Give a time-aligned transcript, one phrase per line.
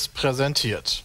[0.00, 1.04] Seriös präsentiert.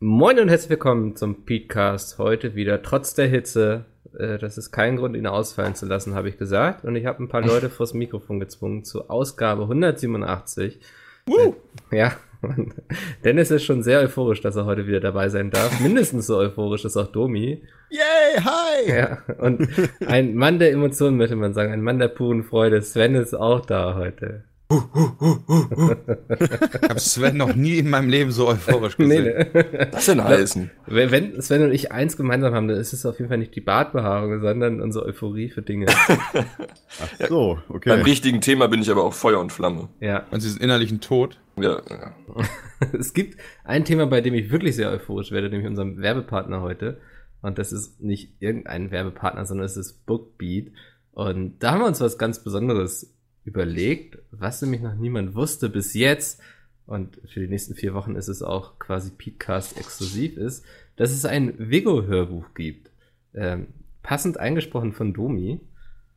[0.00, 2.18] Moin und herzlich willkommen zum Petecast.
[2.18, 3.86] Heute wieder trotz der Hitze.
[4.18, 6.84] Äh, das ist kein Grund, ihn ausfallen zu lassen, habe ich gesagt.
[6.84, 10.80] Und ich habe ein paar Leute vors Mikrofon gezwungen zur Ausgabe 187.
[11.26, 11.54] Woo!
[11.90, 12.12] Äh, ja,
[13.24, 15.80] Dennis ist schon sehr euphorisch, dass er heute wieder dabei sein darf.
[15.80, 17.62] Mindestens so euphorisch ist auch Domi.
[17.88, 18.90] Yay, hi!
[18.90, 19.66] Ja, und
[20.06, 22.82] ein Mann der Emotionen, möchte man sagen, ein Mann der puren Freude.
[22.82, 24.44] Sven ist auch da heute.
[24.70, 24.78] Ich
[26.88, 29.24] habe Sven noch nie in meinem Leben so euphorisch gesehen.
[29.24, 29.86] Nee, nee.
[29.90, 30.70] Das sind heißen.
[30.86, 33.60] Wenn Sven und ich eins gemeinsam haben, dann ist es auf jeden Fall nicht die
[33.60, 35.86] Bartbehaarung, sondern unsere Euphorie für Dinge.
[36.18, 37.90] Ach so, okay.
[37.90, 39.90] Beim richtigen Thema bin ich aber auch Feuer und Flamme.
[40.00, 40.26] Ja.
[40.30, 41.38] Und sie ist innerlichen Tod.
[41.56, 42.14] Ja, ja.
[42.98, 47.00] es gibt ein Thema, bei dem ich wirklich sehr euphorisch werde, nämlich unserem Werbepartner heute.
[47.42, 50.72] Und das ist nicht irgendein Werbepartner, sondern es ist Bookbeat.
[51.12, 53.13] Und da haben wir uns was ganz Besonderes
[53.44, 56.40] überlegt, was nämlich noch niemand wusste bis jetzt,
[56.86, 60.64] und für die nächsten vier Wochen ist es auch quasi Petecast exklusiv ist,
[60.96, 62.90] dass es ein Vigo-Hörbuch gibt.
[63.34, 63.68] Ähm,
[64.02, 65.60] passend eingesprochen von Domi.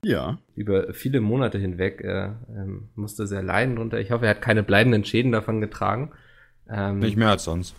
[0.03, 0.39] Ja.
[0.56, 2.02] Über viele Monate hinweg.
[2.02, 4.00] Er ähm, musste sehr leiden drunter.
[4.00, 6.12] Ich hoffe, er hat keine bleibenden Schäden davon getragen.
[6.69, 7.75] Ähm, Nicht mehr als sonst.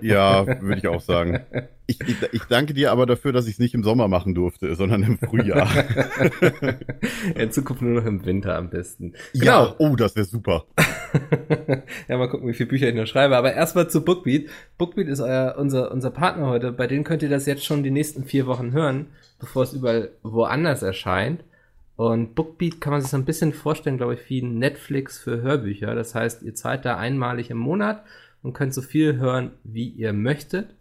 [0.00, 1.40] ja, würde ich auch sagen.
[1.90, 4.74] Ich, ich, ich, danke dir aber dafür, dass ich es nicht im Sommer machen durfte,
[4.74, 5.66] sondern im Frühjahr.
[7.34, 9.14] In Zukunft nur noch im Winter am besten.
[9.32, 9.44] Genau.
[9.44, 10.66] Ja, oh, das wäre super.
[12.08, 13.38] ja, mal gucken, wie viele Bücher ich noch schreibe.
[13.38, 14.50] Aber erstmal zu Bookbeat.
[14.76, 16.72] Bookbeat ist euer, unser, unser Partner heute.
[16.72, 19.06] Bei denen könnt ihr das jetzt schon die nächsten vier Wochen hören,
[19.38, 21.42] bevor es überall woanders erscheint.
[21.96, 25.94] Und Bookbeat kann man sich so ein bisschen vorstellen, glaube ich, wie Netflix für Hörbücher.
[25.94, 28.04] Das heißt, ihr zahlt da einmalig im Monat
[28.42, 30.74] und könnt so viel hören, wie ihr möchtet.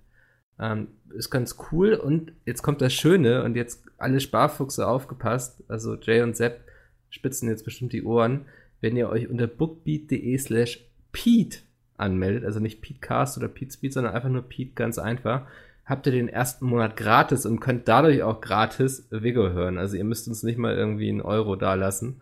[0.59, 1.93] Ähm, ist ganz cool.
[1.93, 5.63] Und jetzt kommt das Schöne und jetzt alle Sparfuchse aufgepasst.
[5.67, 6.61] Also Jay und Sepp
[7.09, 8.45] spitzen jetzt bestimmt die Ohren,
[8.81, 11.59] wenn ihr euch unter bookbeat.de slash Pete
[11.97, 12.45] anmeldet.
[12.45, 15.47] Also nicht Petecast oder Petespeed, sondern einfach nur Pete ganz einfach.
[15.85, 19.77] Habt ihr den ersten Monat gratis und könnt dadurch auch gratis Vigo hören.
[19.77, 22.21] Also ihr müsst uns nicht mal irgendwie einen Euro dalassen.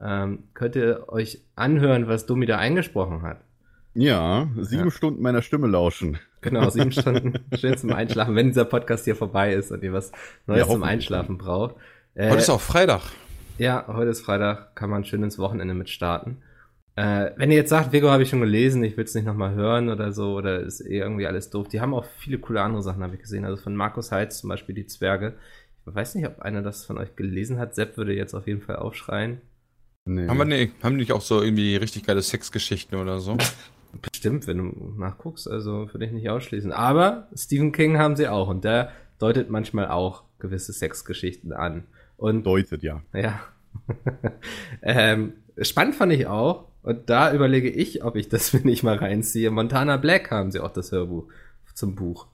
[0.00, 3.40] Ähm, könnt ihr euch anhören, was Domi da eingesprochen hat.
[3.94, 4.90] Ja, sieben ja.
[4.90, 6.18] Stunden meiner Stimme lauschen.
[6.40, 10.12] Genau, sieben Stunden schön zum Einschlafen, wenn dieser Podcast hier vorbei ist und ihr was
[10.46, 11.76] Neues ja, zum Einschlafen braucht.
[12.14, 13.02] Äh, heute ist auch Freitag.
[13.58, 16.42] Ja, heute ist Freitag, kann man schön ins Wochenende mit starten.
[16.94, 19.54] Äh, wenn ihr jetzt sagt, Vigo habe ich schon gelesen, ich will es nicht nochmal
[19.54, 21.68] hören oder so, oder ist eh irgendwie alles doof.
[21.68, 23.44] Die haben auch viele coole andere Sachen, habe ich gesehen.
[23.44, 25.34] Also von Markus Heitz zum Beispiel die Zwerge.
[25.86, 27.74] Ich weiß nicht, ob einer das von euch gelesen hat.
[27.74, 29.40] Sepp würde jetzt auf jeden Fall aufschreien.
[30.04, 30.26] Nee.
[30.26, 33.36] Haben wir nee, haben die nicht auch so irgendwie richtig geile Sexgeschichten oder so?
[34.18, 36.72] Bestimmt, wenn du nachguckst, also würde ich nicht ausschließen.
[36.72, 38.90] Aber Stephen King haben sie auch und der
[39.20, 41.84] deutet manchmal auch gewisse Sexgeschichten an.
[42.16, 43.00] Und deutet, ja.
[43.14, 43.40] Ja.
[44.82, 48.96] ähm, spannend fand ich auch, und da überlege ich, ob ich das mir nicht mal
[48.96, 49.52] reinziehe.
[49.52, 51.28] Montana Black haben sie auch das Hörbuch
[51.74, 52.26] zum Buch.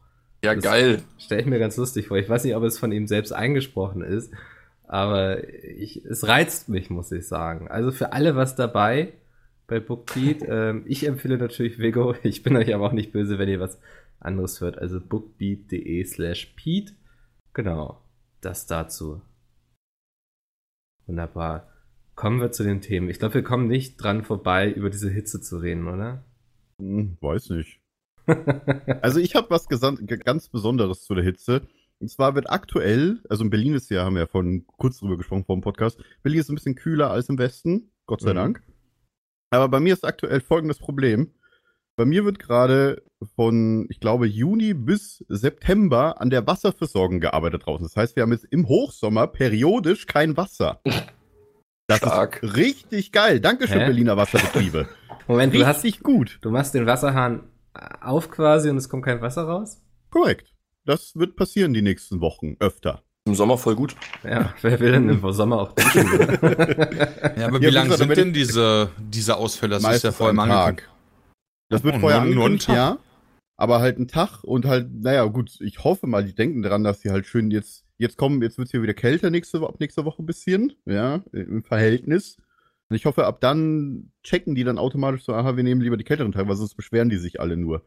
[0.43, 1.03] Ja, das geil.
[1.19, 2.17] Stelle ich mir ganz lustig vor.
[2.17, 4.33] Ich weiß nicht, ob es von ihm selbst eingesprochen ist,
[4.89, 7.69] aber ich, es reizt mich, muss ich sagen.
[7.69, 9.13] Also für alle was dabei
[9.67, 10.45] bei Bookbeat.
[10.47, 12.15] ähm, ich empfehle natürlich Vigo.
[12.23, 13.79] Ich bin euch aber auch nicht böse, wenn ihr was
[14.21, 14.79] anderes hört.
[14.79, 16.95] Also bookbeat.de slash Pete.
[17.53, 18.03] Genau,
[18.41, 19.23] das dazu.
[21.07, 21.71] Wunderbar.
[22.15, 23.09] Kommen wir zu den Themen.
[23.09, 26.25] Ich glaube, wir kommen nicht dran vorbei, über diese Hitze zu reden, oder?
[26.79, 27.81] Hm, weiß nicht.
[29.03, 31.67] also ich habe was ganz Besonderes zu der Hitze.
[32.01, 35.17] Und zwar wird aktuell, also in Berlin ist ja, haben wir ja vorhin kurz drüber
[35.17, 38.37] gesprochen vor dem Podcast, Berlin ist ein bisschen kühler als im Westen, Gott sei mhm.
[38.37, 38.63] Dank.
[39.55, 41.33] Aber bei mir ist aktuell folgendes Problem.
[41.97, 43.03] Bei mir wird gerade
[43.37, 47.87] von, ich glaube, Juni bis September an der Wasserversorgung gearbeitet draußen.
[47.87, 50.81] Das heißt, wir haben jetzt im Hochsommer periodisch kein Wasser.
[51.87, 52.43] Das Stark.
[52.43, 53.41] ist richtig geil.
[53.41, 53.87] Dankeschön, Hä?
[53.87, 54.89] Berliner Wasserbetriebe.
[55.29, 56.39] Moment, richtig du hast gut.
[56.43, 57.49] Du machst den Wasserhahn
[58.01, 59.81] auf quasi und es kommt kein Wasser raus?
[60.11, 60.55] Korrekt.
[60.85, 63.03] Das wird passieren die nächsten Wochen öfter.
[63.27, 63.97] Im Sommer voll gut.
[64.23, 66.07] Ja, wer will denn im Sommer auch duschen?
[67.37, 69.79] ja, aber wie ja, lange sind denn diese, diese Ausfälle?
[69.79, 70.91] Das ist ja vorher mal Tag.
[71.71, 72.77] Das wird oh, vorher nur, nur ein Tag.
[72.77, 72.99] ja.
[73.57, 77.01] Aber halt ein Tag und halt, naja, gut, ich hoffe mal, die denken daran, dass
[77.01, 80.05] sie halt schön jetzt, jetzt kommen, jetzt wird es hier wieder kälter nächste, ab nächster
[80.05, 82.37] Woche ein bisschen, ja, im Verhältnis.
[82.91, 86.05] Und ich hoffe, ab dann checken die dann automatisch so, aha, wir nehmen lieber die
[86.05, 87.87] kälteren Tage, weil sonst beschweren die sich alle nur.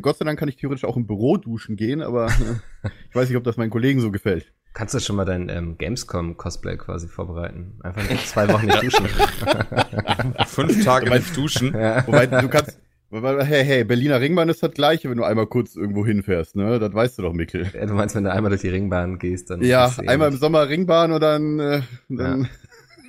[0.00, 2.26] Gott sei Dank kann ich theoretisch auch im Büro duschen gehen, aber
[3.10, 4.52] ich weiß nicht, ob das meinen Kollegen so gefällt.
[4.72, 7.78] Kannst du schon mal dein ähm, Gamescom-Cosplay quasi vorbereiten?
[7.82, 9.06] Einfach zwei Wochen nicht duschen.
[10.46, 11.74] Fünf Tage nicht duschen.
[11.74, 12.04] Ja.
[12.06, 12.80] Wobei, du kannst,
[13.12, 16.80] hey, hey, Berliner Ringbahn ist das gleiche, wenn du einmal kurz irgendwo hinfährst, ne?
[16.80, 17.70] Das weißt du doch, Mikkel.
[17.72, 19.62] Ja, du meinst, wenn du einmal durch die Ringbahn gehst, dann.
[19.62, 22.48] Ja, einmal im Sommer Ringbahn und dann, äh, dann ja.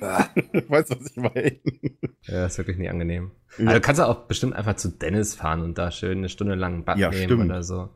[0.00, 1.60] weißt du, was ich meine?
[2.22, 3.30] Ja, ist wirklich nicht angenehm.
[3.58, 3.68] Ja.
[3.68, 6.78] Also kannst du auch bestimmt einfach zu Dennis fahren und da schön eine Stunde lang
[6.78, 7.44] ein Bad ja, nehmen stimmt.
[7.44, 7.90] oder so.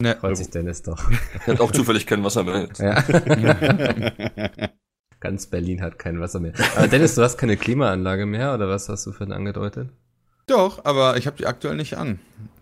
[0.00, 0.16] Ne.
[0.16, 1.10] Freut sich Dennis doch.
[1.46, 2.68] Er hat auch zufällig kein Wasser mehr.
[2.78, 3.02] Ja.
[5.20, 6.52] Ganz Berlin hat kein Wasser mehr.
[6.76, 9.90] Aber Dennis, du hast keine Klimaanlage mehr oder was hast du für angedeutet?
[10.46, 12.20] Doch, aber ich habe die aktuell nicht an.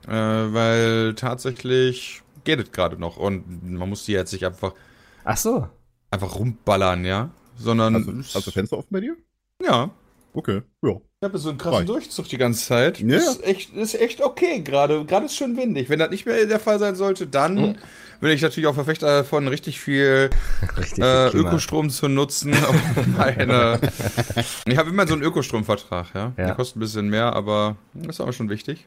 [0.08, 4.72] Äh, weil tatsächlich geht es gerade noch und man muss die jetzt nicht einfach.
[5.24, 5.68] Ach so.
[6.10, 7.30] Einfach rumballern, ja.
[7.58, 7.94] Sondern.
[7.94, 9.16] Also, hast du Fenster offen bei dir?
[9.62, 9.90] Ja.
[10.36, 10.90] Okay, ja.
[10.90, 11.86] Ich habe so einen krassen Rein.
[11.86, 13.00] Durchzug die ganze Zeit.
[13.00, 13.16] Ja.
[13.16, 15.06] Ist echt, ist echt okay gerade.
[15.06, 15.88] Gerade ist schön windig.
[15.88, 17.76] Wenn das nicht mehr der Fall sein sollte, dann mhm.
[18.20, 20.28] bin ich natürlich auch Verfechter davon, richtig viel
[20.76, 22.54] richtig äh, Ökostrom zu nutzen.
[23.16, 23.80] meine
[24.66, 26.32] ich habe immer so einen Ökostromvertrag, ja.
[26.36, 26.44] ja.
[26.44, 27.76] Der kostet ein bisschen mehr, aber
[28.06, 28.86] ist auch schon wichtig.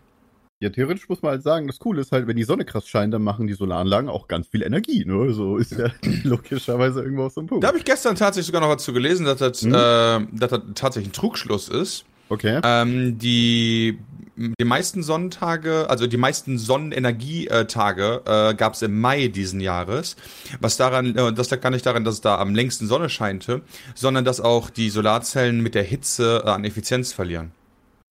[0.62, 3.14] Ja, theoretisch muss man halt sagen, das Coole ist halt, wenn die Sonne krass scheint,
[3.14, 5.06] dann machen die Solaranlagen auch ganz viel Energie.
[5.06, 5.34] Ne?
[5.34, 5.88] So ist ja
[6.24, 7.64] logischerweise irgendwo auf so einem Punkt.
[7.64, 9.74] Da habe ich gestern tatsächlich sogar noch was zu gelesen, dass das, hm?
[9.74, 12.04] äh, dass das tatsächlich ein Trugschluss ist.
[12.28, 12.60] Okay.
[12.62, 14.00] Ähm, die,
[14.36, 20.18] die meisten Sonnentage, also die meisten Sonnenenergietage äh, gab es im Mai diesen Jahres.
[20.60, 23.62] Was daran, äh, das lag gar nicht daran, dass es da am längsten Sonne scheinte,
[23.96, 27.54] sondern dass auch die Solarzellen mit der Hitze äh, an Effizienz verlieren.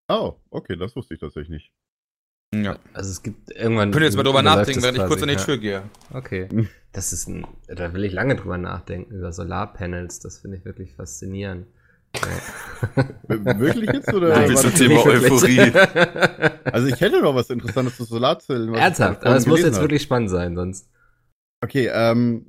[0.08, 1.70] Oh, okay, das wusste ich tatsächlich nicht.
[2.54, 2.78] Ja.
[2.94, 3.90] Also es gibt irgendwann.
[3.90, 5.82] Könnt ihr jetzt mal drüber nachdenken, während ich kurz an die Tür gehe.
[6.12, 6.48] Okay.
[6.92, 10.20] Das ist ein, da will ich lange drüber nachdenken, über Solarpanels.
[10.20, 11.66] Das finde ich wirklich faszinierend.
[13.28, 14.12] wirklich jetzt?
[14.14, 15.60] Oder Nein, das Thema Euphorie?
[16.72, 18.74] also ich hätte noch was Interessantes zu Solarzellen.
[18.74, 19.82] Ernsthaft, aber es muss jetzt hat.
[19.82, 20.88] wirklich spannend sein, sonst.
[21.60, 22.46] Okay, ähm,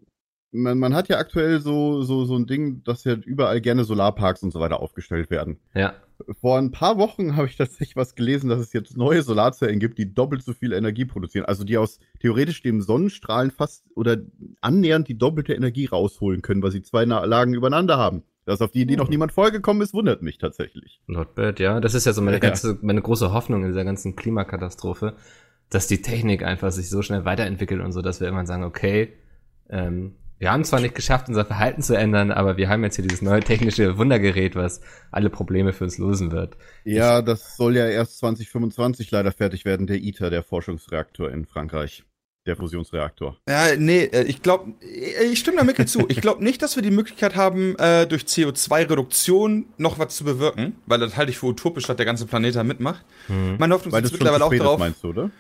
[0.52, 4.44] man, man hat ja aktuell so, so, so ein Ding, dass ja überall gerne Solarparks
[4.44, 5.60] und so weiter aufgestellt werden.
[5.74, 5.94] Ja.
[6.42, 9.98] Vor ein paar Wochen habe ich tatsächlich was gelesen, dass es jetzt neue Solarzellen gibt,
[9.98, 11.46] die doppelt so viel Energie produzieren.
[11.46, 14.18] Also die aus theoretisch dem Sonnenstrahlen fast oder
[14.62, 18.24] annähernd die doppelte Energie rausholen können, weil sie zwei Lagen übereinander haben.
[18.46, 19.12] Dass auf die Idee noch hm.
[19.12, 21.02] niemand vorgekommen ist, wundert mich tatsächlich.
[21.06, 21.80] Not bad, ja.
[21.80, 25.14] Das ist ja so meine, ganze, meine große Hoffnung in dieser ganzen Klimakatastrophe,
[25.70, 29.14] dass die Technik einfach sich so schnell weiterentwickelt und so, dass wir irgendwann sagen, okay,
[29.70, 33.06] ähm, wir haben zwar nicht geschafft, unser Verhalten zu ändern, aber wir haben jetzt hier
[33.06, 34.80] dieses neue technische Wundergerät, was
[35.12, 36.58] alle Probleme für uns lösen wird.
[36.86, 41.46] Ja, ich, das soll ja erst 2025 leider fertig werden, der ITER, der Forschungsreaktor in
[41.46, 42.04] Frankreich.
[42.46, 43.38] Der Fusionsreaktor.
[43.50, 46.06] Ja, nee, äh, ich glaube, äh, ich stimme da Mikkel zu.
[46.08, 50.78] Ich glaube nicht, dass wir die Möglichkeit haben, äh, durch CO2-Reduktion noch was zu bewirken,
[50.86, 53.06] weil das halte ich für utopisch, dass der ganze Planet da mitmacht.
[53.28, 53.58] Mhm.
[53.60, 54.76] Meine Hoffnung ist mittlerweile auch darauf.
[54.76, 55.32] Ist, meinst du, oder?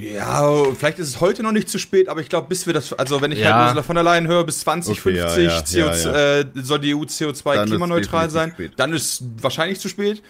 [0.00, 2.92] Ja, vielleicht ist es heute noch nicht zu spät, aber ich glaube, bis wir das,
[2.92, 3.54] also wenn ich ja.
[3.54, 7.02] halt Ursula von der Leyen höre, bis 2050 okay, ja, ja, äh, soll die EU
[7.02, 10.22] CO2 klimaneutral sein, dann ist wahrscheinlich zu spät.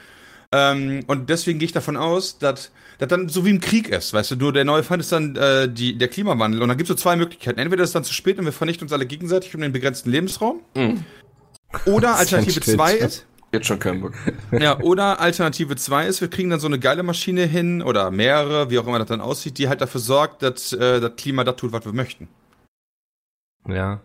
[0.53, 4.13] Ähm, und deswegen gehe ich davon aus, dass das dann so wie im Krieg ist,
[4.13, 6.89] weißt du, du der neue Feind ist dann äh, die, der Klimawandel und dann gibt
[6.89, 7.59] es so zwei Möglichkeiten.
[7.59, 10.11] Entweder ist es dann zu spät und wir vernichten uns alle gegenseitig um den begrenzten
[10.11, 10.61] Lebensraum.
[10.77, 11.05] Mhm.
[11.87, 14.15] Oder Alternative 2 ist, Jetzt schon keinen Bock.
[14.51, 18.69] Ja, oder Alternative 2 ist, wir kriegen dann so eine geile Maschine hin oder mehrere,
[18.69, 21.55] wie auch immer das dann aussieht, die halt dafür sorgt, dass äh, das Klima das
[21.55, 22.27] tut, was wir möchten.
[23.69, 24.01] Ja,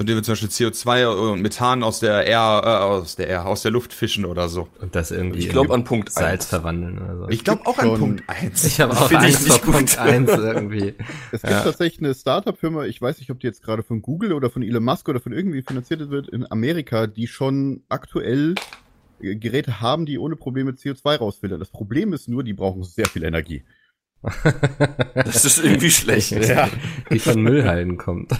[0.00, 3.62] indem wir zum Beispiel CO2 und Methan aus der Air, äh, aus der Air, aus
[3.62, 4.68] der Luft fischen oder so.
[4.80, 6.46] Und das irgendwie ich glaube an Punkt Salz 1.
[6.46, 7.28] verwandeln oder so.
[7.28, 8.64] Ich glaube auch an Punkt 1.
[8.64, 10.94] Ich habe auch Angst vor Punkt 1 irgendwie.
[11.32, 11.62] Es gibt ja.
[11.62, 14.82] tatsächlich eine Startup-Firma, ich weiß nicht, ob die jetzt gerade von Google oder von Elon
[14.82, 18.54] Musk oder von irgendwie finanziert wird in Amerika, die schon aktuell
[19.20, 21.60] Geräte haben, die ohne Probleme CO2 rausfiltern.
[21.60, 23.64] Das Problem ist nur, die brauchen sehr viel Energie.
[25.14, 26.32] Das ist irgendwie schlecht.
[26.48, 26.68] ja.
[27.10, 28.32] Die von Müllhallen kommt.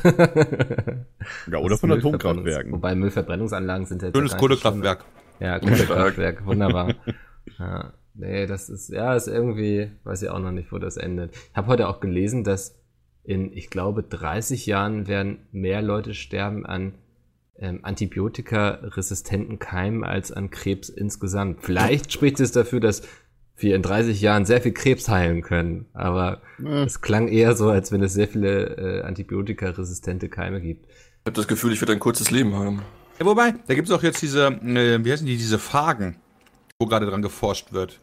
[1.50, 2.72] ja, oder von Atomkraftwerken.
[2.72, 5.04] Wobei Müllverbrennungsanlagen sind ja Schönes Kohlekraftwerk.
[5.40, 6.94] Ja, Kohlekraftwerk, wunderbar.
[7.58, 11.34] Ja, nee, das ist, ja, ist irgendwie, weiß ich auch noch nicht, wo das endet.
[11.34, 12.78] Ich habe heute auch gelesen, dass
[13.25, 16.94] in, ich glaube, 30 Jahren werden mehr Leute sterben an
[17.58, 21.62] ähm, antibiotikaresistenten Keimen als an Krebs insgesamt.
[21.62, 23.02] Vielleicht spricht es dafür, dass
[23.62, 25.87] wir in 30 Jahren sehr viel Krebs heilen können.
[25.93, 26.85] Aber ja.
[26.85, 30.87] es klang eher so, als wenn es sehr viele äh, antibiotikaresistente Keime gibt.
[30.87, 32.83] Ich habe das Gefühl, ich werde ein kurzes Leben haben.
[33.19, 36.17] Ja, wobei, da gibt es auch jetzt diese, äh, wie heißen die, diese Phagen,
[36.79, 38.00] wo gerade dran geforscht wird.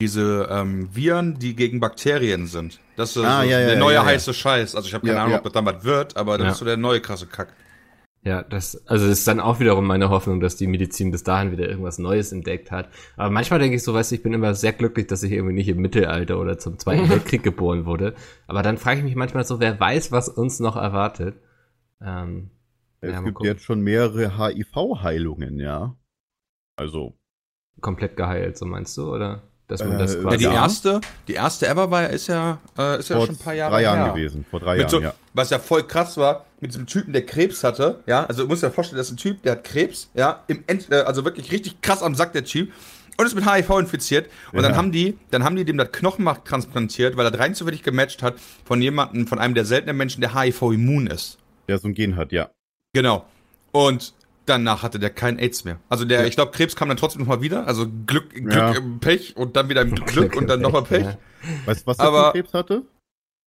[0.00, 2.80] Diese ähm, Viren, die gegen Bakterien sind.
[2.96, 4.74] Das ist ah, so ja, der ja, neue ja, heiße Scheiß.
[4.74, 6.76] Also ich habe keine Ahnung, ob das dann was wird, aber das ist so der
[6.76, 7.48] neue krasse Kack.
[8.26, 11.52] Ja, das, also das ist dann auch wiederum meine Hoffnung, dass die Medizin bis dahin
[11.52, 12.88] wieder irgendwas Neues entdeckt hat.
[13.16, 15.54] Aber manchmal denke ich so, weißt du, ich bin immer sehr glücklich, dass ich irgendwie
[15.54, 18.16] nicht im Mittelalter oder zum Zweiten Weltkrieg geboren wurde.
[18.48, 21.36] Aber dann frage ich mich manchmal so, wer weiß, was uns noch erwartet.
[22.00, 22.50] Ähm,
[23.00, 25.96] es ja, gibt jetzt schon mehrere HIV-Heilungen, ja.
[26.74, 27.16] Also.
[27.80, 29.44] Komplett geheilt, so meinst du, oder?
[29.68, 33.00] Dass man äh, das quasi ja, die erste, die erste ever war, ist ja, äh,
[33.00, 34.12] ist ja schon ein paar Jahre drei Jahren her.
[34.12, 34.44] gewesen.
[34.48, 35.12] Vor drei Jahren, so, ja.
[35.34, 38.24] Was ja voll krass war, mit so einem Typen, der Krebs hatte, ja.
[38.26, 40.44] Also du musst dir vorstellen, das ist ein Typ, der hat Krebs, ja.
[40.46, 42.72] Im End, äh, also wirklich richtig krass am Sack, der Typ.
[43.18, 44.30] Und ist mit HIV infiziert.
[44.52, 44.68] Und ja.
[44.68, 48.22] dann haben die, dann haben die dem das Knochenmark transplantiert, weil er rein zufällig gematcht
[48.22, 51.38] hat von jemandem, von einem der seltenen Menschen, der HIV immun ist.
[51.66, 52.50] Der so ein Gen hat, ja.
[52.92, 53.26] Genau.
[53.72, 54.14] Und
[54.46, 55.80] danach hatte der kein AIDS mehr.
[55.88, 56.26] Also der, ja.
[56.26, 57.66] ich glaube, Krebs kam dann trotzdem nochmal wieder.
[57.66, 58.74] Also Glück, Glück ja.
[59.00, 61.04] Pech und dann wieder im Glück und dann nochmal Pech.
[61.04, 61.18] Ja.
[61.66, 62.82] Weißt du, was der für Krebs hatte?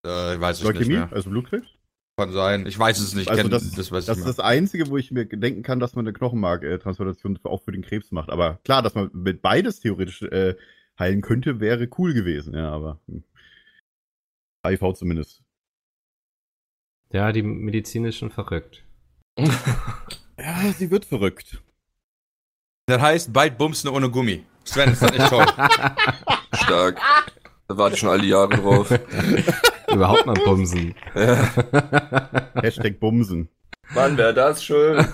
[0.07, 1.09] Äh, ich weiß es nicht mehr.
[1.13, 1.67] Also Blutkrebs?
[2.17, 2.67] Kann sein.
[2.67, 3.31] Ich weiß es nicht.
[3.31, 6.05] Also kenn, das, das, das ist das Einzige, wo ich mir denken kann, dass man
[6.05, 8.31] eine Knochenmarktransplantation auch für den Krebs macht.
[8.31, 10.57] Aber klar, dass man mit beides theoretisch äh,
[10.99, 12.55] heilen könnte, wäre cool gewesen.
[12.55, 13.23] Ja, aber hm.
[14.67, 15.45] HIV zumindest.
[17.13, 18.85] Ja, die Medizin ist schon verrückt.
[20.39, 21.63] Ja, sie wird verrückt.
[22.87, 24.45] Das heißt, bald bumsen ohne Gummi.
[24.65, 25.47] Sven, ist das nicht toll.
[26.55, 27.01] Stark.
[27.67, 28.91] Da warte ich schon all die Jahre drauf.
[29.93, 30.95] Überhaupt mal bumsen.
[31.15, 31.51] Ja.
[32.63, 33.49] Hashtag bumsen.
[33.95, 35.07] Mann, wäre das schön.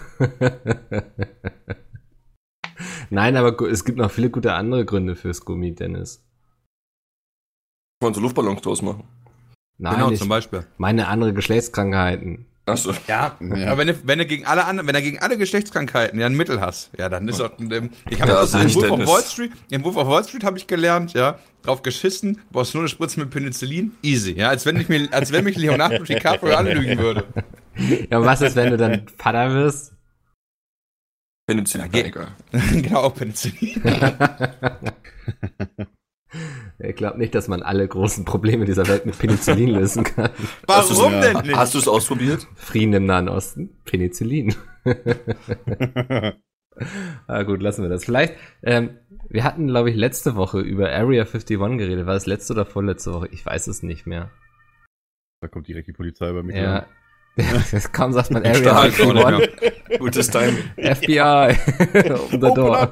[3.11, 6.25] Nein, aber es gibt noch viele gute andere Gründe fürs Gummi, Dennis.
[8.01, 9.05] Wollen so Luftballons draus machen?
[9.79, 10.67] Nein, genau, zum Beispiel.
[10.77, 12.47] Meine andere Geschlechtskrankheiten.
[12.67, 12.95] Achso.
[13.07, 16.19] Ja, ja, aber wenn du, wenn du gegen alle anderen, wenn du gegen alle Geschlechtskrankheiten
[16.19, 18.91] ja ein Mittel hast, ja, dann ist doch, ähm, ich habe ja, das im Wolf
[18.91, 22.73] of Wall Street, im Wolf of Wall Street habe ich gelernt, ja, drauf geschissen, brauchst
[22.73, 26.05] nur eine Spritze mit Penicillin, easy, ja, als wenn ich mir, als wenn mich Leonardo
[26.05, 27.27] DiCaprio anlügen würde.
[28.11, 29.93] Ja, und was ist, wenn du dann Vater wirst?
[31.47, 32.29] Penicillin, ja, egal.
[32.73, 33.83] genau, auch Penicillin.
[36.95, 40.31] Ich glaube nicht, dass man alle großen Probleme dieser Welt mit Penicillin lösen kann.
[40.69, 41.57] Warum denn nicht?
[41.57, 42.47] Hast du es ausprobiert?
[42.55, 44.55] Frieden im Nahen Osten, Penicillin.
[47.27, 48.05] ah, gut, lassen wir das.
[48.05, 48.91] Vielleicht, ähm,
[49.29, 52.07] wir hatten, glaube ich, letzte Woche über Area 51 geredet.
[52.07, 53.27] War das letzte oder vorletzte Woche?
[53.33, 54.31] Ich weiß es nicht mehr.
[55.41, 56.55] Da kommt direkt die Polizei bei mir.
[56.57, 56.87] Ja.
[57.93, 59.99] Kaum sagt man Area 51.
[59.99, 60.53] Gutes Time.
[60.77, 61.57] FBI.
[62.13, 62.89] um the door.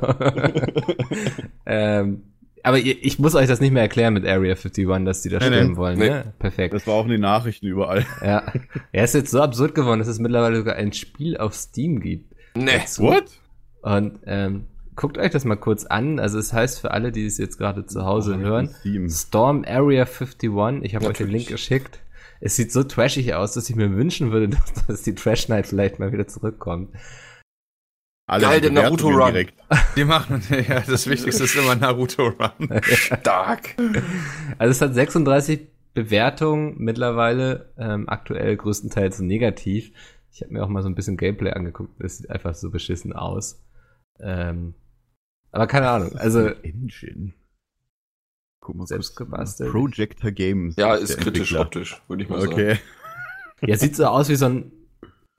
[1.66, 2.24] ähm,
[2.62, 5.46] aber ich muss euch das nicht mehr erklären mit Area 51, dass die da nee,
[5.46, 5.98] stimmen nee, wollen.
[5.98, 6.08] Nee.
[6.08, 6.32] Ne?
[6.38, 6.74] Perfekt.
[6.74, 8.06] Das war auch in den Nachrichten überall.
[8.22, 8.44] Ja.
[8.92, 12.34] Er ist jetzt so absurd geworden, dass es mittlerweile sogar ein Spiel auf Steam gibt.
[12.54, 12.78] Nee.
[12.78, 13.02] Dazu.
[13.02, 13.24] What?
[13.82, 16.20] Und ähm, guckt euch das mal kurz an.
[16.20, 18.70] Also es heißt für alle, die es jetzt gerade zu Hause oh, hören,
[19.08, 20.50] Storm Area 51.
[20.82, 22.00] Ich habe euch den Link geschickt.
[22.40, 25.66] Es sieht so trashig aus, dass ich mir wünschen würde, dass, dass die Trash Night
[25.66, 26.90] vielleicht mal wieder zurückkommt.
[28.32, 29.34] Alle Geil, der Naruto Run.
[29.34, 29.54] Direkt.
[29.96, 32.80] Die machen, ja, das Wichtigste ist immer Naruto Run.
[32.82, 33.76] Stark.
[34.56, 39.92] Also es hat 36 Bewertungen mittlerweile, ähm, aktuell größtenteils negativ.
[40.32, 43.12] Ich habe mir auch mal so ein bisschen Gameplay angeguckt, das sieht einfach so beschissen
[43.12, 43.62] aus.
[44.18, 44.76] Ähm,
[45.50, 46.46] aber keine Ahnung, also.
[46.46, 47.34] Engine.
[48.60, 49.72] Guck mal, selbst gebastelt.
[49.72, 50.76] Projector Games.
[50.76, 52.46] Ja, ist, ist kritisch optisch, würde ich mal okay.
[52.46, 52.78] sagen.
[53.58, 53.70] Okay.
[53.70, 54.72] Ja, sieht so aus wie so ein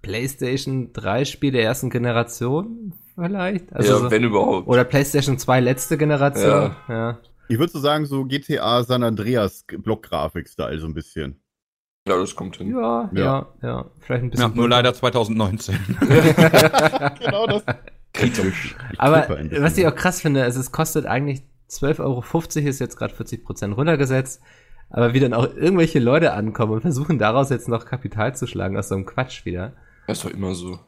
[0.03, 3.73] PlayStation 3 Spiel der ersten Generation vielleicht.
[3.73, 4.67] Also ja, so, wenn überhaupt.
[4.67, 6.45] Oder PlayStation 2 letzte Generation.
[6.45, 6.75] Ja.
[6.89, 7.19] ja.
[7.47, 11.39] Ich würde so sagen, so GTA San Andreas Blockgrafik-Style so ein bisschen.
[12.07, 12.71] Ja, das kommt hin.
[12.71, 13.47] Ja, ja, ja.
[13.61, 13.85] ja.
[14.01, 14.49] Vielleicht ein bisschen.
[14.49, 15.79] Ja, nur leider 2019.
[17.19, 17.63] genau das.
[18.11, 18.75] Kritisch.
[18.97, 23.13] Aber was ich auch krass finde, ist, es kostet eigentlich 12,50 Euro, ist jetzt gerade
[23.13, 24.41] 40% runtergesetzt.
[24.89, 28.77] Aber wie dann auch irgendwelche Leute ankommen und versuchen daraus jetzt noch Kapital zu schlagen
[28.77, 29.73] aus so einem Quatsch wieder.
[30.07, 30.79] Das ist doch immer so.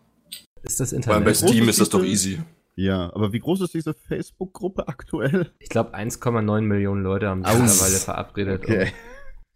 [0.64, 1.20] Ist das Internet?
[1.20, 2.42] Weil bei Steam ist das doch easy.
[2.76, 5.52] Ja, aber wie groß ist diese Facebook-Gruppe aktuell?
[5.60, 8.64] Ich glaube 1,9 Millionen Leute haben sich mittlerweile verabredet.
[8.64, 8.92] Okay.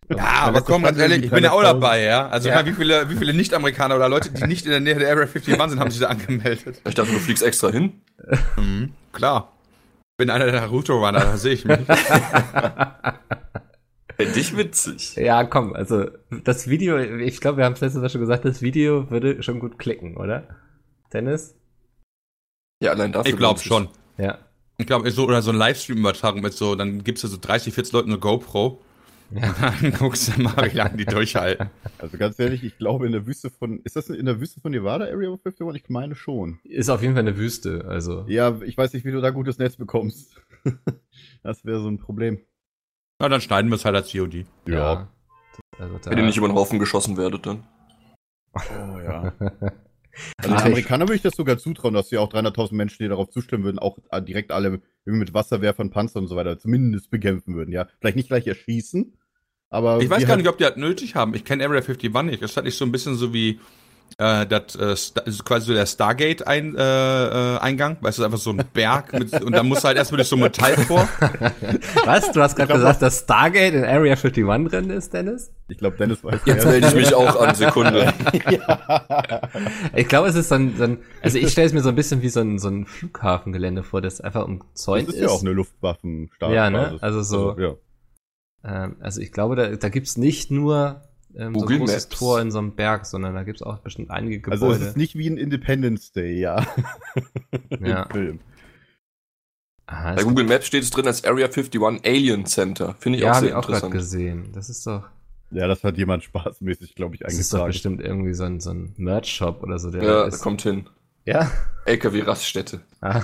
[0.08, 2.30] Um, ja, aber komm, ganz ehrlich, ich bin ja auch dabei, ja.
[2.30, 2.66] Also ja.
[2.66, 5.56] wie viele, wie viele Nicht-Amerikaner oder Leute, die nicht in der Nähe der Area 51
[5.56, 6.82] sind, haben sich da angemeldet.
[6.88, 8.02] Ich dachte, du fliegst extra hin.
[8.58, 9.54] Mhm, klar.
[10.18, 11.80] Bin einer der Naruto-Runner, da sehe ich mich.
[14.20, 15.16] Fände ich witzig.
[15.16, 16.08] Ja, komm, also
[16.44, 19.62] das Video, ich glaube, wir haben es letztes Mal schon gesagt, das Video würde schon
[19.62, 20.46] gut klicken, oder?
[21.14, 21.56] Dennis?
[22.84, 23.32] Ja, allein dafür.
[23.32, 23.88] Ich glaube schon.
[24.18, 24.40] Ja.
[24.78, 27.94] Ich glaube, so, oder so ein Livestream-Übertragung mit so, dann gibst du so 30, 40
[27.94, 28.82] Leuten eine GoPro.
[29.32, 29.56] Ja.
[29.82, 31.70] dann guckst du mal, wie lange die durchhalten.
[31.98, 34.74] Also ganz ehrlich, ich glaube in der Wüste von, ist das in der Wüste von
[34.74, 35.66] Nevada Area 51?
[35.76, 36.60] Ich meine schon.
[36.66, 38.26] Ist auf jeden Fall eine Wüste, also.
[38.28, 40.42] Ja, ich weiß nicht, wie du da gutes Netz bekommst.
[41.44, 42.40] das wäre so ein Problem.
[43.20, 44.46] Na, dann schneiden wir es halt als COD.
[44.66, 44.74] Ja.
[44.76, 45.08] ja.
[45.78, 47.64] Also Wenn ihr nicht über den Haufen geschossen werdet, dann.
[48.54, 49.34] Oh ja.
[50.38, 53.30] Also den Amerikanern würde ich das sogar zutrauen, dass sie auch 300.000 Menschen, die darauf
[53.30, 57.72] zustimmen würden, auch äh, direkt alle mit Wasserwerfern, Panzer und so weiter zumindest bekämpfen würden,
[57.72, 57.88] ja.
[58.00, 59.18] Vielleicht nicht gleich erschießen,
[59.70, 60.02] aber.
[60.02, 61.34] Ich weiß gar nicht, ob die das nötig haben.
[61.36, 62.42] Ich kenne Area 51 nicht.
[62.42, 63.60] Das ist halt nicht so ein bisschen so wie,
[64.18, 64.94] äh, das äh,
[65.26, 67.98] ist quasi so der Stargate-Eingang, äh, äh, Eingang.
[68.02, 70.36] weißt du, einfach so ein Berg mit, und dann musst du halt erstmal durch so
[70.36, 71.08] ein Metall vor.
[72.06, 72.32] Was?
[72.32, 75.52] Du hast gerade gesagt, dass Stargate in Area 51 drin ist, Dennis?
[75.68, 76.42] Ich glaube, Dennis weiß.
[76.46, 78.14] Jetzt melde ich mich auch an, Sekunde.
[78.50, 79.40] ja.
[79.96, 81.96] Ich glaube, es ist so ein, so ein also ich stelle es mir so ein
[81.96, 85.16] bisschen wie so ein, so ein Flughafengelände vor, das einfach umzäunt ist.
[85.16, 86.52] Das ist ja auch eine Luftwaffenstab.
[86.52, 86.98] Ja, ne?
[87.02, 87.52] Also so.
[87.52, 87.76] Also, ja.
[88.64, 92.20] Ähm, also ich glaube, da, da gibt's nicht nur ähm, so ein großes Maps.
[92.20, 94.66] Tor in so einem Berg, sondern da gibt's auch bestimmt einige Gebäude.
[94.66, 96.66] Also es ist nicht wie ein Independence Day, ja.
[97.80, 98.08] ja.
[98.12, 98.40] Film.
[99.86, 102.96] Aha, Bei Google Maps steht es drin als Area 51 Alien Center.
[103.00, 103.56] Finde ich ja, auch sehr ich interessant.
[103.56, 104.50] Ja, habe ich auch gerade gesehen.
[104.54, 105.10] Das ist doch...
[105.52, 107.38] Ja, das hat jemand spaßmäßig, glaube ich, eingetragen.
[107.38, 109.90] Das ist doch bestimmt irgendwie so ein, so ein Merch-Shop oder so.
[109.90, 110.42] Der ja, ist.
[110.42, 110.88] kommt hin.
[111.26, 111.52] Ja?
[111.86, 112.82] LKW-Raststätte.
[113.02, 113.24] Ah.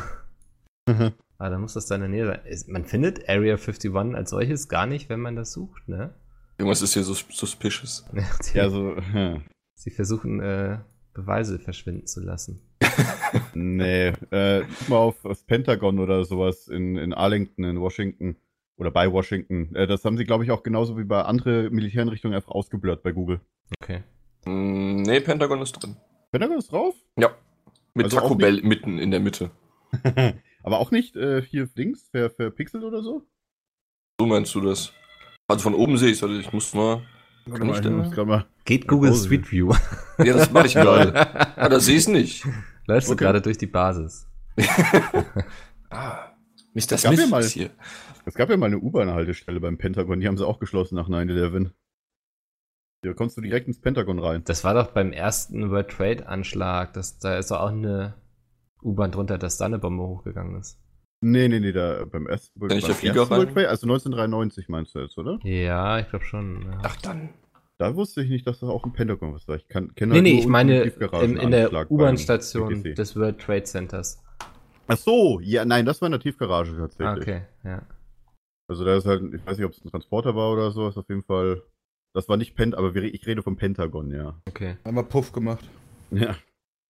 [0.87, 2.39] ah, da muss das da in der Nähe sein.
[2.67, 6.15] Man findet Area 51 als solches gar nicht, wenn man das sucht, ne?
[6.57, 8.05] Irgendwas ist hier so suspicious.
[8.53, 8.95] Ja, so.
[8.97, 9.43] Hm.
[9.75, 10.79] Sie versuchen, äh,
[11.13, 12.61] Beweise verschwinden zu lassen.
[13.53, 18.37] nee, äh, mal auf das Pentagon oder sowas in, in Arlington, in Washington
[18.77, 19.73] oder bei Washington.
[19.75, 23.11] Äh, das haben sie, glaube ich, auch genauso wie bei anderen Militäreinrichtungen einfach ausgeblurrt bei
[23.11, 23.41] Google.
[23.81, 24.03] Okay.
[24.45, 25.95] Mm, nee, Pentagon ist drin.
[26.31, 26.95] Pentagon ist drauf?
[27.17, 27.35] Ja.
[27.93, 29.51] Mit also Taco Bell mitten in der Mitte.
[30.63, 33.25] Aber auch nicht äh, hier links, für, für Pixel oder so?
[34.19, 34.91] So meinst du das?
[35.47, 37.01] Also von oben sehe ich es, ich muss mal.
[37.51, 38.45] Kann ich denn mal?
[38.63, 39.73] Geht Google Street View.
[40.17, 41.13] Ja, das mache ich gerade.
[41.13, 42.47] Aber ah, da sehe ich es nicht.
[42.87, 43.17] Läufst okay.
[43.17, 44.27] du gerade durch die Basis.
[45.89, 46.29] ah,
[46.73, 47.69] nicht das Smith ja mal, hier.
[48.25, 51.71] Es gab ja mal eine U-Bahn-Haltestelle beim Pentagon, die haben sie auch geschlossen nach 9-11.
[53.01, 54.43] Da kommst du direkt ins Pentagon rein.
[54.45, 56.93] Das war doch beim ersten World Trade Anschlag.
[56.93, 58.15] Das, da ist doch auch eine
[58.81, 60.79] U-Bahn drunter, dass da eine Bombe hochgegangen ist.
[61.27, 64.93] Nee, nee, nee, da beim ersten World, ich der Flieger World Trade, also 1993 meinst
[64.93, 65.39] du jetzt, oder?
[65.41, 66.61] Ja, ich glaube schon.
[66.61, 66.77] Ja.
[66.83, 67.29] Ach dann.
[67.79, 69.55] Da wusste ich nicht, dass das auch ein Pentagon was war.
[69.55, 73.63] Ich kann, kenne Nee, halt nee, ich meine in, in der U-Bahn-Station des World Trade
[73.63, 74.23] Centers.
[74.85, 77.23] Ach so, ja, nein, das war in der Tiefgarage tatsächlich.
[77.23, 77.81] Okay, ja.
[78.67, 80.97] Also da ist halt, ich weiß nicht, ob es ein Transporter war oder so, ist
[80.97, 81.63] auf jeden Fall,
[82.13, 84.39] das war nicht Pent, aber ich rede vom Pentagon, ja.
[84.47, 84.77] Okay.
[84.85, 85.67] Haben wir Puff gemacht.
[86.11, 86.35] Ja.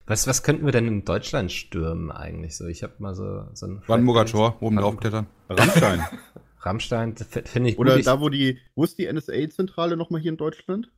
[0.08, 2.68] Was, was könnten wir denn in Deutschland stürmen eigentlich so?
[2.68, 5.28] Ich habe mal so, so ein Brandenburger Tor, oben drauf klettern.
[5.50, 6.04] Rammstein.
[6.60, 7.88] Rammstein, finde ich gut.
[7.88, 10.92] Oder da, wo die, wo ist die NSA-Zentrale nochmal hier in Deutschland?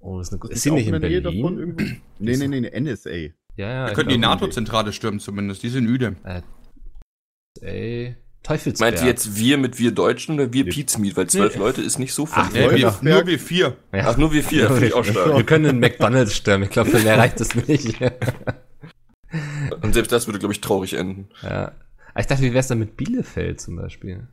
[0.00, 1.22] Oh, das ist eine Ist sie nicht in Berlin?
[1.22, 1.84] Davon irgendwo?
[2.18, 3.10] Nee, nee, nee, nee, NSA.
[3.10, 3.86] Ja, ja.
[3.86, 6.16] Wir könnten die NATO-Zentrale stürmen zumindest, die sind üde.
[6.24, 6.42] Äh,
[7.58, 8.16] NSA.
[8.42, 8.92] Teufelsberg.
[8.92, 11.16] Meint ihr jetzt wir mit wir Deutschen oder wir Pizmeet?
[11.16, 11.60] Weil zwölf nee.
[11.60, 12.42] Leute ist nicht so viel.
[12.44, 13.76] Ach, nee, wir, nur wir vier.
[13.92, 14.10] Ja.
[14.10, 14.66] Ach, nur wir vier.
[14.70, 15.36] Finde ich auch stark.
[15.36, 16.64] Wir können den McDonalds stürmen.
[16.64, 18.00] Ich glaube, für mehr reicht es nicht.
[19.82, 21.28] Und selbst das würde, glaube ich, traurig enden.
[21.42, 21.72] Ja.
[22.18, 24.28] ich dachte, wie wäre es dann mit Bielefeld zum Beispiel?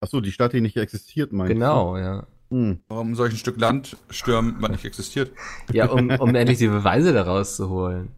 [0.00, 2.00] Ach so, die Stadt, die nicht existiert, meinst genau, du?
[2.00, 2.26] Genau, ja.
[2.50, 2.80] Hm.
[2.88, 5.32] Warum soll ich ein Stück Land stürmen, was nicht existiert?
[5.72, 8.08] Ja, um, um endlich die Beweise daraus zu holen.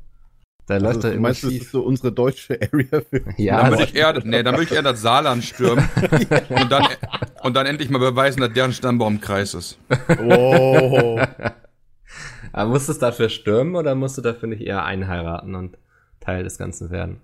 [0.70, 1.50] Da also, läuft da immer meinst, schief.
[1.50, 3.02] das ist so unsere deutsche Area.
[3.37, 5.85] Ja, dann würde ich eher, nee, dann würde ich eher das Saarland stürmen
[6.48, 6.87] und dann
[7.42, 9.80] und dann endlich mal beweisen, dass deren Stammbaum im Kreis ist.
[10.22, 11.20] Oh.
[12.52, 15.76] Aber musst du es dafür stürmen oder musst du dafür nicht eher einheiraten und
[16.20, 17.20] Teil des Ganzen werden?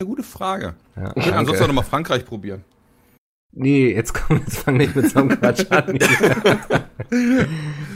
[0.00, 0.74] Eine gute Frage.
[0.96, 2.64] Ja, ich würde ansonsten noch mal Frankreich probieren.
[3.52, 5.98] Nee, jetzt komm, jetzt fang nicht mit so einem Quatsch an.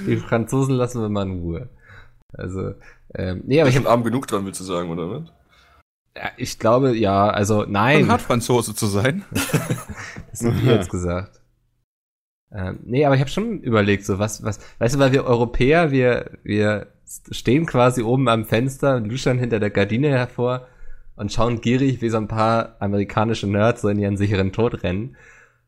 [0.06, 1.70] Die Franzosen lassen wir mal in Ruhe.
[2.34, 2.74] Also,
[3.14, 5.32] ähm, nee, aber ich, habe arm genug dran, willst du sagen, oder was?
[6.16, 8.02] Ja, ich glaube, ja, also nein.
[8.02, 9.24] Man hat Franzose zu sein.
[10.30, 11.40] das haben wir jetzt gesagt.
[12.54, 15.90] Ähm, nee, aber ich habe schon überlegt, so was, was, weißt du, weil wir Europäer,
[15.90, 16.88] wir, wir
[17.30, 20.66] stehen quasi oben am Fenster und luschern hinter der Gardine hervor
[21.16, 25.16] und schauen gierig, wie so ein paar amerikanische Nerds so in ihren sicheren Tod rennen.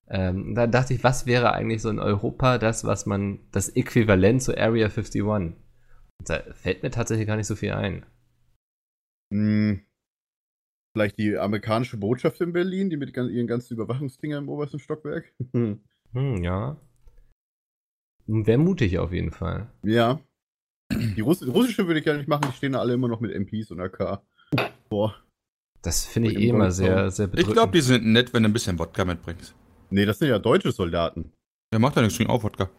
[0.09, 4.43] Ähm, da dachte ich, was wäre eigentlich so in Europa das, was man, das Äquivalent
[4.43, 5.55] zu Area 51?
[6.23, 8.07] Da fällt mir tatsächlich gar nicht so viel ein.
[9.33, 9.85] Hm,
[10.95, 15.33] vielleicht die amerikanische Botschaft in Berlin, die mit ihren ganzen Überwachungsdingern im obersten Stockwerk.
[15.53, 16.77] hm, ja.
[18.27, 19.71] Wäre mutig auf jeden Fall.
[19.83, 20.21] Ja.
[20.93, 23.33] Die Russ russische würde ich ja nicht machen, die stehen da alle immer noch mit
[23.33, 24.23] MPs und AK.
[24.89, 25.15] Boah.
[25.83, 27.49] Das finde ich eh immer sehr, sehr bedrückend.
[27.49, 29.55] Ich glaube, die sind nett, wenn du ein bisschen Wodka mitbringst.
[29.91, 31.33] Nee, das sind ja deutsche Soldaten.
[31.75, 32.71] Der macht ja nichts, trinkt auch Wodka.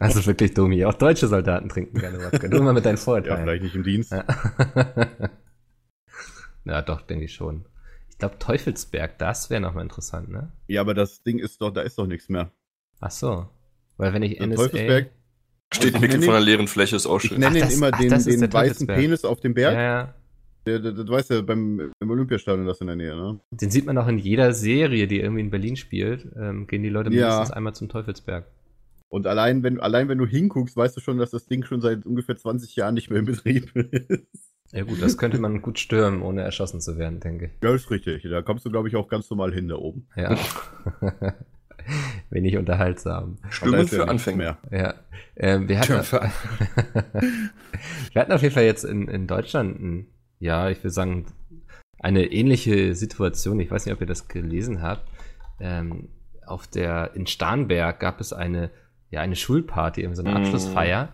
[0.00, 0.72] das ist wirklich dumm.
[0.84, 2.48] Auch deutsche Soldaten trinken gerne Wodka.
[2.48, 3.36] Du immer mit deinen Vorurteilen.
[3.36, 4.12] Ja, vielleicht nicht im Dienst.
[4.12, 4.24] Ja,
[6.64, 7.66] ja doch, denke ich schon.
[8.08, 10.50] Ich glaube, Teufelsberg, das wäre nochmal interessant, ne?
[10.68, 12.50] Ja, aber das Ding ist doch, da ist doch nichts mehr.
[13.00, 13.46] Ach so.
[13.98, 14.54] Weil wenn ich NSA...
[14.56, 15.10] Teufelsberg
[15.74, 17.32] steht mitten von einer leeren Fläche, ist auch schön.
[17.32, 19.74] Ich nenne ihn immer ach, den, den weißen Penis auf dem Berg.
[19.74, 20.14] Ja, ja.
[20.66, 23.38] Der, der, du weißt ja, beim, beim Olympiastadion das in der Nähe, ne?
[23.50, 26.88] Den sieht man auch in jeder Serie, die irgendwie in Berlin spielt, ähm, gehen die
[26.88, 27.54] Leute mindestens ja.
[27.54, 28.46] einmal zum Teufelsberg.
[29.08, 32.04] Und allein wenn, allein wenn du hinguckst, weißt du schon, dass das Ding schon seit
[32.04, 34.52] ungefähr 20 Jahren nicht mehr in Betrieb ist.
[34.72, 37.52] Ja gut, das könnte man gut stürmen, ohne erschossen zu werden, denke ich.
[37.62, 38.24] Ja, ist richtig.
[38.28, 40.08] Da kommst du, glaube ich, auch ganz normal hin da oben.
[40.16, 40.36] Ja.
[42.30, 43.38] Wenig unterhaltsam.
[43.48, 44.58] Stürmen für Anfänger.
[44.72, 44.94] Ja.
[45.36, 45.92] Ähm, wir, hatten,
[48.12, 50.06] wir hatten auf jeden Fall jetzt in, in Deutschland, ein,
[50.38, 51.26] ja, ich würde sagen,
[51.98, 53.60] eine ähnliche Situation.
[53.60, 55.04] Ich weiß nicht, ob ihr das gelesen habt.
[55.60, 56.08] Ähm,
[56.46, 58.70] auf der, in Starnberg gab es eine,
[59.10, 60.36] ja, eine Schulparty, so eine mm.
[60.36, 61.08] Abschlussfeier.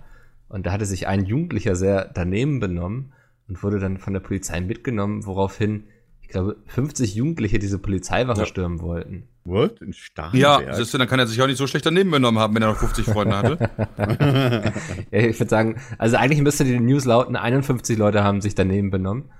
[0.49, 3.13] Und da hatte sich ein Jugendlicher sehr daneben benommen
[3.49, 5.85] und wurde dann von der Polizei mitgenommen, woraufhin,
[6.33, 8.47] glaube, 50 Jugendliche diese Polizeiwache ja.
[8.47, 9.29] stürmen wollten.
[9.45, 9.81] What?
[9.81, 10.41] In Starnberg?
[10.41, 12.63] Ja, siehst du, dann kann er sich auch nicht so schlecht daneben benommen haben, wenn
[12.63, 13.71] er noch 50 Freunde hatte.
[15.11, 18.91] ja, ich würde sagen, also eigentlich müsste die News lauten, 51 Leute haben sich daneben
[18.91, 19.31] benommen.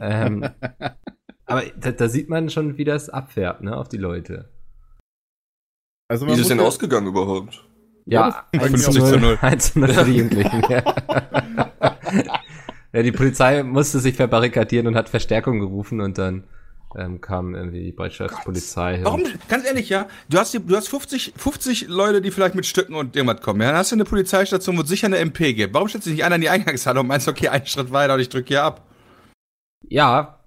[0.00, 0.48] ähm,
[1.46, 4.50] aber da, da, sieht man schon, wie das abfärbt, ne, auf die Leute.
[6.08, 7.64] Also wie ist es denn ausgegangen überhaupt?
[8.06, 9.38] Ja, 1 zu 0.
[9.40, 10.62] 1 zu 0 für die Jugendlichen,
[12.92, 13.02] ja.
[13.02, 16.44] die Polizei musste sich verbarrikadieren und hat Verstärkung gerufen und dann
[16.96, 19.00] ähm, kam irgendwie die Bereitschaftspolizei.
[19.02, 22.66] Warum, ganz ehrlich, ja, du hast, die, du hast 50, 50 Leute, die vielleicht mit
[22.66, 23.60] Stücken und irgendwas kommen.
[23.60, 25.74] Ja, dann hast du eine Polizeistation, wo es sicher eine MP gibt.
[25.74, 28.20] Warum stellst du nicht einer in die Eingangshalle und meinst, okay, einen Schritt weiter und
[28.20, 28.86] ich drücke hier ab?
[29.86, 30.40] Ja.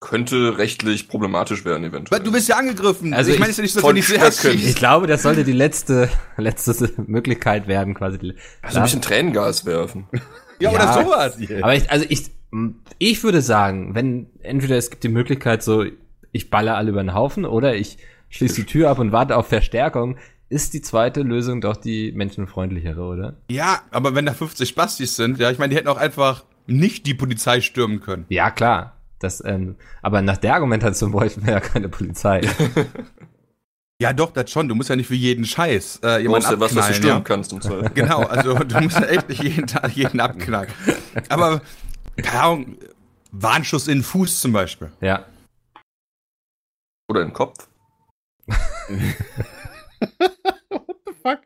[0.00, 2.18] Könnte rechtlich problematisch werden, eventuell.
[2.18, 3.14] Weil du bist ja angegriffen.
[3.14, 4.08] Also ich meine, es ist nicht so, dass du nicht
[4.44, 8.34] sehr Ich glaube, das sollte die letzte, letzte Möglichkeit werden, quasi.
[8.60, 10.06] Also ein bisschen Tränengas werfen.
[10.60, 11.38] ja, ja, oder sowas.
[11.62, 12.30] Aber ich, also ich,
[12.98, 15.84] ich würde sagen, wenn entweder es gibt die Möglichkeit so,
[16.32, 17.98] ich balle alle über den Haufen oder ich
[18.30, 20.16] schließe die Tür ab und warte auf Verstärkung,
[20.48, 23.36] ist die zweite Lösung doch die menschenfreundlichere, oder?
[23.50, 27.06] Ja, aber wenn da 50 Spastis sind, ja, ich meine, die hätten auch einfach nicht
[27.06, 28.26] die Polizei stürmen können.
[28.28, 28.96] Ja, klar.
[29.18, 32.42] Das, ähm, aber nach der Argumentation bräuchten wir ja keine Polizei.
[34.00, 34.68] Ja, doch, das schon.
[34.68, 37.24] Du musst ja nicht für jeden Scheiß äh, jemanden ja was, was du stürmen ja?
[37.24, 37.82] kannst und so.
[37.94, 40.74] Genau, also du musst ja echt nicht jeden Tag jeden abknacken.
[41.30, 41.62] Aber
[42.16, 42.76] keine Ahnung,
[43.32, 44.92] Warnschuss in den Fuß zum Beispiel.
[45.00, 45.24] Ja.
[47.08, 47.68] Oder in den Kopf.
[48.46, 48.58] What
[51.06, 51.38] the fuck?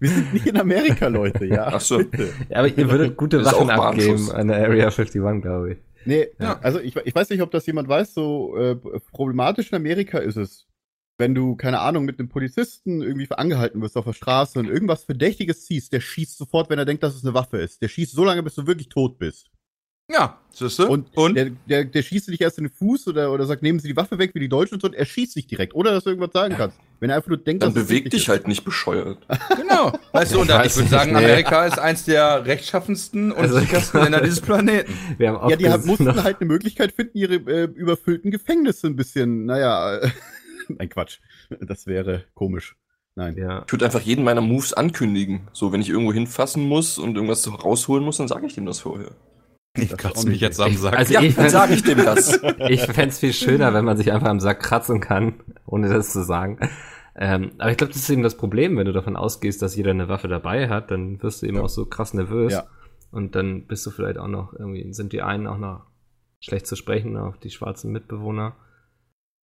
[0.00, 1.66] Wir sind nicht in Amerika, Leute, ja.
[1.66, 2.00] Ach so.
[2.00, 2.06] Ja,
[2.52, 5.78] aber ihr würdet gute Waffen abgeben an der Area 51, glaube ich.
[6.06, 6.58] Nee, ja.
[6.60, 8.76] also ich, ich weiß nicht, ob das jemand weiß, so äh,
[9.12, 10.68] problematisch in Amerika ist es,
[11.18, 15.04] wenn du, keine Ahnung, mit einem Polizisten irgendwie angehalten wirst auf der Straße und irgendwas
[15.04, 17.82] Verdächtiges ziehst, der schießt sofort, wenn er denkt, dass es eine Waffe ist.
[17.82, 19.50] Der schießt so lange, bis du wirklich tot bist.
[20.10, 20.86] Ja, siehst du?
[20.86, 21.34] Und, und?
[21.34, 23.96] Der, der, der schießt dich erst in den Fuß oder, oder sagt, nehmen Sie die
[23.96, 26.54] Waffe weg wie die Deutschen und er schießt dich direkt, oder dass du irgendwas sagen
[26.56, 26.78] kannst.
[27.00, 28.28] Wenn er einfach nur denkt, Dann beweg dich ist.
[28.28, 29.18] halt nicht bescheuert.
[29.56, 29.92] Genau.
[30.12, 34.02] Weißt du, und ich, ich würde sagen, Amerika ist eins der rechtschaffendsten und also, sichersten
[34.02, 34.92] Länder dieses Planeten.
[35.18, 40.00] ja, die haben, mussten halt eine Möglichkeit finden, ihre äh, überfüllten Gefängnisse ein bisschen, naja,
[40.78, 41.20] nein, Quatsch.
[41.60, 42.76] Das wäre komisch.
[43.14, 43.36] Nein.
[43.36, 43.64] Ja.
[43.66, 45.48] Ich würde einfach jeden meiner Moves ankündigen.
[45.52, 48.80] So, wenn ich irgendwo hinfassen muss und irgendwas rausholen muss, dann sage ich dem das
[48.80, 49.10] vorher.
[49.74, 50.96] Ich kratze mich jetzt am Sack.
[50.96, 52.40] Also ja, ich dann sage ich dem das.
[52.68, 55.34] ich fände es viel schöner, wenn man sich einfach am Sack kratzen kann,
[55.66, 56.58] ohne das zu sagen.
[57.16, 59.90] Ähm, aber ich glaube, das ist eben das Problem, wenn du davon ausgehst, dass jeder
[59.90, 61.62] eine Waffe dabei hat, dann wirst du eben ja.
[61.62, 62.52] auch so krass nervös.
[62.52, 62.66] Ja.
[63.10, 65.86] Und dann bist du vielleicht auch noch, irgendwie sind die einen auch noch
[66.40, 68.54] schlecht zu sprechen, auch die schwarzen Mitbewohner.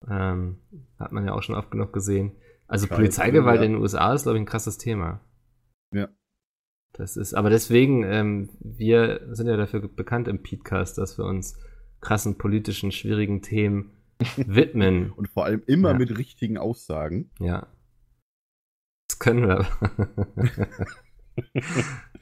[0.08, 0.58] Ähm,
[0.98, 2.32] hat man ja auch schon oft genug gesehen.
[2.68, 3.66] Also Polizeigewalt ja.
[3.66, 5.20] in den USA ist, glaube ich, ein krasses Thema.
[5.92, 6.08] Ja.
[6.92, 11.58] Das ist, aber deswegen, ähm, wir sind ja dafür bekannt im Podcast, dass wir uns
[12.00, 13.92] krassen politischen, schwierigen Themen
[14.36, 15.12] widmen.
[15.12, 15.98] Und vor allem immer ja.
[15.98, 17.30] mit richtigen Aussagen.
[17.38, 17.66] Ja.
[19.08, 19.66] Das können wir.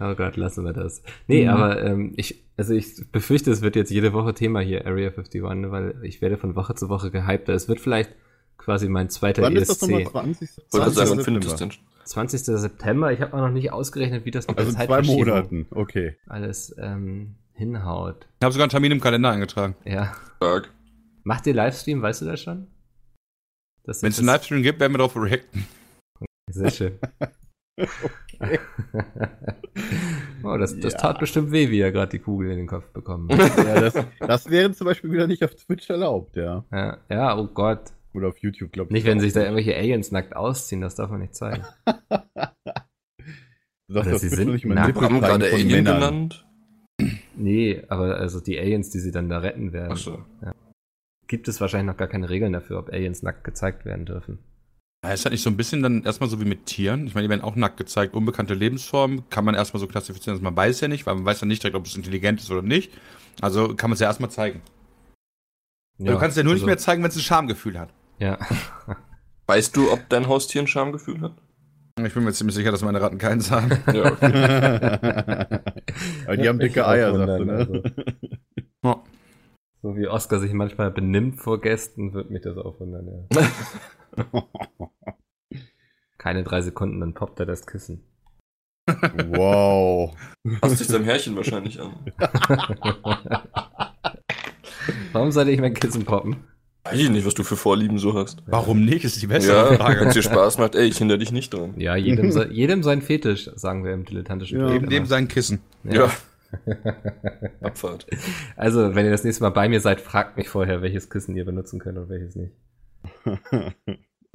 [0.00, 1.03] oh Gott, lassen wir das.
[1.27, 1.50] Nee, mhm.
[1.50, 5.42] aber ähm, ich, also ich befürchte, es wird jetzt jede Woche Thema hier, Area 51,
[5.42, 7.55] weil ich werde von Woche zu Woche gehypter.
[7.55, 8.11] Es wird vielleicht
[8.59, 9.62] quasi mein zweiter Wann ESC.
[9.62, 10.50] Ist das nochmal 20.
[10.70, 11.24] 20.
[11.24, 11.81] 20.
[12.05, 12.40] 20.
[12.40, 13.12] September.
[13.12, 16.16] Ich habe auch noch nicht ausgerechnet, wie das mit also der zwei Monaten, okay.
[16.27, 18.27] Alles ähm, hinhaut.
[18.40, 19.74] Ich habe sogar einen Termin im Kalender eingetragen.
[19.85, 20.14] Ja.
[20.40, 20.70] Tag.
[21.22, 22.66] Macht ihr Livestream, weißt du das schon?
[23.85, 25.66] Wenn es einen Livestream gibt, werden wir darauf reacten.
[26.50, 26.98] Sehr schön.
[30.44, 30.98] oh, das, das ja.
[30.98, 33.56] tat bestimmt weh, wie er gerade die Kugel in den Kopf bekommen hat.
[33.64, 36.64] ja, das, das wäre zum Beispiel wieder nicht auf Twitch erlaubt, ja.
[36.70, 37.92] Ja, ja oh Gott.
[38.12, 38.92] Oder auf YouTube, glaube ich.
[38.92, 41.64] Nicht, wenn sich da irgendwelche Aliens nackt ausziehen, das darf man nicht zeigen.
[43.87, 44.98] Du sagst, das sie sind nicht nackt.
[44.98, 46.46] Haben gerade Alien genannt?
[47.37, 49.92] Nee, aber also die Aliens, die sie dann da retten werden.
[49.92, 50.24] Ach so.
[50.40, 50.54] Ja.
[51.26, 54.38] Gibt es wahrscheinlich noch gar keine Regeln dafür, ob Aliens nackt gezeigt werden dürfen.
[55.12, 57.06] Ist halt nicht so ein bisschen dann erstmal so wie mit Tieren.
[57.06, 58.14] Ich meine, die werden auch nackt gezeigt.
[58.14, 61.40] Unbekannte Lebensformen kann man erstmal so klassifizieren, dass man weiß ja nicht, weil man weiß
[61.40, 62.92] ja nicht direkt, ob es intelligent ist oder nicht.
[63.40, 64.62] Also kann man es ja erstmal zeigen.
[65.98, 67.90] Ja, du kannst ja nur also, nicht mehr zeigen, wenn es ein Schamgefühl hat.
[68.18, 68.38] Ja.
[69.46, 71.32] Weißt du, ob dein Haustier ein Schamgefühl hat?
[72.02, 73.70] Ich bin mir ziemlich sicher, dass meine Ratten keins haben.
[73.92, 74.32] Ja, okay.
[76.26, 77.52] Aber die haben dicke Eier, sagst du, ne?
[77.52, 77.82] Also.
[78.82, 79.02] Ja.
[79.82, 83.42] So wie Oscar sich manchmal benimmt vor Gästen, wird mich das auch wundern, ja.
[86.18, 88.03] Keine drei Sekunden, dann poppt er das Kissen.
[89.29, 90.14] Wow.
[90.61, 91.92] Passt sich seinem Herrchen wahrscheinlich an.
[95.12, 96.37] Warum sollte ich mein Kissen poppen?
[96.85, 98.42] Weiß ich nicht, was du für Vorlieben so hast.
[98.46, 99.05] Warum nicht?
[99.05, 100.00] Ist die bessere ja, Frage.
[100.00, 101.81] Wenn es dir Spaß macht, ey, ich hindere dich nicht dran.
[101.81, 104.70] Ja, jedem, jedem sein Fetisch, sagen wir im dilettantischen ja.
[104.70, 105.61] Jedem dem sein Kissen.
[105.85, 105.94] Ja.
[105.94, 106.11] ja.
[107.62, 108.07] Abfahrt.
[108.57, 111.46] Also, wenn ihr das nächste Mal bei mir seid, fragt mich vorher, welches Kissen ihr
[111.46, 112.53] benutzen könnt und welches nicht.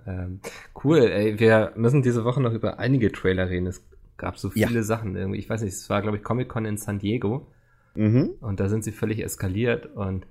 [0.05, 0.41] Ähm,
[0.83, 3.67] cool, ey, wir müssen diese Woche noch über einige Trailer reden.
[3.67, 4.83] Es gab so viele ja.
[4.83, 5.39] Sachen irgendwie.
[5.39, 7.51] Ich weiß nicht, es war, glaube ich, Comic-Con in San Diego.
[7.95, 8.31] Mhm.
[8.41, 10.25] Und da sind sie völlig eskaliert und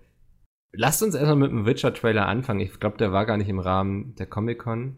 [0.72, 2.61] Lasst uns erstmal mit dem Witcher-Trailer anfangen.
[2.61, 4.96] Ich glaube, der war gar nicht im Rahmen der Comic-Con.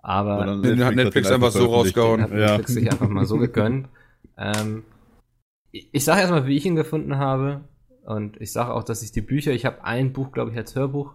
[0.00, 2.22] Aber den Netflix hat Netflix einfach so rausgehauen.
[2.22, 2.80] Hat Netflix ja.
[2.80, 3.88] sich einfach mal so gegönnt.
[4.36, 4.84] Ähm,
[5.72, 7.62] ich, ich sage erstmal, wie ich ihn gefunden habe.
[8.04, 10.76] Und ich sage auch, dass ich die Bücher, ich habe ein Buch, glaube ich, als
[10.76, 11.14] Hörbuch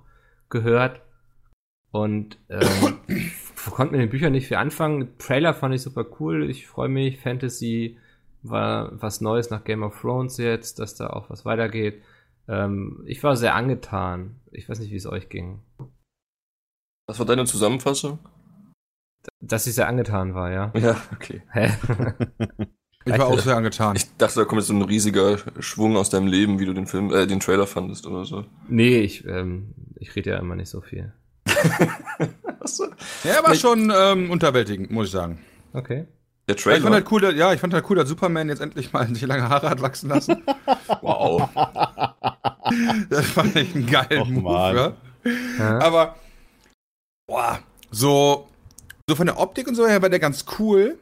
[0.49, 1.01] gehört.
[1.93, 2.97] Und ähm,
[3.69, 5.15] konnte mit den Büchern nicht viel anfangen.
[5.19, 6.49] Trailer fand ich super cool.
[6.49, 7.19] Ich freue mich.
[7.19, 7.99] Fantasy
[8.41, 12.01] war was Neues nach Game of Thrones jetzt, dass da auch was weitergeht.
[12.47, 14.39] Ähm, ich war sehr angetan.
[14.51, 15.61] Ich weiß nicht, wie es euch ging.
[17.07, 18.17] Was war deine Zusammenfassung?
[19.39, 20.71] Dass ich sehr angetan war, ja.
[20.75, 21.43] Ja, okay.
[21.51, 21.73] Hä?
[23.05, 23.95] ich war auch sehr angetan.
[23.95, 26.87] Ich dachte, da kommt jetzt so ein riesiger Schwung aus deinem Leben, wie du den
[26.87, 28.45] Film, äh, den Trailer fandest oder so.
[28.67, 31.13] Nee, ich, ähm, ich rede ja immer nicht so viel.
[33.23, 35.39] Ja, er war schon ähm, unterwältigend, muss ich sagen.
[35.73, 36.05] Okay.
[36.47, 36.77] Der Trailer.
[36.77, 39.21] Ich fand halt cool, ja, ich fand halt cool, dass Superman jetzt endlich mal sich
[39.23, 40.43] lange Haare hat wachsen lassen.
[41.01, 41.49] wow.
[43.09, 44.95] das fand ich einen geilen Och, Move,
[45.57, 45.79] ja.
[45.79, 46.15] Aber,
[47.27, 47.59] boah,
[47.91, 48.49] so,
[49.09, 50.97] so von der Optik und so her war der ganz cool,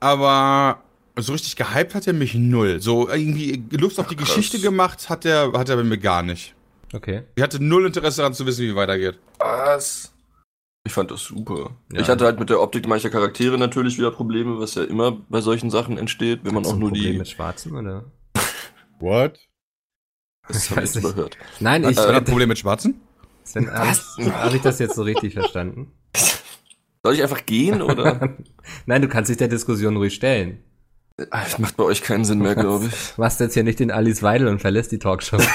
[0.00, 0.82] aber
[1.18, 2.80] so richtig gehypt hat er mich null.
[2.80, 6.22] So irgendwie Lust auf die Ach, Geschichte gemacht hat er, hat er bei mir gar
[6.22, 6.55] nicht.
[6.96, 7.24] Okay.
[7.34, 9.18] Ich hatte null Interesse daran zu wissen, wie es weitergeht.
[9.38, 10.12] Was?
[10.86, 11.76] Ich fand das super.
[11.92, 12.00] Ja.
[12.00, 15.42] Ich hatte halt mit der Optik mancher Charaktere natürlich wieder Probleme, was ja immer bei
[15.42, 17.18] solchen Sachen entsteht, wenn man auch nur Problem die.
[17.18, 18.04] mit Schwarzen oder?
[19.00, 19.38] What?
[20.48, 21.36] Das habe ich nicht überhört.
[21.60, 21.98] Nein, ich.
[21.98, 23.00] Hast du ein Problem mit Schwarzen?
[23.54, 25.92] Habe ich das jetzt so richtig verstanden?
[27.02, 28.36] Soll ich einfach gehen oder?
[28.86, 30.64] Nein, du kannst dich der Diskussion ruhig stellen.
[31.30, 33.16] Ah, das macht bei euch keinen Sinn mehr, glaube ich.
[33.16, 35.38] Machst jetzt hier nicht den Alice Weidel und verlässt die Talkshow.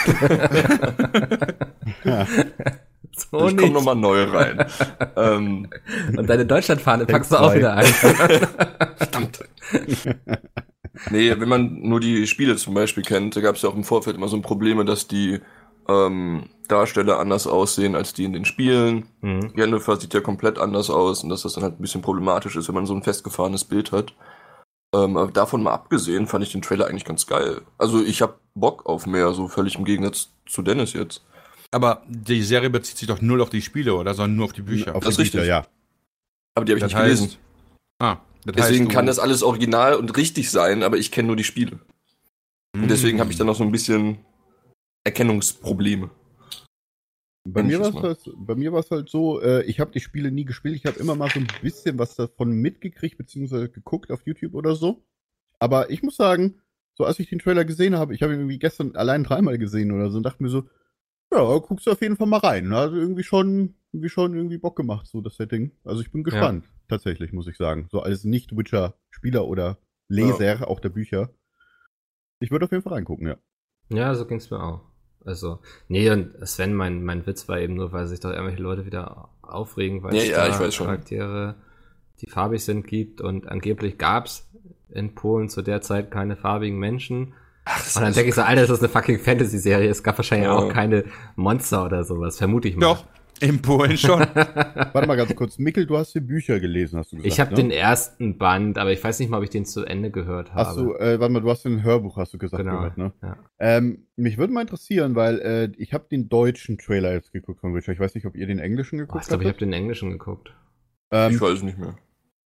[3.29, 4.65] So ich komme nochmal neu rein.
[5.15, 5.67] ähm,
[6.17, 7.85] Und deine Deutschlandfahne packst du auch wieder ein.
[7.85, 9.39] Verdammt.
[11.11, 13.83] nee, wenn man nur die Spiele zum Beispiel kennt, da gab es ja auch im
[13.83, 15.39] Vorfeld immer so Probleme, dass die
[15.89, 19.07] ähm, Darsteller anders aussehen als die in den Spielen.
[19.21, 19.51] Mhm.
[19.55, 22.67] Jennifer sieht ja komplett anders aus und dass das dann halt ein bisschen problematisch ist,
[22.69, 24.13] wenn man so ein festgefahrenes Bild hat.
[24.93, 27.61] Ähm, aber davon mal abgesehen, fand ich den Trailer eigentlich ganz geil.
[27.77, 31.23] Also ich hab Bock auf mehr, so völlig im Gegensatz zu Dennis jetzt.
[31.71, 34.13] Aber die Serie bezieht sich doch null auf die Spiele, oder?
[34.13, 34.93] Sondern nur auf die Bücher.
[34.95, 35.65] Auf das ist richtig, ja.
[36.55, 37.37] Aber die habe ich das nicht heißt, gelesen.
[37.99, 41.45] Ah, deswegen heißt, kann das alles original und richtig sein, aber ich kenne nur die
[41.45, 41.79] Spiele.
[42.75, 42.83] Mm.
[42.83, 44.17] Und deswegen habe ich dann noch so ein bisschen
[45.05, 46.09] Erkennungsprobleme.
[47.43, 50.45] Bei mir, halt, bei mir war es halt so, äh, ich habe die Spiele nie
[50.45, 54.53] gespielt, ich habe immer mal so ein bisschen was davon mitgekriegt, beziehungsweise geguckt auf YouTube
[54.53, 55.03] oder so.
[55.57, 56.61] Aber ich muss sagen,
[56.93, 59.91] so als ich den Trailer gesehen habe, ich habe ihn irgendwie gestern allein dreimal gesehen
[59.91, 60.67] oder so und dachte mir so,
[61.33, 62.71] ja, guckst du auf jeden Fall mal rein.
[62.73, 65.71] Also irgendwie schon, irgendwie schon irgendwie Bock gemacht, so das Setting.
[65.83, 66.71] Also ich bin gespannt, ja.
[66.89, 67.87] tatsächlich, muss ich sagen.
[67.89, 69.77] So als Nicht-Witcher-Spieler oder
[70.09, 70.67] Leser ja.
[70.67, 71.33] auch der Bücher.
[72.39, 73.37] Ich würde auf jeden Fall reingucken, ja.
[73.89, 74.90] Ja, so ging's mir auch.
[75.25, 78.85] Also, nee, und Sven, mein, mein Witz war eben nur, weil sich doch irgendwelche Leute
[78.85, 81.55] wieder aufregen, weil ja, es ja, da Charaktere,
[82.21, 84.47] die farbig sind, gibt und angeblich gab's
[84.89, 87.33] in Polen zu der Zeit keine farbigen Menschen.
[87.65, 89.89] Ach, und dann denke ich so, Alter, das ist eine fucking Fantasy-Serie.
[89.89, 90.55] Es gab wahrscheinlich ja.
[90.55, 91.05] auch keine
[91.35, 92.87] Monster oder sowas, vermute ich mal.
[92.87, 93.05] Doch,
[93.41, 94.19] in Polen schon.
[94.33, 95.57] Warte mal ganz kurz.
[95.57, 97.33] Mikkel, du hast die Bücher gelesen, hast du gesagt.
[97.33, 97.57] Ich habe ne?
[97.57, 100.69] den ersten Band, aber ich weiß nicht mal, ob ich den zu Ende gehört habe.
[100.69, 102.77] Hast du, äh, warte mal, du hast ein Hörbuch, hast du gesagt, genau.
[102.77, 103.13] gehört, ne?
[103.21, 103.37] Ja.
[103.59, 107.75] Ähm, mich würde mal interessieren, weil äh, ich habe den deutschen Trailer jetzt geguckt von
[107.75, 107.93] Witcher.
[107.93, 109.23] Ich weiß nicht, ob ihr den englischen geguckt habt.
[109.23, 110.53] Ich glaube, ich habe den englischen geguckt.
[111.11, 111.95] Ähm, ich weiß nicht mehr.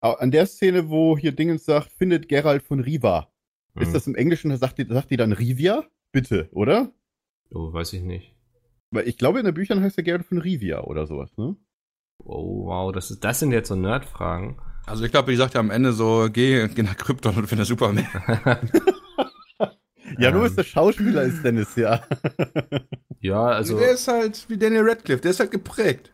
[0.00, 3.28] An der Szene, wo hier Dingens sagt, findet Geralt von Riva.
[3.74, 3.92] Ist hm.
[3.94, 5.84] das im Englischen, sagt die, sagt die dann Rivia?
[6.12, 6.92] Bitte, oder?
[7.50, 8.34] Oh, weiß ich nicht.
[8.94, 11.56] Weil ich glaube, in den Büchern heißt er gerne von Rivia oder sowas, ne?
[12.18, 14.56] Oh, wow, das, ist, das sind jetzt so Nerdfragen.
[14.86, 17.64] Also ich glaube, die sagt ja am Ende so, geh, geh nach Krypton und finde
[17.64, 18.06] Superman.
[20.18, 22.02] ja, nur ist der Schauspieler ist Dennis, ja.
[23.20, 23.78] ja, also.
[23.78, 26.12] Der ist halt wie Daniel Radcliffe, der ist halt geprägt.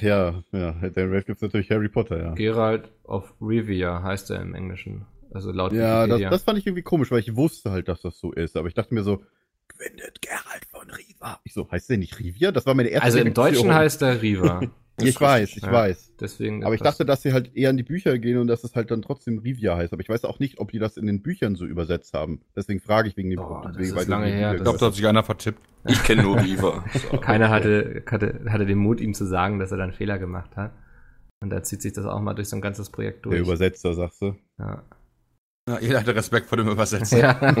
[0.00, 2.34] Ja, ja, Daniel Radcliffe ist natürlich Harry Potter, ja.
[2.34, 5.06] Geralt of Rivia heißt er im Englischen.
[5.32, 8.18] Also laut Ja, das, das, fand ich irgendwie komisch, weil ich wusste halt, dass das
[8.18, 8.56] so ist.
[8.56, 9.22] Aber ich dachte mir so,
[9.68, 11.40] Gwyneth Geralt von Riva.
[11.44, 12.52] Ich so, heißt der nicht Rivia?
[12.52, 14.60] Das war meine erste Also im Deutschen heißt er Riva.
[15.00, 16.12] ich weiß, ich ja, weiß.
[16.20, 18.74] Deswegen aber ich dachte, dass sie halt eher in die Bücher gehen und dass es
[18.74, 19.92] halt dann trotzdem Rivia heißt.
[19.92, 22.40] Aber ich weiß auch nicht, ob die das in den Büchern so übersetzt haben.
[22.56, 23.40] Deswegen frage ich wegen dem.
[23.40, 24.54] Oh, das ist lange her.
[24.54, 25.60] Ich glaube, da hat sich einer vertippt.
[25.86, 26.84] Ich kenne nur Riva.
[27.10, 27.16] So.
[27.18, 30.56] Keiner hatte, hatte, hatte den Mut, ihm zu sagen, dass er da einen Fehler gemacht
[30.56, 30.72] hat.
[31.40, 33.34] Und da zieht sich das auch mal durch so ein ganzes Projekt durch.
[33.34, 34.34] Der Übersetzer, sagst du?
[34.58, 34.82] Ja.
[35.68, 37.18] Ja, jeder hatte Respekt vor dem Übersetzer.
[37.18, 37.34] Ja.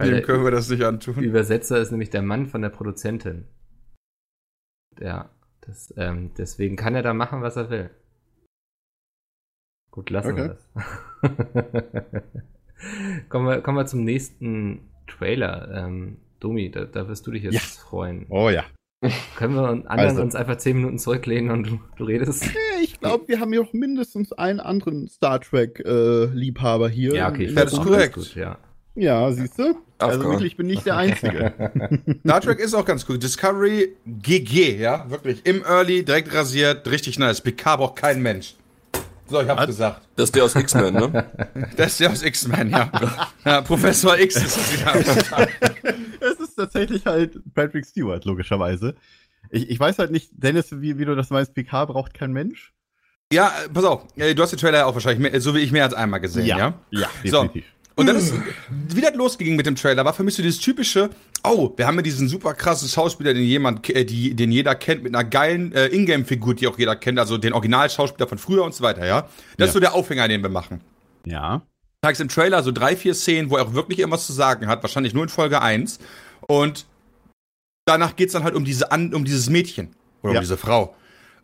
[0.00, 1.16] Dem können wir das nicht antun.
[1.16, 3.48] Übersetzer ist nämlich der Mann von der Produzentin.
[5.00, 5.30] Ja,
[5.62, 7.90] das, ähm, deswegen kann er da machen, was er will.
[9.90, 10.42] Gut, lassen okay.
[10.42, 10.68] wir das.
[13.28, 15.72] kommen, wir, kommen wir zum nächsten Trailer.
[15.74, 17.60] Ähm, Domi, da, da wirst du dich jetzt ja.
[17.60, 18.26] freuen.
[18.28, 18.64] Oh ja.
[19.36, 20.22] Können wir anderen also.
[20.22, 22.44] uns einfach zehn Minuten zurücklehnen und du, du redest?
[22.82, 27.14] Ich glaube, wir haben hier noch mindestens einen anderen Star Trek-Liebhaber äh, hier.
[27.14, 28.14] Ja, okay, das ist korrekt.
[28.14, 28.58] Gut, ja.
[28.94, 29.74] ja, siehst du?
[29.98, 31.52] Also wirklich, ich bin nicht der Einzige.
[32.26, 33.18] Star Trek ist auch ganz cool.
[33.18, 35.44] Discovery GG, ja, wirklich.
[35.44, 37.40] Im Early, direkt rasiert, richtig nice.
[37.40, 38.54] PK braucht kein Mensch.
[39.30, 39.66] So, ich hab's Was?
[39.66, 40.02] gesagt.
[40.16, 41.26] Das ist der aus X-Men, ne?
[41.76, 42.90] Das ist der aus X-Men, ja.
[43.44, 43.60] ja.
[43.62, 45.48] Professor X ist das wieder.
[46.20, 48.96] es ist tatsächlich halt Patrick Stewart, logischerweise.
[49.50, 52.72] Ich, ich weiß halt nicht, Dennis, wie, wie du das meinst, PK braucht kein Mensch.
[53.32, 55.94] Ja, pass auf, du hast den Trailer auch wahrscheinlich, mehr, so wie ich, mehr als
[55.94, 56.58] einmal gesehen, ja?
[56.58, 57.64] Ja, ja definitiv.
[57.64, 57.70] So.
[57.94, 58.34] Und dann ist,
[58.88, 61.10] wie das losging mit dem Trailer, war für mich so dieses typische,
[61.44, 65.02] oh, wir haben ja diesen super krassen Schauspieler, den jemand, äh, die, den jeder kennt,
[65.02, 68.74] mit einer geilen äh, Ingame-Figur, die auch jeder kennt, also den Originalschauspieler von früher und
[68.74, 69.22] so weiter, ja.
[69.22, 69.64] Das ja.
[69.66, 70.80] ist so der Aufhänger, den wir machen.
[71.24, 71.62] Ja.
[72.04, 74.82] Zeigst im Trailer so drei, vier Szenen, wo er auch wirklich irgendwas zu sagen hat,
[74.82, 75.98] wahrscheinlich nur in Folge 1.
[76.46, 76.86] Und
[77.84, 80.38] danach geht's dann halt um diese um dieses Mädchen oder ja.
[80.38, 80.94] um diese Frau.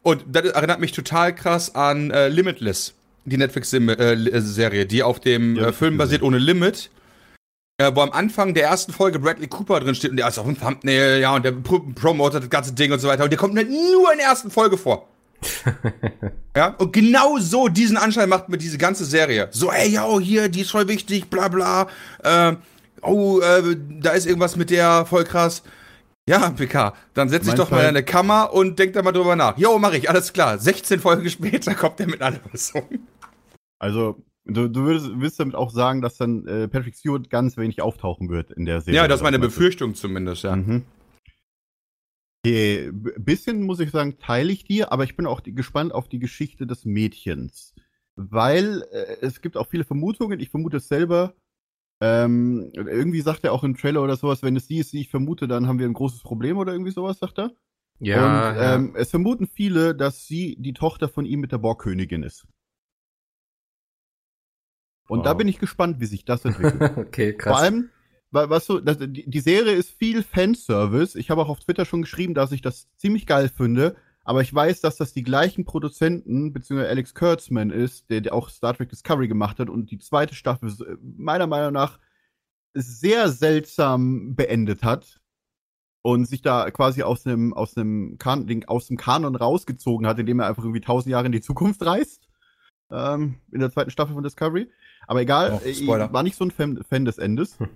[0.02, 5.56] Und das erinnert mich total krass an äh, Limitless, die Netflix-Serie, äh, die auf dem
[5.56, 6.90] ja, äh, Film basiert ohne Limit.
[7.79, 10.47] Äh, wo am Anfang der ersten Folge Bradley Cooper drin steht und der ist auf
[10.47, 13.25] dem Thumbnail, ja, und der pro promotet das ganze Ding und so weiter.
[13.25, 15.09] Und der kommt halt nur in der ersten Folge vor.
[16.57, 19.49] ja, und genau so diesen Anschein macht mir diese ganze Serie.
[19.51, 21.89] So, ey, yo, hier, die ist voll wichtig, bla bla.
[22.23, 22.57] Äh,
[23.03, 25.62] oh, äh, da ist irgendwas mit der, voll krass.
[26.29, 29.37] Ja, PK, dann setz dich doch mal in eine Kammer und denk da mal drüber
[29.37, 29.59] nach.
[29.59, 30.59] Jo, mach ich, alles klar.
[30.59, 32.89] 16 Folgen später kommt der mit einer Lösung.
[33.79, 37.82] Also, du, du würdest, würdest damit auch sagen, dass dann äh, Patrick Stewart ganz wenig
[37.82, 39.00] auftauchen wird in der Serie.
[39.00, 40.56] Ja, das ist meine Befürchtung zumindest, ja.
[40.56, 40.85] Mhm.
[42.44, 46.09] Okay, bisschen muss ich sagen, teile ich dir, aber ich bin auch die, gespannt auf
[46.09, 47.74] die Geschichte des Mädchens.
[48.14, 51.35] Weil äh, es gibt auch viele Vermutungen, ich vermute es selber,
[52.00, 55.11] ähm, irgendwie sagt er auch im Trailer oder sowas, wenn es sie ist, die ich
[55.11, 57.52] vermute, dann haben wir ein großes Problem oder irgendwie sowas, sagt er.
[57.98, 58.50] Ja.
[58.50, 59.00] Und ähm, ja.
[59.00, 62.46] es vermuten viele, dass sie die Tochter von ihm mit der Borgkönigin ist.
[65.09, 65.25] Und wow.
[65.25, 66.92] da bin ich gespannt, wie sich das entwickelt.
[66.97, 67.53] okay, krass.
[67.53, 67.90] Vor allem,
[68.31, 71.16] was so, das, die, die Serie ist viel Fanservice.
[71.16, 73.97] Ich habe auch auf Twitter schon geschrieben, dass ich das ziemlich geil finde.
[74.25, 78.49] Aber ich weiß, dass das die gleichen Produzenten, beziehungsweise Alex Kurtzman ist, der, der auch
[78.51, 82.01] Star Trek Discovery gemacht hat und die zweite Staffel meiner Meinung nach
[82.75, 85.21] sehr seltsam beendet hat
[86.03, 90.40] und sich da quasi aus einem aus einem kan aus dem Kanon rausgezogen hat, indem
[90.40, 92.29] er einfach irgendwie tausend Jahre in die Zukunft reist
[92.90, 94.71] ähm, in der zweiten Staffel von Discovery.
[95.07, 97.59] Aber egal, oh, ich war nicht so ein Fan, Fan des Endes.
[97.59, 97.69] Hm.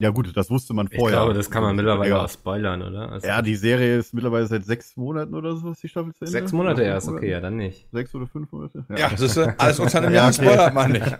[0.00, 1.08] Ja, gut, das wusste man vorher.
[1.08, 2.24] Ich glaube, das kann man mittlerweile ja.
[2.24, 3.12] auch spoilern, oder?
[3.12, 6.24] Also ja, die Serie ist mittlerweile seit sechs Monaten oder so, ist die Staffel zu
[6.24, 6.32] Ende.
[6.32, 7.86] Sechs Monate erst, okay, ja, dann nicht.
[7.92, 8.86] Sechs oder fünf Monate?
[8.88, 11.04] Ja, ja das ist äh, alles unter einem Jahr spoilert man nicht.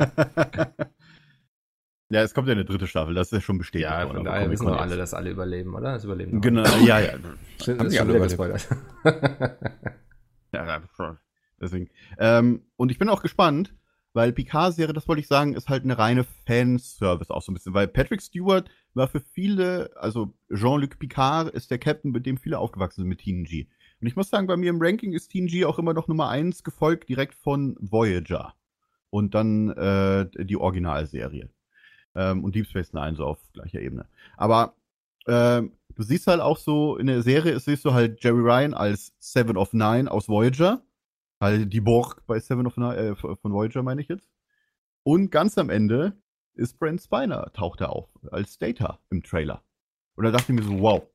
[2.11, 3.91] ja, es kommt ja eine dritte Staffel, das ist ja schon bestätigt.
[3.91, 5.93] Ja, von daher wissen wir alle, dass alle überleben, oder?
[5.93, 7.13] Das überleben Genau, ja, ja.
[7.59, 8.67] Sind, Haben die alle gespoilert.
[10.55, 10.81] ja,
[11.61, 11.91] deswegen.
[12.19, 13.75] Ähm, und ich bin auch gespannt,
[14.13, 17.75] weil Picard-Serie, das wollte ich sagen, ist halt eine reine Fanservice auch so ein bisschen.
[17.75, 22.59] Weil Patrick Stewart war für viele, also Jean-Luc Picard ist der Captain, mit dem viele
[22.59, 23.69] aufgewachsen sind mit TNG.
[24.01, 26.65] Und ich muss sagen, bei mir im Ranking ist TNG auch immer noch Nummer eins,
[26.65, 28.55] gefolgt direkt von Voyager.
[29.11, 31.51] Und dann äh, die Originalserie.
[32.15, 34.07] Ähm, und Deep Space Nine so auf gleicher Ebene.
[34.37, 34.75] Aber
[35.27, 35.63] äh,
[35.95, 39.57] du siehst halt auch so, in der Serie siehst du halt Jerry Ryan als Seven
[39.57, 40.83] of Nine aus Voyager
[41.41, 44.31] Halt die Borg bei Seven of Nine, äh, von Voyager meine ich jetzt.
[45.03, 46.21] Und ganz am Ende
[46.55, 49.63] ist Brent Spiner, taucht er auf, als Data im Trailer.
[50.15, 51.10] Und da dachte ich mir so, wow.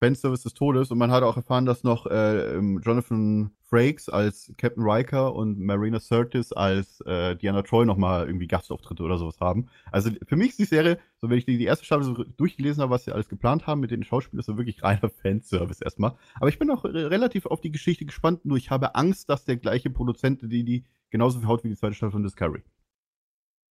[0.00, 4.84] Fanservice des Todes und man hat auch erfahren, dass noch äh, Jonathan Frakes als Captain
[4.84, 9.68] Riker und Marina Sirtis als äh, Diana Troy nochmal irgendwie Gastauftritte oder sowas haben.
[9.90, 12.82] Also für mich ist die Serie, so wenn ich die, die erste Staffel so durchgelesen
[12.82, 16.14] habe, was sie alles geplant haben mit den Schauspielern, ist so wirklich reiner Fanservice erstmal.
[16.34, 19.56] Aber ich bin auch relativ auf die Geschichte gespannt, nur ich habe Angst, dass der
[19.56, 22.62] gleiche Produzent die, die genauso viel haut wie die zweite Staffel von Discovery.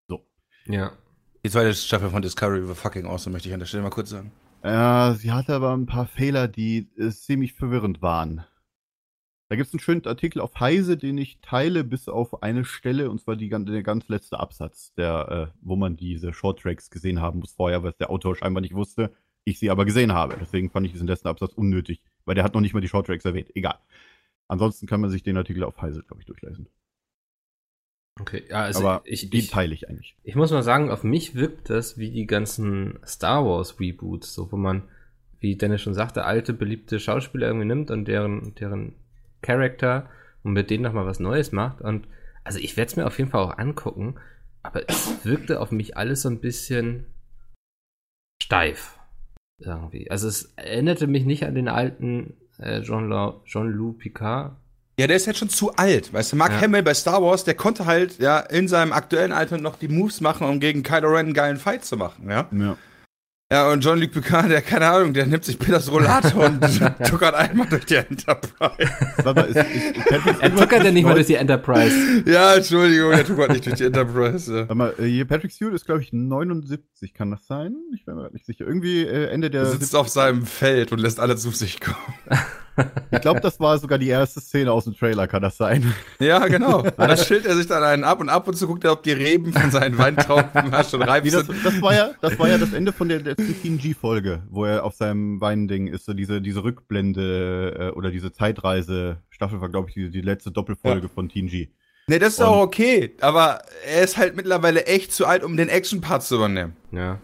[0.08, 0.26] So.
[0.66, 0.92] Ja.
[1.44, 4.10] Die zweite Staffel von Discovery war fucking awesome, möchte ich an der Stelle mal kurz
[4.10, 4.32] sagen.
[4.66, 8.44] Ja, sie hatte aber ein paar Fehler, die äh, ziemlich verwirrend waren.
[9.48, 13.12] Da gibt es einen schönen Artikel auf Heise, den ich teile, bis auf eine Stelle,
[13.12, 17.42] und zwar die, der ganz letzte Absatz, der, äh, wo man diese Shorttracks gesehen haben
[17.42, 19.14] muss vorher, was der Autor scheinbar nicht wusste,
[19.44, 20.36] ich sie aber gesehen habe.
[20.42, 23.24] Deswegen fand ich diesen letzten Absatz unnötig, weil der hat noch nicht mal die Shorttracks
[23.24, 23.56] erwähnt.
[23.56, 23.78] Egal.
[24.48, 26.70] Ansonsten kann man sich den Artikel auf Heise, glaube ich, durchlesen.
[28.22, 30.16] Okay, ja, also aber ich, die ich, teile ich eigentlich.
[30.24, 34.52] Ich muss mal sagen, auf mich wirkt das wie die ganzen Star Wars Reboots, so
[34.52, 34.84] wo man,
[35.40, 38.96] wie Dennis schon sagte, alte beliebte Schauspieler irgendwie nimmt und deren deren
[39.42, 40.10] Charakter
[40.44, 41.82] und mit denen nochmal was Neues macht.
[41.82, 42.08] Und
[42.46, 44.16] also ich werde es mir auf jeden Fall auch angucken,
[44.64, 47.08] aber es wirkte auf mich alles so ein bisschen
[48.42, 48.98] steif.
[49.58, 50.10] Irgendwie.
[50.10, 54.58] Also es erinnerte mich nicht an den alten äh, Jean-Loup Jean Picard,
[54.98, 56.14] ja, der ist jetzt schon zu alt.
[56.14, 56.62] Weißt du, Mark ja.
[56.62, 60.22] Hamill bei Star Wars, der konnte halt ja in seinem aktuellen Alter noch die Moves
[60.22, 62.48] machen, um gegen Kylo Ren einen geilen Fight zu machen, ja.
[62.52, 62.78] Ja.
[63.52, 66.62] Ja, und John-Luc Picard, der, keine Ahnung, der nimmt sich Peters Rollator und
[67.08, 68.92] tuckert einmal durch die Enterprise.
[69.24, 72.24] Sag mal, ist, ist, ist er tuckert ja nicht mal durch die Enterprise.
[72.26, 74.52] Ja, Entschuldigung, er tuckert nicht durch die Enterprise.
[74.52, 74.66] Ja.
[74.66, 77.76] Sag mal, äh, hier Patrick Stewart ist, glaube ich, 79, kann das sein?
[77.94, 78.66] Ich bin mir nicht sicher.
[78.66, 79.62] Irgendwie äh, Ende der...
[79.62, 82.16] Er sitzt auf seinem Feld und lässt alle zu sich kommen.
[83.12, 85.94] Ich glaube, das war sogar die erste Szene aus dem Trailer, kann das sein?
[86.20, 86.84] Ja, genau.
[86.98, 89.12] Da schillt er sich dann einen ab und ab und zu guckt er, ob die
[89.12, 90.50] Reben von seinen Weintrauben
[90.90, 91.50] schon reif sind.
[91.50, 94.84] Das, das, war ja, das war ja das Ende von der letzten TNG-Folge, wo er
[94.84, 99.96] auf seinem Weinding ist, so diese, diese Rückblende äh, oder diese Zeitreise-Staffel war, glaube ich,
[99.96, 101.14] die, die letzte Doppelfolge ja.
[101.14, 101.70] von TNG.
[102.08, 105.58] Nee, das ist und, auch okay, aber er ist halt mittlerweile echt zu alt, um
[105.58, 106.76] den Action-Part zu übernehmen.
[106.92, 107.20] Ja.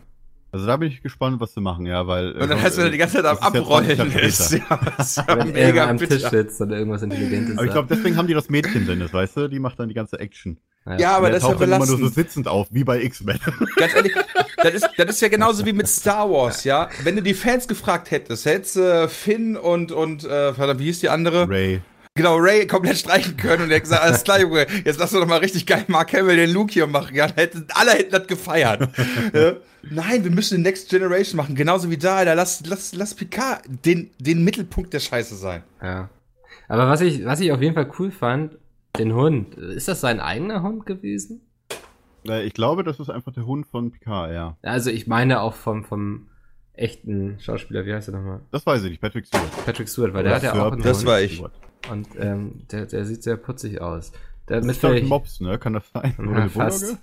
[0.54, 2.34] Also da bin ich gespannt, was sie machen, ja, weil.
[2.34, 4.52] Und dann äh, heißt er die ganze Zeit am Abrollen ist.
[4.52, 6.18] Ja, ist ja Wenn mega er am bitter.
[6.18, 7.58] Tisch sitzt oder irgendwas Intelligentes.
[7.58, 9.88] Aber ich glaube, deswegen haben die das Mädchen drin, das weißt du, die macht dann
[9.88, 10.58] die ganze Action.
[10.86, 11.90] Ja, ja aber das ist ja belastend.
[11.90, 13.40] immer nur so sitzend auf, wie bei X-Men.
[13.78, 14.14] Ganz ehrlich,
[14.58, 16.90] das ist, das ist ja genauso wie mit Star Wars, ja.
[17.04, 21.10] Wenn du die Fans gefragt hättest, hättest äh, Finn und, und, äh, wie hieß die
[21.10, 21.48] andere?
[21.48, 21.82] Ray
[22.16, 25.26] genau Ray komplett streichen können und er hat gesagt, alles klar, Junge, jetzt lass doch
[25.26, 27.16] mal richtig geil Mark Hamill den Luke hier machen.
[27.16, 28.90] Ja, hätten, alle hätten das gefeiert.
[29.34, 29.54] ja.
[29.90, 32.36] Nein, wir müssen den Next Generation machen, genauso wie da, Alter.
[32.36, 35.64] Lass, lass, lass Picard den, den Mittelpunkt der Scheiße sein.
[35.82, 36.10] Ja.
[36.68, 38.58] Aber was ich, was ich auf jeden Fall cool fand,
[38.98, 39.56] den Hund.
[39.56, 41.42] Ist das sein eigener Hund gewesen?
[42.24, 44.58] Ich glaube, das ist einfach der Hund von Picard, ja.
[44.62, 46.28] Also ich meine auch vom, vom
[46.74, 48.42] echten Schauspieler, wie heißt er nochmal?
[48.52, 49.66] Das weiß ich nicht, Patrick Stewart.
[49.66, 51.08] Patrick Stewart, weil Oder der hat ja auch einen Das Hund.
[51.08, 51.42] war ich.
[51.90, 54.12] Und ähm, der, der sieht sehr putzig aus.
[54.48, 55.58] Der das ist ein Mops, ne?
[55.58, 56.16] Kann das sein?
[56.20, 56.98] Oder fast.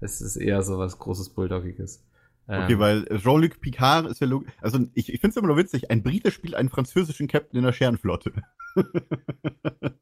[0.00, 2.04] Es ist eher so was großes Bulldoggiges.
[2.46, 4.52] Okay, ähm, weil Jean-Luc Picard ist ja logisch.
[4.60, 7.64] Also ich, ich finde es immer nur witzig, ein Brite spielt einen französischen Captain in
[7.64, 8.32] der Scherenflotte.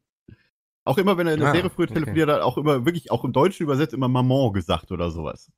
[0.84, 2.38] auch immer, wenn er in der ah, Serie früher telefoniert okay.
[2.38, 5.52] hat, auch immer wirklich, auch im Deutschen übersetzt, immer Maman gesagt oder sowas.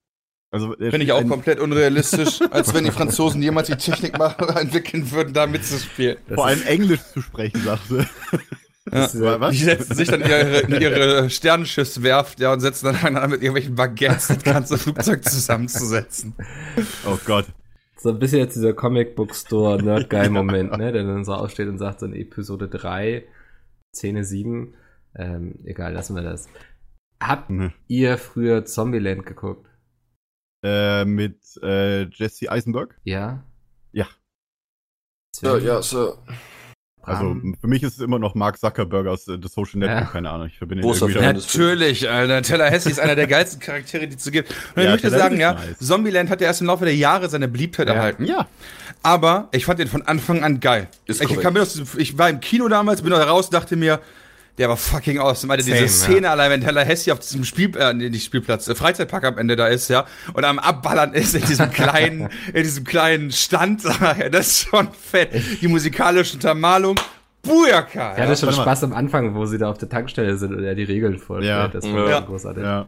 [0.54, 5.10] Also, Finde ich auch komplett unrealistisch, als wenn die Franzosen jemals die Technik machen, entwickeln
[5.10, 6.16] würden, da mitzuspielen.
[6.32, 8.06] Vor allem Englisch zu sprechen, sagte.
[8.92, 9.40] Ja.
[9.40, 9.50] Was?
[9.50, 13.74] Die setzen sich dann in ihre, ihre Sternenschiffswerft, ja, und setzen dann an, mit irgendwelchen
[13.74, 16.34] Baguettes das ganze Flugzeug zusammenzusetzen.
[17.04, 17.46] Oh Gott.
[17.96, 21.34] So ein bisschen jetzt dieser Comic Book Store Nerd Guy Moment, ne, der dann so
[21.34, 23.24] aufsteht und sagt so in Episode 3,
[23.92, 24.74] Szene 7,
[25.16, 26.48] ähm, egal, lassen wir das.
[27.20, 27.72] Habt mhm.
[27.88, 29.66] ihr früher Zombieland geguckt?
[30.64, 32.98] Äh, mit äh, Jesse Eisenberg?
[33.04, 33.44] Ja.
[33.92, 34.06] Ja.
[35.42, 36.16] Ja, ja, so.
[37.02, 40.06] Also für mich ist es immer noch Mark Zuckerberg aus äh, The Social Network, ja.
[40.06, 40.46] keine Ahnung.
[40.46, 42.40] Ich verbinde ihn irgendwie Natürlich, Alter.
[42.40, 44.54] Tallahassee ist einer der geilsten Charaktere, die es zu gibt.
[44.74, 45.80] Und ja, ich möchte sagen, ja, nice.
[45.80, 47.94] Zombieland hat ja erst im Laufe der Jahre seine Beliebtheit ja.
[47.94, 48.24] erhalten.
[48.24, 48.48] Ja.
[49.02, 50.88] Aber ich fand den von Anfang an geil.
[51.04, 54.00] Ist ich, kam aus, ich war im Kino damals, bin da raus, dachte mir,
[54.58, 55.52] der war fucking awesome.
[55.52, 56.32] Alter, diese Szene ja.
[56.32, 59.88] allein, wenn Tallahassee auf diesem Spiel, äh, nicht Spielplatz, äh, Freizeitpark am Ende da ist,
[59.88, 63.84] ja, und am Abballern ist in diesem kleinen, in diesem kleinen Stand,
[64.30, 65.30] das ist schon fett.
[65.60, 66.96] Die musikalische Untermalung,
[67.42, 68.12] Bujaka!
[68.12, 70.54] Ja, ja, das ist schon Spaß am Anfang, wo sie da auf der Tankstelle sind
[70.54, 71.44] und er die Regeln folgt.
[71.44, 72.20] Ja, das war ja.
[72.20, 72.62] großartig.
[72.62, 72.86] Ja.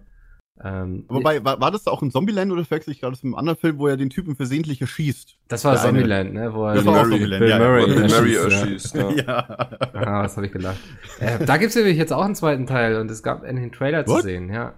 [0.65, 3.59] Ähm, Wobei, war, war das auch in Zombieland oder verwechsel ich gerade mit einem anderen
[3.59, 5.37] Film, wo er den Typen versehentlich erschießt?
[5.49, 6.55] Das war Zombieland, ne?
[6.55, 7.59] Wo er das war auch Zombieland, Bill ja.
[7.59, 8.95] Murray, Bill Murray erschießt.
[8.95, 9.11] Ja.
[9.17, 9.69] ja.
[9.93, 10.79] Ah, was habe ich gedacht.
[11.21, 14.21] Äh, da gibt's nämlich jetzt auch einen zweiten Teil und es gab einen Trailer What?
[14.21, 14.75] zu sehen, ja.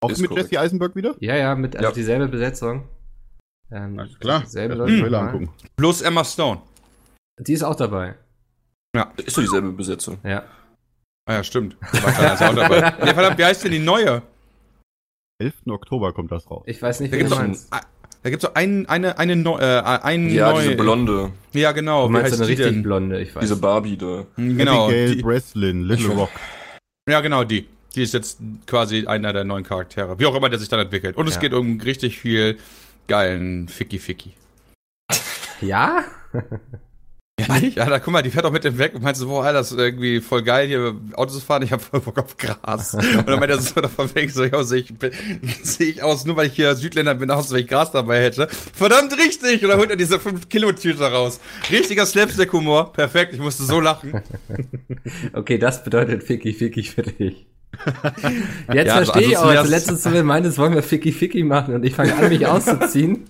[0.00, 0.50] Auch Ist mit korrekt.
[0.50, 1.14] Jesse Eisenberg wieder?
[1.20, 1.94] Ja, ja, mit also ja.
[1.94, 2.88] dieselbe Besetzung.
[3.70, 4.44] Ähm, Alles klar.
[4.46, 4.98] Selbe Leute.
[4.98, 5.50] Trailer angucken.
[5.76, 6.62] Plus Emma Stone.
[7.38, 8.16] Die ist auch dabei.
[8.94, 9.12] Ja.
[9.24, 10.18] Ist doch dieselbe Besetzung.
[10.24, 10.42] Ja.
[11.26, 11.76] Ah ja, stimmt.
[11.92, 12.04] Ist
[12.42, 12.78] auch dabei.
[12.80, 14.22] ja, verdammt, wie heißt denn die neue?
[15.40, 15.54] 11.
[15.68, 16.62] Oktober kommt das raus.
[16.66, 17.70] Ich weiß nicht, wie du meinst.
[18.22, 21.32] Da gibt es so ein, eine, eine, neu, äh, ein Ja, neue, diese Blonde.
[21.54, 22.06] Ja, genau.
[22.06, 22.82] Du meinst wie heißt eine richtig denn?
[22.82, 23.40] Blonde, ich weiß.
[23.40, 24.26] Diese Barbie da.
[24.36, 24.84] Genau.
[24.84, 26.30] Abigail die, Breslin, Little Rock.
[27.08, 27.66] Ja, genau, die.
[27.94, 30.18] Die ist jetzt quasi einer der neuen Charaktere.
[30.18, 31.16] Wie auch immer der sich dann entwickelt.
[31.16, 31.40] Und es ja.
[31.40, 32.58] geht um richtig viel
[33.08, 34.34] geilen Ficky-Ficky.
[35.60, 36.04] Ja?
[37.48, 37.76] Ja, nicht?
[37.76, 39.72] Ja, da guck mal, die fährt auch mit dem weg und meinst so, boah, das
[39.72, 42.94] ist irgendwie voll geil, hier Autos zu fahren, ich hab voll Bock auf Gras.
[42.94, 44.92] und dann meint er so davon weg, so, ja, sehe ich,
[45.62, 48.48] seh ich aus, nur weil ich hier Südländer bin, aus, weil ich Gras dabei hätte.
[48.48, 49.62] Verdammt richtig!
[49.62, 51.40] Und dann holt er diese 5-Kilo-Tüte raus.
[51.70, 52.92] Richtiger Slapstick-Humor.
[52.92, 54.22] Perfekt, ich musste so lachen.
[55.32, 57.46] okay, das bedeutet Ficky Ficky für dich.
[58.72, 59.44] Jetzt ja, verstehe also, ich auch.
[59.44, 62.46] Also letztens zu mir meintest, wollen wir Ficky Ficky machen und ich fange an, mich
[62.46, 63.24] auszuziehen.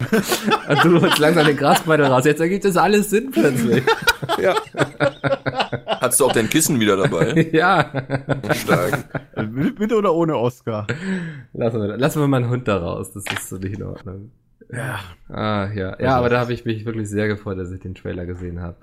[0.00, 2.24] Und du holst langsam den Grasbeutel raus.
[2.24, 3.84] Jetzt ergibt das alles Sinn plötzlich.
[4.40, 4.54] Ja.
[6.00, 7.48] Hast du auch dein Kissen wieder dabei?
[7.52, 7.90] Ja.
[8.54, 9.04] Stark.
[9.52, 10.86] Mit oder ohne Oscar?
[11.52, 13.12] Lassen wir, lassen wir mal einen Hund da raus.
[13.12, 14.30] Das ist so nicht in Ordnung.
[14.72, 15.00] Ja.
[15.28, 16.00] Ah, ja.
[16.00, 18.76] Ja, aber da habe ich mich wirklich sehr gefreut, dass ich den Trailer gesehen habe.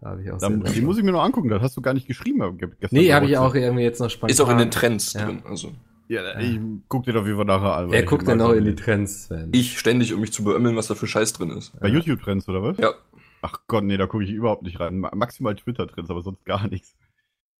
[0.00, 1.48] Da habe ich auch Dann, Die muss ich mir noch angucken.
[1.48, 2.58] Das hast du gar nicht geschrieben.
[2.58, 4.32] Gestern nee, habe ich auch irgendwie jetzt noch spannend.
[4.32, 5.26] Ist auch in den Trends ja.
[5.26, 5.42] drin.
[5.48, 5.72] Also.
[6.08, 7.90] Ja, ich guck dir doch wie wir nachher an.
[7.90, 9.50] Wer guckt denn noch in die Trends, Sven?
[9.52, 11.78] Ich ständig, um mich zu beömmeln, was da für Scheiß drin ist.
[11.78, 12.78] Bei YouTube-Trends, oder was?
[12.78, 12.94] Ja.
[13.42, 14.98] Ach Gott, nee, da gucke ich überhaupt nicht rein.
[14.98, 16.96] Maximal Twitter-Trends, aber sonst gar nichts.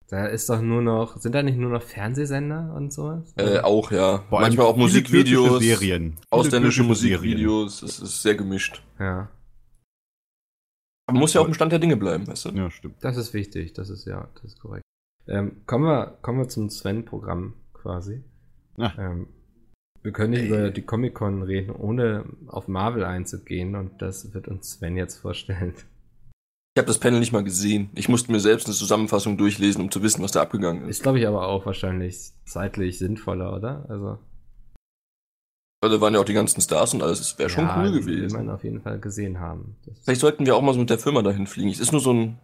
[0.08, 3.34] Da ist doch nur noch, sind da nicht nur noch Fernsehsender und sowas?
[3.36, 4.20] Äh, auch, ja.
[4.30, 6.16] Vor Manchmal auch Musikvideos, Serien.
[6.30, 7.82] ausländische Musikvideos.
[7.82, 8.82] Es ist sehr gemischt.
[8.98, 9.28] Ja.
[11.06, 12.48] Man muss ja auf dem Stand der Dinge bleiben, weißt du?
[12.50, 12.96] Ja, stimmt.
[13.02, 14.82] Das ist wichtig, das ist ja, das ist korrekt.
[15.26, 18.24] Ähm, kommen wir, kommen wir zum Sven-Programm quasi.
[18.98, 19.26] Ähm,
[20.02, 24.70] wir können nicht über die Comic-Con reden, ohne auf Marvel einzugehen und das wird uns
[24.70, 25.74] Sven jetzt vorstellen.
[26.74, 27.90] Ich habe das Panel nicht mal gesehen.
[27.96, 30.98] Ich musste mir selbst eine Zusammenfassung durchlesen, um zu wissen, was da abgegangen ist.
[30.98, 33.84] Ist, glaube ich, aber auch wahrscheinlich zeitlich sinnvoller, oder?
[33.88, 34.18] Also.
[35.80, 37.20] Also waren ja auch die ganzen Stars und alles.
[37.20, 38.38] Es wäre schon ja, cool gewesen.
[38.38, 39.76] Will man auf jeden Fall gesehen haben.
[39.86, 41.70] Das Vielleicht sollten wir auch mal so mit der Firma dahin fliegen.
[41.70, 42.38] Es ist nur so, ein,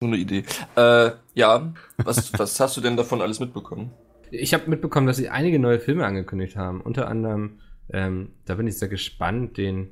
[0.00, 0.44] so eine Idee.
[0.74, 3.90] Äh, ja, was, was hast du denn davon alles mitbekommen?
[4.30, 6.80] Ich habe mitbekommen, dass sie einige neue Filme angekündigt haben.
[6.80, 7.60] Unter anderem,
[7.92, 9.90] ähm, da bin ich sehr gespannt, den,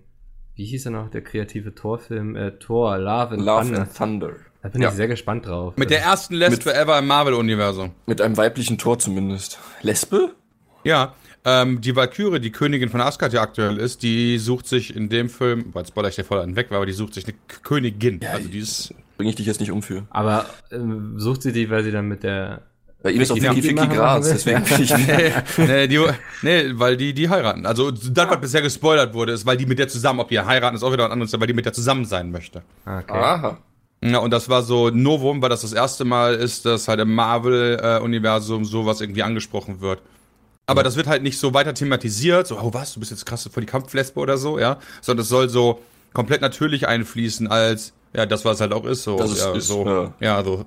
[0.54, 3.80] wie hieß er noch, der kreative Torfilm, äh, Thor, Love and Love Thunder.
[3.80, 4.32] And Thunder.
[4.62, 4.88] Da bin ja.
[4.88, 5.76] ich sehr gespannt drauf.
[5.76, 7.92] Mit der ersten Lesbe mit, ever im Marvel-Universum.
[8.06, 9.60] Mit einem weiblichen Tor zumindest.
[9.82, 10.34] Lesbe?
[10.82, 11.14] Ja.
[11.44, 15.28] Ähm, die Valkyrie, die Königin von Asgard, die aktuell ist, die sucht sich in dem
[15.28, 18.18] Film, weil spoiler ich dir voll einen weg, aber die sucht sich eine Königin.
[18.20, 18.92] Ja, also die ist.
[19.16, 20.08] Bring ich dich jetzt nicht um für.
[20.10, 22.62] Aber ähm, sucht sie die, weil sie dann mit der
[23.06, 26.04] bei ihm ist auch Ficky Ficky Graz, deswegen ich nee, nee, die,
[26.42, 27.64] nee, weil die, die heiraten.
[27.64, 30.74] Also das, was bisher gespoilert wurde, ist, weil die mit der zusammen, ob die heiraten,
[30.74, 32.62] ist auch wieder ein anderes, weil die mit der zusammen sein möchte.
[32.84, 33.12] Okay.
[33.12, 33.58] Aha.
[34.02, 37.14] Ja, und das war so Novum, weil das das erste Mal ist, dass halt im
[37.14, 40.02] Marvel-Universum sowas irgendwie angesprochen wird.
[40.66, 43.48] Aber das wird halt nicht so weiter thematisiert, so, oh was, du bist jetzt krass
[43.50, 44.78] vor die Kampflesbe oder so, ja.
[45.00, 45.80] Sondern es soll so
[46.12, 49.16] komplett natürlich einfließen als, ja, das, was halt auch ist, so.
[49.16, 50.12] Das ja, ist, so, ja.
[50.18, 50.66] ja, so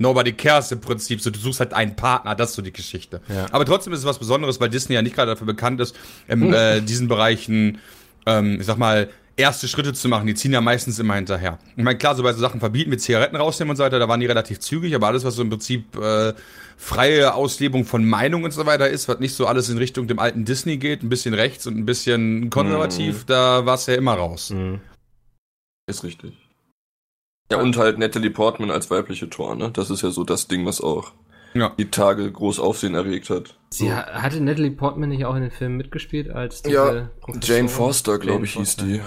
[0.00, 1.20] Nobody cares im Prinzip.
[1.20, 3.20] So, du suchst halt einen Partner, das ist so die Geschichte.
[3.28, 3.46] Ja.
[3.52, 5.94] Aber trotzdem ist es was Besonderes, weil Disney ja nicht gerade dafür bekannt ist,
[6.26, 6.54] in hm.
[6.54, 7.78] äh, diesen Bereichen,
[8.24, 10.26] ähm, ich sag mal, erste Schritte zu machen.
[10.26, 11.58] Die ziehen ja meistens immer hinterher.
[11.76, 14.08] Ich meine, klar, so bei so Sachen verbieten, mit Zigaretten rausnehmen und so weiter, da
[14.08, 16.32] waren die relativ zügig, aber alles, was so im Prinzip äh,
[16.78, 20.18] freie Auslebung von Meinung und so weiter ist, was nicht so alles in Richtung dem
[20.18, 23.26] alten Disney geht, ein bisschen rechts und ein bisschen konservativ, mhm.
[23.26, 24.48] da war es ja immer raus.
[24.48, 24.80] Mhm.
[25.86, 26.32] Ist richtig.
[27.50, 29.70] Ja, und halt Natalie Portman als weibliche Tor, ne?
[29.72, 31.12] Das ist ja so das Ding, was auch
[31.54, 31.72] ja.
[31.78, 33.56] die Tage groß Aufsehen erregt hat.
[33.70, 33.94] Sie so.
[33.94, 37.10] hatte Natalie Portman nicht auch in den Filmen mitgespielt als diese Ja,
[37.42, 38.96] Jane Foster, glaube ich, Foster, hieß die.
[38.98, 39.04] Ja.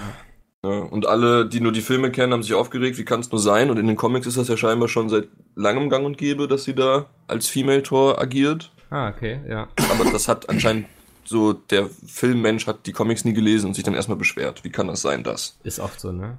[0.64, 3.38] Ja, und alle, die nur die Filme kennen, haben sich aufgeregt, wie kann es nur
[3.38, 3.70] sein?
[3.70, 6.64] Und in den Comics ist das ja scheinbar schon seit langem Gang und Gäbe, dass
[6.64, 8.72] sie da als Female Tor agiert.
[8.88, 9.68] Ah, okay, ja.
[9.90, 10.86] Aber das hat anscheinend
[11.24, 14.64] so, der Filmmensch hat die Comics nie gelesen und sich dann erstmal beschwert.
[14.64, 15.58] Wie kann das sein, das?
[15.64, 16.38] Ist oft so, ne?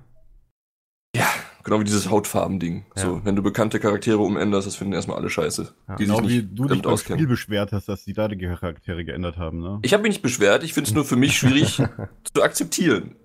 [1.65, 2.85] Genau wie dieses Hautfarben-Ding.
[2.95, 3.01] Ja.
[3.01, 5.73] So, wenn du bekannte Charaktere umänderst, das finden erstmal alle scheiße.
[5.89, 5.95] Ja.
[5.95, 8.37] Die genau sich nicht wie du dich beim Spiel beschwert hast, dass die da die
[8.37, 9.79] Charaktere geändert haben, ne?
[9.81, 11.81] Ich habe mich nicht beschwert, ich finde es nur für mich schwierig
[12.33, 13.15] zu akzeptieren.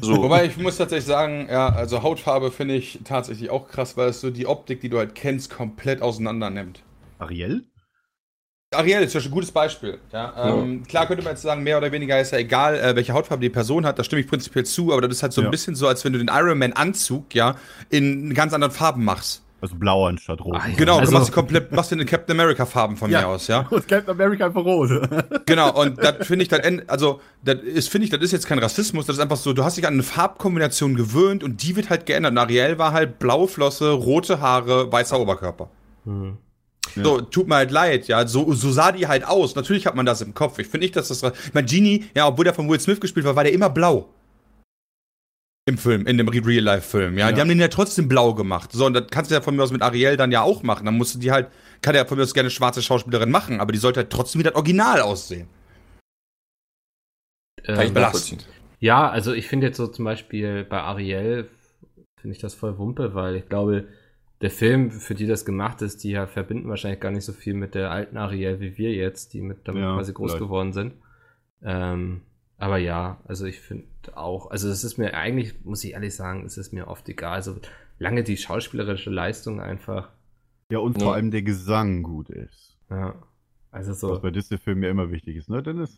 [0.00, 0.22] So.
[0.22, 4.20] Wobei ich muss tatsächlich sagen, ja, also Hautfarbe finde ich tatsächlich auch krass, weil es
[4.20, 6.82] so die Optik, die du halt kennst, komplett auseinander nimmt.
[7.18, 7.64] Ariel?
[8.72, 9.98] Ariel ist ein gutes Beispiel.
[10.12, 10.86] Ja, ähm, ja.
[10.86, 13.50] Klar könnte man jetzt sagen, mehr oder weniger ist ja egal, äh, welche Hautfarbe die
[13.50, 15.48] Person hat, da stimme ich prinzipiell zu, aber das ist halt so ja.
[15.48, 17.56] ein bisschen so, als wenn du den Iron Man Anzug ja
[17.88, 19.42] in ganz anderen Farben machst.
[19.60, 20.56] Also blau anstatt rot.
[20.56, 23.22] Ach, genau, also, du machst komplett, machst du eine Captain America Farben von ja.
[23.22, 23.66] mir aus, ja?
[23.70, 24.88] Und Captain America einfach rot.
[25.46, 28.60] genau, und das finde ich dann, also, das ist, finde ich, das ist jetzt kein
[28.60, 31.90] Rassismus, das ist einfach so, du hast dich an eine Farbkombination gewöhnt und die wird
[31.90, 32.30] halt geändert.
[32.32, 35.68] Und Ariel war halt blaue Flosse, rote Haare, weißer Oberkörper.
[36.04, 36.38] Hm.
[36.96, 37.04] Ja.
[37.04, 38.26] So, tut mir halt leid, ja.
[38.26, 39.54] So, so sah die halt aus.
[39.54, 40.58] Natürlich hat man das im Kopf.
[40.58, 41.22] Ich finde nicht, dass das.
[41.22, 44.08] Ich meine, Genie, ja, obwohl der von Will Smith gespielt war, war der immer blau.
[45.66, 47.28] Im Film, in dem Real-Life-Film, ja?
[47.28, 47.32] ja.
[47.32, 48.72] Die haben den ja trotzdem blau gemacht.
[48.72, 50.86] So, und das kannst du ja von mir aus mit Ariel dann ja auch machen.
[50.86, 51.48] Dann musst du die halt,
[51.82, 54.44] kann ja von mir aus gerne schwarze Schauspielerin machen, aber die sollte halt trotzdem wie
[54.44, 55.48] das Original aussehen.
[57.64, 58.38] Ähm, kann ich belasten.
[58.80, 61.50] Ja, also ich finde jetzt so zum Beispiel bei Ariel,
[62.20, 63.86] finde ich das voll Wumpe, weil ich glaube,
[64.40, 67.54] der Film, für die das gemacht ist, die ja verbinden wahrscheinlich gar nicht so viel
[67.54, 70.44] mit der alten Ariel wie wir jetzt, die mit damit ja, quasi groß vielleicht.
[70.44, 70.94] geworden sind.
[71.62, 72.22] Ähm,
[72.56, 76.44] aber ja, also ich finde auch, also es ist mir eigentlich, muss ich ehrlich sagen,
[76.44, 77.34] es ist mir oft egal.
[77.34, 77.56] Also
[77.98, 80.10] lange die schauspielerische Leistung einfach.
[80.70, 81.04] Ja, und ja.
[81.04, 82.78] vor allem der Gesang gut ist.
[82.88, 83.14] Ja.
[83.70, 84.10] Also so.
[84.10, 85.96] Was bei Disney-Filmen ja immer wichtig ist, ne, Dennis?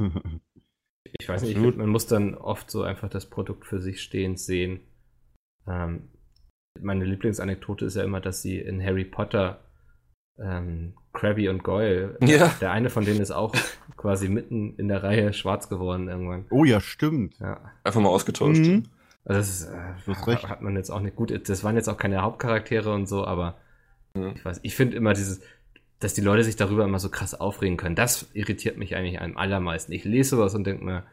[1.19, 4.39] ich weiß nicht, find, man muss dann oft so einfach das Produkt für sich stehend
[4.39, 4.81] sehen.
[5.67, 6.09] Ähm,
[6.81, 9.61] meine Lieblingsanekdote ist ja immer, dass sie in Harry Potter
[10.39, 12.49] ähm, Krabby und Goyle, ja.
[12.61, 13.55] der eine von denen ist auch
[13.97, 16.47] quasi mitten in der Reihe schwarz geworden irgendwann.
[16.51, 17.39] Oh ja, stimmt.
[17.39, 17.61] Ja.
[17.85, 18.61] Einfach mal ausgetauscht.
[18.61, 18.85] Mhm.
[19.25, 21.49] Also das ist, äh, hat man jetzt auch nicht gut.
[21.49, 23.59] Das waren jetzt auch keine Hauptcharaktere und so, aber
[24.15, 24.33] mhm.
[24.35, 25.41] ich weiß, ich finde immer dieses,
[26.01, 27.95] dass die Leute sich darüber immer so krass aufregen können.
[27.95, 29.93] Das irritiert mich eigentlich am allermeisten.
[29.93, 31.05] Ich lese sowas und denke mir,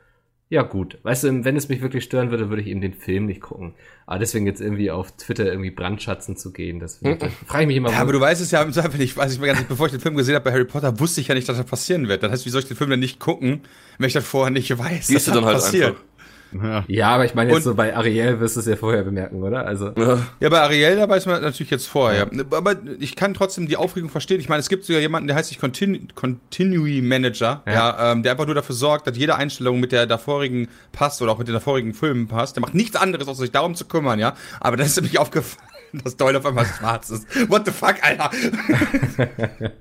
[0.52, 0.98] ja, gut.
[1.04, 3.76] Weißt du, wenn es mich wirklich stören würde, würde ich eben den Film nicht gucken.
[4.08, 7.78] Aber deswegen jetzt irgendwie auf Twitter irgendwie Brandschatzen zu gehen, das, das frage ich mich
[7.78, 7.92] immer.
[7.92, 9.16] Ja, aber du weißt es ja im Zweifel nicht.
[9.16, 11.22] Weiß ich mir gar nicht, bevor ich den Film gesehen habe bei Harry Potter, wusste
[11.22, 12.24] ich ja nicht, dass das passieren wird.
[12.24, 13.62] Das heißt, wie soll ich den Film denn nicht gucken,
[14.00, 15.08] wenn ich das vorher nicht weiß?
[15.08, 15.90] Gehst du dann halt passiert?
[15.90, 16.04] einfach.
[16.52, 16.84] Ja.
[16.88, 19.44] ja, aber ich meine jetzt und, so bei Ariel wirst du es ja vorher bemerken,
[19.44, 19.66] oder?
[19.66, 19.94] Also
[20.40, 22.28] ja, bei Ariel da weiß man natürlich jetzt vorher.
[22.32, 22.44] Ja.
[22.52, 24.40] Aber ich kann trotzdem die Aufregung verstehen.
[24.40, 27.74] Ich meine, es gibt sogar jemanden, der heißt sich Continu Continue Manager, ja.
[27.74, 31.32] ja ähm, der einfach nur dafür sorgt, dass jede Einstellung mit der davorigen passt oder
[31.32, 32.56] auch mit den davorigen Filmen passt.
[32.56, 34.36] Der macht nichts anderes, außer sich darum zu kümmern, ja.
[34.60, 35.64] Aber dann ist nämlich aufgefallen,
[36.04, 37.28] dass Doyle auf einmal schwarz ist.
[37.50, 38.32] What the fuck, Alter?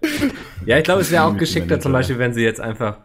[0.66, 2.98] ja, ich glaube, es wäre auch geschickter, zum Beispiel, wenn sie jetzt einfach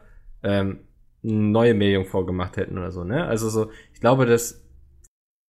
[0.43, 0.79] ähm,
[1.23, 3.25] neue Meerjungfrau gemacht hätten oder so, ne?
[3.25, 4.59] Also so, ich glaube, dass.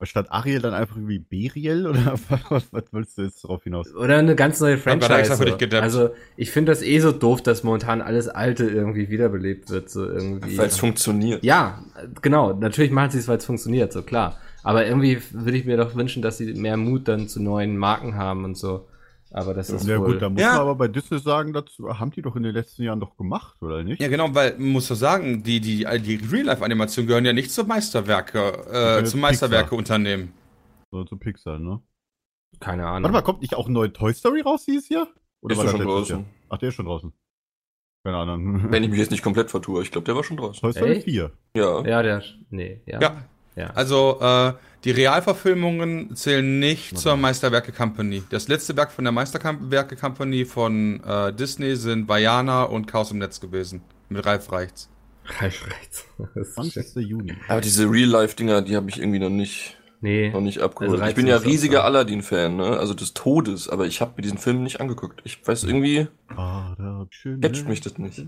[0.02, 2.14] Statt Ariel dann einfach irgendwie Beriel oder
[2.50, 3.94] was, was willst du jetzt darauf hinaus?
[3.94, 5.34] Oder eine ganz neue Franchise.
[5.34, 5.78] So.
[5.78, 10.04] Also ich finde das eh so doof, dass momentan alles Alte irgendwie wiederbelebt wird, so
[10.04, 10.58] irgendwie.
[10.58, 11.42] Weil es funktioniert.
[11.42, 11.82] Ja,
[12.20, 12.52] genau.
[12.52, 14.38] Natürlich machen sie es, weil es funktioniert, so klar.
[14.62, 18.16] Aber irgendwie würde ich mir doch wünschen, dass sie mehr Mut dann zu neuen Marken
[18.16, 18.86] haben und so.
[19.36, 20.12] Aber das ist ja wohl...
[20.12, 20.52] gut, da muss ja.
[20.52, 21.64] man aber bei Disney sagen, das
[21.98, 24.00] haben die doch in den letzten Jahren doch gemacht, oder nicht?
[24.00, 27.66] Ja, genau, weil man muss doch sagen, die die die Real-Life-Animationen gehören ja nicht zum
[27.66, 30.32] Meisterwerke, äh, zum Meisterwerke-Unternehmen.
[30.92, 31.82] Sondern zu Pixar, ne?
[32.60, 33.02] Keine Ahnung.
[33.02, 35.08] Warte mal, kommt nicht auch ein neuer Toy Story raus dieses Jahr?
[35.40, 36.16] Oder ist war schon draußen?
[36.16, 36.24] Jahr?
[36.50, 37.12] Ach, der ist schon draußen.
[38.04, 38.70] Keine Ahnung.
[38.70, 40.60] Wenn ich mich jetzt nicht komplett vertue, ich glaube, der war schon draußen.
[40.60, 41.06] Toy Story Echt?
[41.06, 41.32] 4.
[41.56, 41.84] Ja.
[41.84, 43.00] Ja, der, nee, ja.
[43.00, 43.28] Ja.
[43.56, 43.70] Ja.
[43.70, 44.52] Also, äh,
[44.84, 47.00] die Realverfilmungen zählen nicht Oder?
[47.00, 48.22] zur Meisterwerke Company.
[48.28, 53.18] Das letzte Werk von der Meisterwerke Company von äh, Disney sind Vajana und Chaos im
[53.18, 53.80] Netz gewesen.
[54.10, 54.90] Mit Ralf Reichts.
[55.40, 56.04] Ralf Reichts.
[56.54, 56.96] 20.
[57.08, 57.34] Juni.
[57.48, 60.30] Aber diese Real-Life-Dinger, die habe ich irgendwie noch nicht, nee.
[60.30, 61.00] noch nicht abgeholt.
[61.00, 62.78] Also ich bin ja riesiger Aladdin-Fan, ne?
[62.78, 65.22] also des Todes, aber ich habe mir diesen Film nicht angeguckt.
[65.24, 67.06] Ich weiß irgendwie, ah,
[67.40, 68.26] catcht mich das nicht.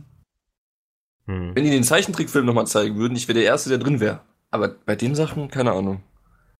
[1.26, 1.54] Hm.
[1.54, 4.20] Wenn die den Zeichentrickfilm nochmal zeigen würden, ich wäre der Erste, der drin wäre.
[4.50, 6.02] Aber bei den Sachen, keine Ahnung.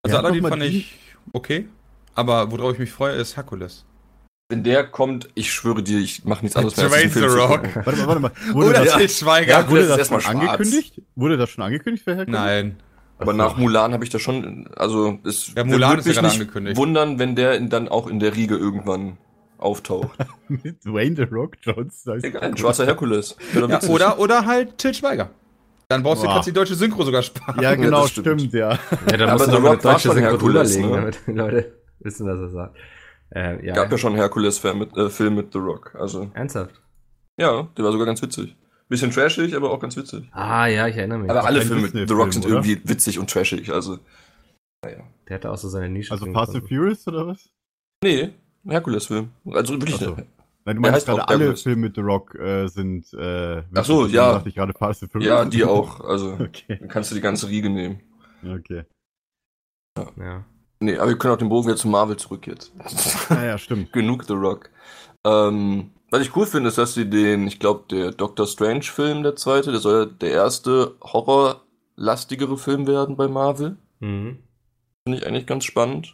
[0.03, 0.99] Also ja, Aladdin fand ich
[1.32, 1.68] okay,
[2.14, 3.84] aber worauf ich mich freue, ist Herkules.
[4.49, 6.93] Wenn der kommt, ich schwöre dir, ich mache nichts anderes mehr.
[6.93, 7.68] Als the Rock.
[7.84, 8.32] Warte mal, warte mal.
[8.53, 9.51] Wurde Oder das, Til Schweiger.
[9.51, 11.03] Ja, wurde das, das schon angekündigt?
[11.16, 12.41] Wurde das schon angekündigt für Herkules?
[12.41, 12.76] Nein.
[13.18, 13.39] Aber so.
[13.39, 16.76] nach Mulan habe ich das schon, also es ja, Mulan ist ja nicht angekündigt.
[16.76, 19.16] wundern, wenn der dann auch in der Riege irgendwann
[19.59, 20.18] auftaucht.
[20.49, 22.22] Mit Dwayne The Rock Johnson.
[22.22, 23.37] Egal, ein schwarzer Herkules.
[23.55, 25.30] Ja, oder, oder halt Til Schweiger.
[25.89, 27.62] Dann brauchst du, kannst die deutsche Synchro sogar sparen.
[27.62, 28.41] Ja, genau, ja, stimmt.
[28.41, 28.53] stimmt.
[28.53, 28.78] ja.
[29.11, 30.97] Ja, dann musst du noch eine deutsche Synchro drüberlegen, ne?
[30.97, 32.76] damit die Leute wissen, was er sagt.
[33.30, 33.74] Äh, ja.
[33.74, 35.95] Gab ja schon Herkules-Film mit, äh, Film mit The Rock.
[35.95, 36.30] Also.
[36.34, 36.80] Ernsthaft?
[37.39, 38.57] Ja, der war sogar ganz witzig.
[38.89, 40.28] Bisschen trashig, aber auch ganz witzig.
[40.32, 41.30] Ah, ja, ich erinnere mich.
[41.30, 42.57] Aber alle Filme mit The Rock sind oder?
[42.57, 43.99] irgendwie witzig und trashig, also.
[44.84, 45.05] Naja.
[45.28, 46.12] Der hatte auch so seine Nische.
[46.12, 47.49] Also Fast and Furious oder was?
[48.03, 48.30] Nee,
[48.64, 49.30] Herkules-Film.
[49.53, 49.97] Also wirklich.
[49.97, 50.16] So.
[50.67, 51.62] Nein, du meinst gerade alle Herkules.
[51.62, 53.12] Filme mit The Rock äh, sind.
[53.14, 54.33] Äh, Ach so, ja.
[54.33, 55.29] Dachte ich gerade Fast and Furious.
[55.29, 56.01] Ja, die auch.
[56.01, 56.79] Also okay.
[56.81, 58.01] dann kannst du die ganze Riege nehmen.
[58.45, 58.85] Okay.
[59.97, 60.07] Ja.
[60.19, 60.45] ja.
[60.81, 62.73] Nee, aber wir können auch den Bogen wieder zu Marvel zurück jetzt.
[63.31, 63.93] Ja, ja, stimmt.
[63.93, 64.71] Genug The Rock.
[65.25, 69.37] Ähm, was ich cool finde, ist, dass sie den, ich glaube, der Doctor Strange-Film, der
[69.37, 73.77] zweite, der soll ja der erste horrorlastigere Film werden bei Marvel.
[74.01, 74.39] Mhm.
[75.05, 76.12] Finde ich eigentlich ganz spannend.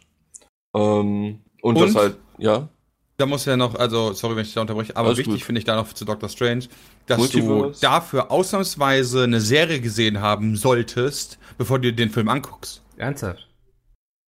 [0.75, 2.69] Ähm, und, und was halt, ja.
[3.17, 5.65] Da muss ja noch, also sorry, wenn ich da unterbreche, aber Alles wichtig finde ich
[5.65, 6.65] da noch zu Doctor Strange,
[7.05, 7.79] dass Multiverse.
[7.79, 12.81] du dafür ausnahmsweise eine Serie gesehen haben solltest, bevor du dir den Film anguckst.
[12.97, 13.47] Ernsthaft?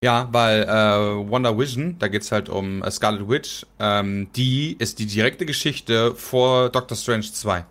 [0.03, 4.97] Ja, weil äh, Wonder Vision, da geht's halt um äh, Scarlet Witch, ähm, die ist
[4.97, 7.65] die direkte Geschichte vor Doctor Strange 2.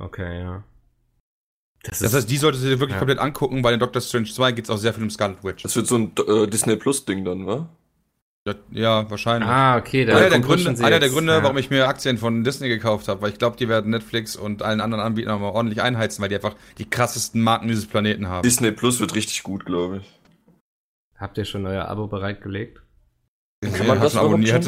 [0.00, 0.64] Okay, ja.
[1.84, 2.98] Das, das heißt, die solltest du dir wirklich ja.
[2.98, 5.62] komplett angucken, weil in Doctor Strange 2 geht's auch sehr viel um Scarlet Witch.
[5.62, 7.68] Das wird so ein äh, Disney Plus Ding dann, wa?
[8.70, 9.48] Ja, wahrscheinlich.
[9.48, 10.04] Ah, okay.
[10.04, 11.42] Da einer der Gründe, einer der Gründe ja.
[11.42, 14.62] warum ich mir Aktien von Disney gekauft habe, weil ich glaube, die werden Netflix und
[14.62, 18.42] allen anderen Anbietern mal ordentlich einheizen, weil die einfach die krassesten Marken dieses Planeten haben.
[18.42, 20.20] Disney Plus wird richtig gut, glaube ich.
[21.16, 22.80] Habt ihr schon euer Abo bereitgelegt?
[23.62, 24.66] Kann ja, man das schon abonniert?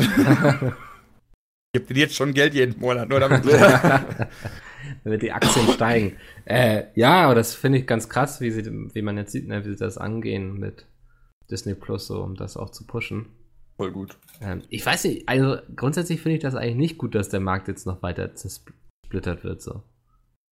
[1.73, 3.45] Gibt dir jetzt schon Geld jeden Monat, nur damit.
[5.05, 6.17] damit die Aktien steigen.
[6.45, 9.65] Äh, ja, aber das finde ich ganz krass, wie, sie, wie man jetzt sieht, ne,
[9.65, 10.87] wie sie das angehen mit
[11.51, 13.27] Disney Plus, so, um das auch zu pushen.
[13.81, 14.19] Voll gut.
[14.43, 17.67] Ähm, ich weiß nicht, also grundsätzlich finde ich das eigentlich nicht gut, dass der Markt
[17.67, 19.63] jetzt noch weiter zersplittert wird.
[19.63, 19.83] So.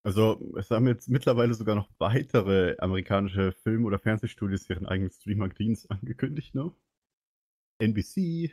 [0.03, 5.91] Also, es haben jetzt mittlerweile sogar noch weitere amerikanische Film- oder Fernsehstudios ihren eigenen Streamer-Dienst
[5.91, 6.73] angekündigt, ne?
[7.83, 8.51] NBC,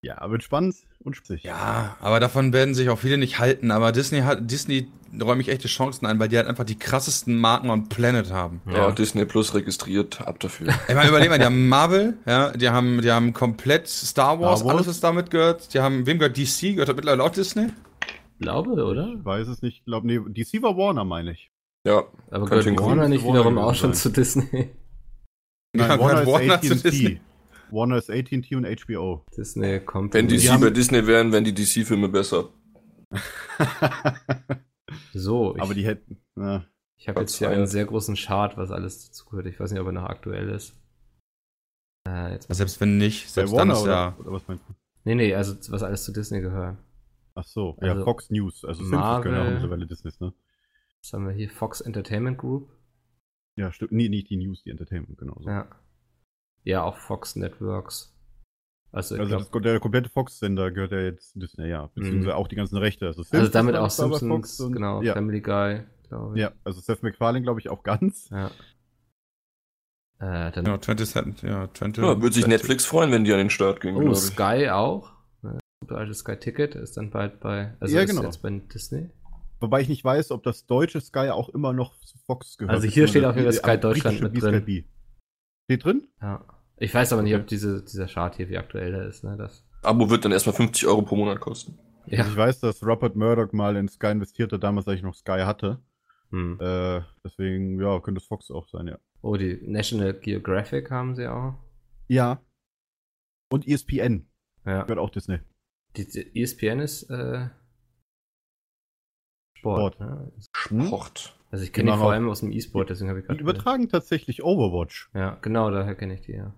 [0.00, 1.42] ja, wird spannend und spitzig.
[1.42, 3.70] Ja, aber davon werden sich auch viele nicht halten.
[3.70, 4.88] Aber Disney hat, Disney
[5.20, 8.60] räume ich echte Chancen ein, weil die halt einfach die krassesten Marken am Planet haben.
[8.66, 8.90] Ja, ja.
[8.92, 10.68] Disney Plus registriert, ab dafür.
[10.88, 14.60] Ich meine, überleg mal, die haben Marvel, ja, die haben, die haben komplett Star Wars,
[14.60, 15.74] Star Wars, alles was damit gehört.
[15.74, 16.74] Die haben, wem gehört DC?
[16.74, 17.68] Gehört mittlerweile auch Disney?
[18.38, 19.14] Glaube, oder?
[19.18, 19.78] Ich weiß es nicht.
[19.78, 21.50] Ich glaube, nee, DC war Warner, meine ich.
[21.84, 22.04] Ja.
[22.30, 24.70] Aber gehört Warner nicht wiederum auch schon zu Disney?
[25.72, 27.20] Nein, ja, Warner, Warner ist zu Disney.
[27.70, 29.24] Warner ist AT&T und HBO.
[29.36, 30.14] Disney kommt.
[30.14, 30.60] Wenn DC haben...
[30.60, 32.50] bei Disney wären, wären die DC-Filme besser.
[35.14, 35.54] so.
[35.56, 36.20] Ich, Aber die hätten.
[36.36, 36.64] Ja.
[36.96, 39.46] Ich habe jetzt hier einen sehr großen Chart, was alles dazu gehört.
[39.46, 40.74] Ich weiß nicht, ob er noch aktuell ist.
[42.08, 44.08] Äh, jetzt selbst wenn nicht, selbst Warner, dann ist ja.
[44.18, 44.74] Oder, oder, was meinst du?
[45.04, 46.76] Nee, nee, also was alles zu Disney gehört.
[47.34, 48.64] Ach so, also, ja, Fox News.
[48.64, 50.32] Also Marvel, können auch mittlerweile Disney, ne?
[51.00, 51.48] Was haben wir hier?
[51.50, 52.68] Fox Entertainment Group.
[53.56, 53.92] Ja, stimmt.
[53.92, 55.36] Nee, nicht die News, die Entertainment, genau.
[55.40, 55.48] So.
[55.48, 55.68] Ja.
[56.68, 58.14] Ja, auch Fox Networks.
[58.92, 61.86] Also, also glaub, das, der komplette Fox-Sender gehört ja jetzt Disney, ja.
[61.94, 62.34] Beziehungsweise mhm.
[62.34, 63.06] auch die ganzen Rechte.
[63.06, 65.14] Also, also damit auch Simpsons, und, genau, ja.
[65.14, 66.42] Family Guy, glaube ich.
[66.42, 68.28] Ja, also Seth MacFarlane, glaube ich, auch ganz.
[68.28, 68.50] Ja.
[70.20, 73.38] Äh, dann ja, 20 Cent, ja, 20 ja, würde sich Netflix freuen, wenn die an
[73.38, 75.10] den Start gehen, Oh, Sky auch.
[75.40, 78.24] Ne, das alte Sky Ticket ist dann bald bei, also ja, genau.
[78.24, 79.08] jetzt bei Disney.
[79.60, 82.74] Wobei ich nicht weiß, ob das deutsche Sky auch immer noch zu Fox gehört.
[82.74, 84.84] Also hier steht auch wieder Sky Deutschland mit drin.
[85.64, 86.08] Steht drin?
[86.20, 86.44] Ja.
[86.80, 89.24] Ich weiß aber nicht, ob diese, dieser Chart hier, wie aktuell der ist.
[89.24, 89.36] Ne?
[89.36, 91.78] Das Abo wird dann erstmal 50 Euro pro Monat kosten.
[92.06, 92.26] Ja.
[92.26, 95.80] Ich weiß, dass Robert Murdoch mal in Sky investierte, damals, als ich noch Sky hatte.
[96.30, 96.58] Hm.
[96.60, 98.98] Äh, deswegen, ja, könnte es Fox auch sein, ja.
[99.22, 101.54] Oh, die National Geographic haben sie auch.
[102.06, 102.40] Ja.
[103.50, 104.28] Und ESPN.
[104.64, 104.82] Ja.
[104.82, 105.38] Gehört auch Disney.
[105.96, 107.48] Die, die ESPN ist äh,
[109.58, 109.94] Sport.
[109.94, 110.00] Sport.
[110.00, 110.32] Ne?
[110.52, 111.38] Sport.
[111.50, 113.38] Also ich kenne die vor allem aus dem E-Sport, deswegen habe ich gerade.
[113.38, 115.10] Die übertragen tatsächlich Overwatch.
[115.14, 116.52] Ja, genau, daher kenne ich die, ja.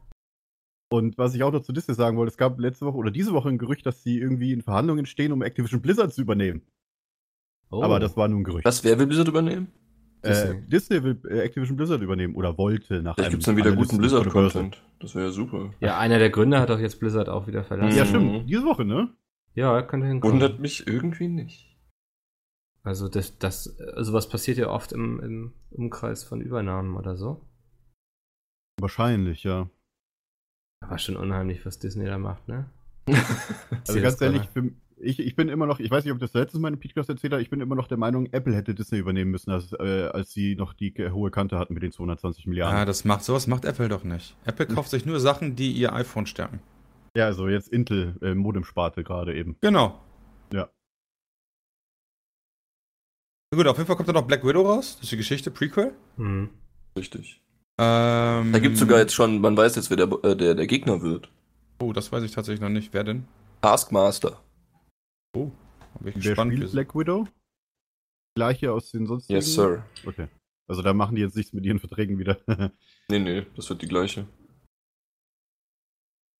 [0.93, 3.33] Und was ich auch noch zu Disney sagen wollte, es gab letzte Woche oder diese
[3.33, 6.63] Woche ein Gerücht, dass sie irgendwie in Verhandlungen stehen, um Activision Blizzard zu übernehmen.
[7.71, 7.83] Oh.
[7.83, 8.65] Aber das war nur ein Gerücht.
[8.65, 9.69] Was, wer will Blizzard übernehmen?
[10.25, 13.57] Disney, äh, Disney will äh, Activision Blizzard übernehmen oder wollte nach Vielleicht gibt es dann
[13.57, 14.83] wieder guten Blizzard-Content.
[14.99, 15.73] Das wäre ja super.
[15.81, 17.97] Ja, einer der Gründer hat doch jetzt Blizzard auch wieder verlassen.
[17.97, 18.51] Ja, stimmt.
[18.51, 19.15] Diese Woche, ne?
[19.55, 20.35] Ja, könnte hinkommen.
[20.35, 21.79] Wundert mich irgendwie nicht.
[22.83, 27.47] Also das, das, also was passiert ja oft im, im Umkreis von Übernahmen oder so.
[28.81, 29.71] Wahrscheinlich, ja.
[30.81, 32.67] Aber schon unheimlich, was Disney da macht, ne?
[33.87, 36.61] also ganz ehrlich, für, ich, ich bin immer noch, ich weiß nicht, ob das letztes
[36.61, 39.31] Mal in Podcast erzählt habe, ich bin immer noch der Meinung, Apple hätte Disney übernehmen
[39.31, 42.79] müssen, als, äh, als sie noch die hohe Kante hatten mit den 220 Milliarden.
[42.79, 44.37] Ja, das macht, sowas macht Apple doch nicht.
[44.45, 44.75] Apple hm.
[44.75, 46.61] kauft sich nur Sachen, die ihr iPhone stärken.
[47.17, 49.57] Ja, also jetzt Intel, äh, Modem-Sparte gerade eben.
[49.61, 50.01] Genau.
[50.53, 50.71] Ja.
[53.53, 54.95] Gut, auf jeden Fall kommt dann noch Black Widow raus.
[54.95, 55.93] Das ist die Geschichte, Prequel.
[56.17, 56.51] Mhm.
[56.97, 57.41] Richtig.
[57.83, 60.67] Ähm, da gibt es sogar jetzt schon, man weiß jetzt, wer der, äh, der, der
[60.67, 61.31] Gegner wird.
[61.81, 62.93] Oh, das weiß ich tatsächlich noch nicht.
[62.93, 63.27] Wer denn?
[63.63, 64.39] Taskmaster.
[65.35, 65.51] Oh,
[65.95, 66.53] hab ich wer gespannt.
[66.53, 67.27] Spielt Black Widow?
[68.35, 69.39] Gleiche aus den sonstigen?
[69.39, 69.83] Yes, Sir.
[70.05, 70.29] Okay.
[70.69, 72.39] Also da machen die jetzt nichts mit ihren Verträgen wieder.
[73.09, 74.27] nee, nee, das wird die gleiche.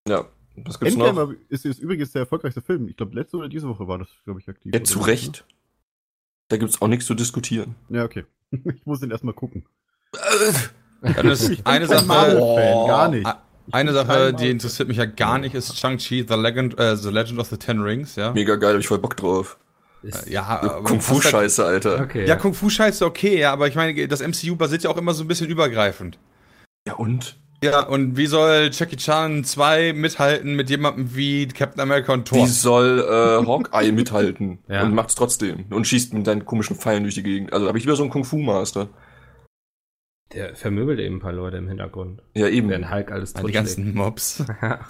[0.07, 1.33] Ja, was gibt's Endgame noch?
[1.49, 2.87] Ist, ist übrigens der erfolgreichste Film.
[2.87, 4.73] Ich glaube, letzte oder diese Woche war das, glaube ich, aktiv.
[4.75, 5.43] Ja, zu Recht.
[6.49, 7.75] Da gibt es auch nichts zu diskutieren.
[7.89, 8.25] Ja, okay.
[8.51, 9.65] Ich muss ihn erstmal gucken.
[11.01, 12.37] Äh, ja, das ist eine Sache.
[12.39, 13.27] Oh, gar nicht.
[13.71, 17.39] Eine Sache, die interessiert mich ja gar nicht, ist Shang-Chi, The Legend, äh, The Legend
[17.39, 18.31] of the Ten Rings, ja.
[18.31, 19.57] Mega geil, hab ich voll Bock drauf.
[20.03, 22.01] Ist ja, Kung-Fu-Scheiße, Alter.
[22.01, 25.23] Okay, ja, Kung-Fu-Scheiße, okay, ja, aber ich meine, das MCU basiert ja auch immer so
[25.23, 26.17] ein bisschen übergreifend.
[26.87, 27.37] Ja, und?
[27.63, 32.39] Ja, und wie soll Jackie Chan 2 mithalten mit jemandem wie Captain America und Thor?
[32.39, 34.81] Wie soll äh, Hawkeye mithalten ja.
[34.81, 37.53] und macht's trotzdem und schießt mit seinen komischen Pfeilen durch die Gegend.
[37.53, 38.89] Also habe ich lieber so einen Kung-Fu-Master.
[40.33, 42.21] Der vermöbelt eben ein paar Leute im Hintergrund.
[42.33, 42.69] Ja, eben.
[42.69, 44.43] Wenn Hulk alles Die ganzen Mobs.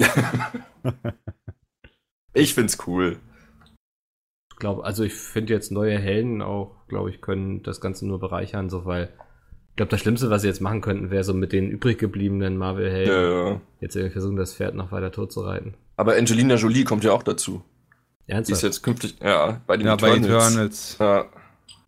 [2.34, 3.18] ich find's cool.
[4.52, 8.20] Ich glaube, also ich finde jetzt neue Helden auch, glaube ich, können das Ganze nur
[8.20, 9.10] bereichern, so weil
[9.70, 12.58] ich glaube, das Schlimmste, was sie jetzt machen könnten, wäre so mit den übrig gebliebenen
[12.58, 13.62] Marvel-Helden ja, ja.
[13.80, 15.76] jetzt irgendwie versuchen, das Pferd noch weiter tot zu reiten.
[15.96, 17.64] Aber Angelina Jolie kommt ja auch dazu.
[18.28, 18.50] Ernsthaft?
[18.50, 20.28] Die ist jetzt künftig, ja, bei den ja, Eternals.
[20.28, 20.98] Bei Eternals.
[21.00, 21.26] Ja.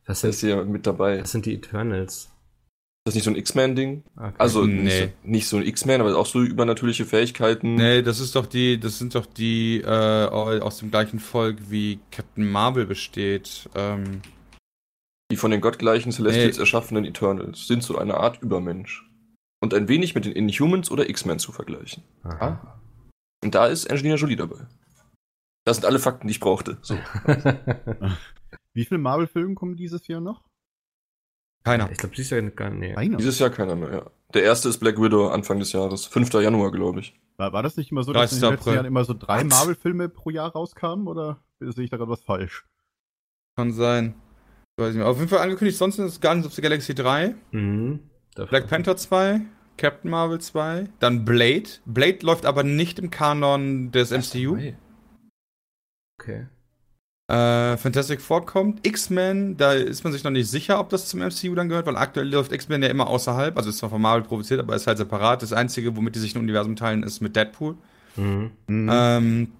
[0.05, 1.21] Was sind, ist hier mit dabei.
[1.21, 2.32] Was sind die Eternals?
[3.05, 4.03] Ist das nicht so ein X-Men-Ding?
[4.15, 4.33] Okay.
[4.37, 4.81] Also Nee.
[4.83, 7.75] nicht, so, nicht so ein X-Men, aber auch so übernatürliche Fähigkeiten.
[7.75, 9.87] Nee, das ist doch die, das sind doch die äh,
[10.27, 13.69] aus dem gleichen Volk wie Captain Marvel besteht.
[13.75, 14.21] Ähm,
[15.31, 16.61] Die von den gottgleichen Celestials Nee.
[16.61, 19.03] erschaffenen Eternals sind so eine Art Übermensch.
[19.61, 22.03] Und ein wenig mit den Inhumans oder X-Men zu vergleichen.
[22.23, 22.79] Aha.
[23.43, 24.65] Und da ist Angelina Jolie dabei.
[25.65, 26.77] Das sind alle Fakten, die ich brauchte.
[26.81, 26.97] So.
[28.73, 30.41] Wie viele Marvel-Filme kommen dieses Jahr noch?
[31.63, 31.89] Keiner.
[31.91, 32.97] ich glaube, sie ist ja gar nicht.
[32.97, 33.17] Einer.
[33.17, 34.11] Dieses Jahr keiner mehr, ja.
[34.33, 36.05] Der erste ist Black Widow, Anfang des Jahres.
[36.05, 36.33] 5.
[36.33, 37.19] Januar, glaube ich.
[37.37, 38.41] War, war das nicht immer so, dass in 30.
[38.41, 38.75] den letzten April.
[38.75, 39.43] Jahren immer so drei?
[39.43, 41.07] Marvel-Filme pro Jahr rauskamen?
[41.07, 42.65] Oder sehe ich da gerade was falsch?
[43.55, 44.15] Kann sein.
[44.77, 45.07] Weiß nicht mehr.
[45.07, 47.99] Auf jeden Fall angekündigt, sonst ist Guardians of the Galaxy 3, Mhm.
[48.49, 49.41] Black Panther 2,
[49.77, 51.69] Captain Marvel 2, dann Blade.
[51.85, 54.57] Blade läuft aber nicht im Kanon des MCU.
[56.19, 56.47] Okay.
[57.27, 58.85] Äh, Fantastic Four kommt.
[58.85, 61.95] X-Men, da ist man sich noch nicht sicher, ob das zum MCU dann gehört, weil
[61.95, 63.55] aktuell läuft X-Men ja immer außerhalb.
[63.57, 65.41] Also ist zwar von Marvel produziert, aber ist halt separat.
[65.41, 67.75] Das Einzige, womit die sich ein Universum teilen, ist mit Deadpool.
[68.17, 68.51] Mhm.
[68.67, 68.89] Mhm.
[68.91, 69.51] Ähm,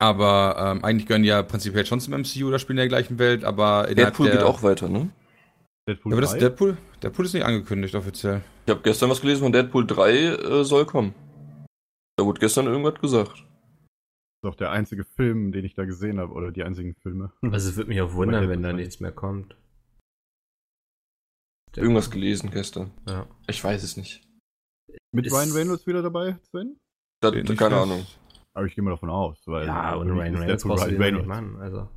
[0.00, 3.18] aber ähm, eigentlich gehören die ja prinzipiell schon zum MCU oder spielen in der gleichen
[3.18, 5.10] Welt, aber Deadpool der, geht auch weiter, ne?
[5.88, 6.38] Deadpool Ja, aber das 3?
[6.38, 6.76] Deadpool?
[7.02, 8.42] Deadpool ist nicht angekündigt offiziell.
[8.66, 11.14] Ich habe gestern was gelesen von Deadpool 3 äh, soll kommen.
[12.16, 13.44] Da wurde gestern irgendwas gesagt.
[14.40, 17.32] Das ist auch der einzige Film, den ich da gesehen habe, oder die einzigen Filme.
[17.42, 19.56] Also es würde mich auch wundern, wenn da nichts mehr kommt.
[21.76, 22.90] Irgendwas gelesen gestern.
[23.06, 23.26] Ja.
[23.46, 24.26] Ich weiß es nicht.
[25.12, 26.78] Mit Ist- Ryan Reynolds wieder dabei, Sven?
[27.20, 28.06] Da, Nicht keine das- Ahnung.
[28.54, 29.40] Aber ich gehe mal davon aus.
[29.46, 31.56] Weil Ja, und Ryan ist Reynolds brauchst du Ryan ja nicht machen.
[31.60, 31.88] Also.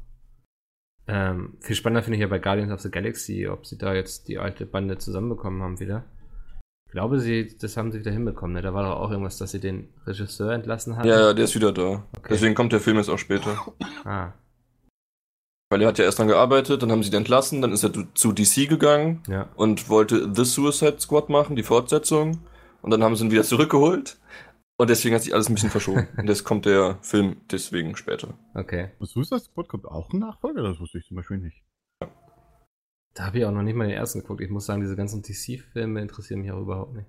[1.07, 4.27] Ähm, viel spannender finde ich ja bei Guardians of the Galaxy, ob sie da jetzt
[4.27, 6.05] die alte Bande zusammenbekommen haben wieder.
[6.91, 8.53] Ich glaube, sie, das haben sie wieder hinbekommen.
[8.53, 8.61] Ne?
[8.61, 11.07] Da war doch auch irgendwas, dass sie den Regisseur entlassen haben.
[11.07, 12.03] Ja, ja, der ist wieder da.
[12.17, 12.27] Okay.
[12.31, 13.57] Deswegen kommt der Film jetzt auch später.
[14.03, 14.33] Ah,
[15.69, 17.93] Weil er hat ja erst dran gearbeitet, dann haben sie ihn entlassen, dann ist er
[18.13, 19.47] zu DC gegangen ja.
[19.55, 22.39] und wollte The Suicide Squad machen, die Fortsetzung.
[22.81, 24.17] Und dann haben sie ihn wieder zurückgeholt.
[24.77, 26.09] Und deswegen hat sich alles ein bisschen verschoben.
[26.17, 28.33] Und jetzt kommt der Film deswegen später.
[28.53, 28.89] Okay.
[28.99, 30.61] Und Suicide Squad kommt auch ein Nachfolger?
[30.61, 31.63] Das wusste ich zum Beispiel nicht.
[33.13, 34.41] Da habe ich auch noch nicht mal den ersten geguckt.
[34.41, 37.07] Ich muss sagen, diese ganzen DC-Filme interessieren mich auch überhaupt nicht.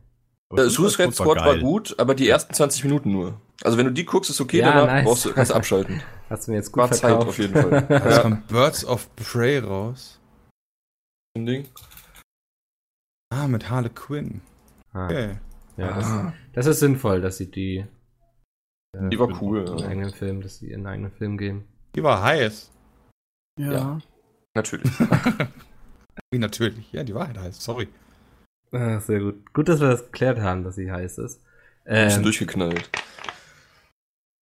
[0.55, 1.61] Äh, Suicide Squad war, geil.
[1.61, 3.41] gut, aber die ersten 20 Minuten nur.
[3.63, 5.05] Also wenn du die guckst, ist okay, Ja, danach nice.
[5.05, 6.03] brauchst du, kannst du abschalten.
[6.29, 7.29] Hast du mir jetzt gut War Zeit verkauft.
[7.29, 7.87] auf jeden Fall.
[7.89, 10.21] Es ja, kommt Birds of Prey raus.
[11.37, 11.69] ein Ding.
[13.33, 14.41] Ah, mit Harley Quinn.
[14.93, 15.39] Ah, Okay.
[15.77, 17.87] ja, das, Ah, das ist sinnvoll, dass sie die
[18.97, 19.65] äh, die war cool.
[19.65, 19.87] ihren Ja.
[19.89, 21.67] eigenen Film, dass sie ihren eigenen Film geben.
[21.95, 22.71] Die war heiß.
[23.59, 23.73] Ja.
[23.73, 23.99] Ja.
[24.55, 24.91] Natürlich.
[26.33, 26.91] Wie natürlich.
[26.93, 27.63] Ja, die war halt heiß.
[27.63, 27.87] Sorry.
[28.73, 29.53] Ah, sehr gut.
[29.53, 31.43] Gut, dass wir das geklärt haben, dass sie heiß ist.
[31.85, 32.91] Ein bisschen Ähm, durchgeknallt.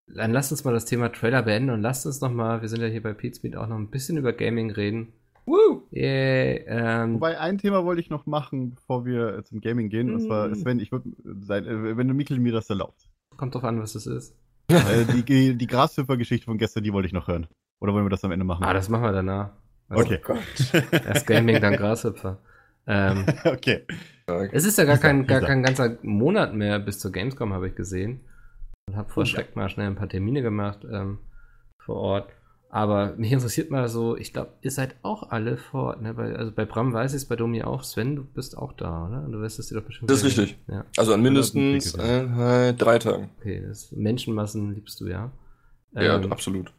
[0.06, 2.80] dann lasst uns mal das Thema Trailer beenden und lasst uns noch mal, wir sind
[2.80, 5.12] ja hier bei Pete auch noch ein bisschen über Gaming reden.
[5.46, 5.82] Woo!
[5.90, 10.12] Yay, ähm, Wobei, ein Thema wollte ich noch machen, bevor wir zum Gaming gehen.
[10.14, 10.54] Und zwar, Mm.
[10.54, 11.10] Sven, ich würde
[11.40, 13.08] sein, äh, wenn du Mikkel mir das erlaubst.
[13.36, 14.36] kommt drauf an, was das ist.
[14.68, 17.48] äh, die die Grashüpfer-Geschichte von gestern, die wollte ich noch hören.
[17.80, 18.62] Oder wollen wir das am Ende machen?
[18.64, 19.50] Ah, das machen wir danach.
[19.90, 20.20] Also, okay.
[21.06, 22.38] Erst Gaming, dann Grashüpfer.
[22.86, 23.84] Ähm, okay.
[24.52, 27.74] es ist ja gar kein, gar kein ganzer Monat mehr bis zur Gamescom, habe ich
[27.74, 28.20] gesehen.
[28.88, 31.18] Und habe vor Schreck mal schnell ein paar Termine gemacht ähm,
[31.84, 32.28] vor Ort.
[32.72, 36.02] Aber mich interessiert mal so, ich glaube, ihr seid auch alle vor Ort.
[36.02, 36.14] Ne?
[36.14, 37.82] Bei, also bei Bram weiß ich es, bei Domi auch.
[37.82, 39.22] Sven, du bist auch da, oder?
[39.28, 40.56] Du wirst es dir doch bestimmt Das ist richtig.
[40.68, 43.30] Ja, Also an mindestens äh, drei Tagen.
[43.40, 43.64] okay.
[43.66, 45.32] Das Menschenmassen liebst du, ja.
[45.92, 46.72] Ja, Ähm, absolut.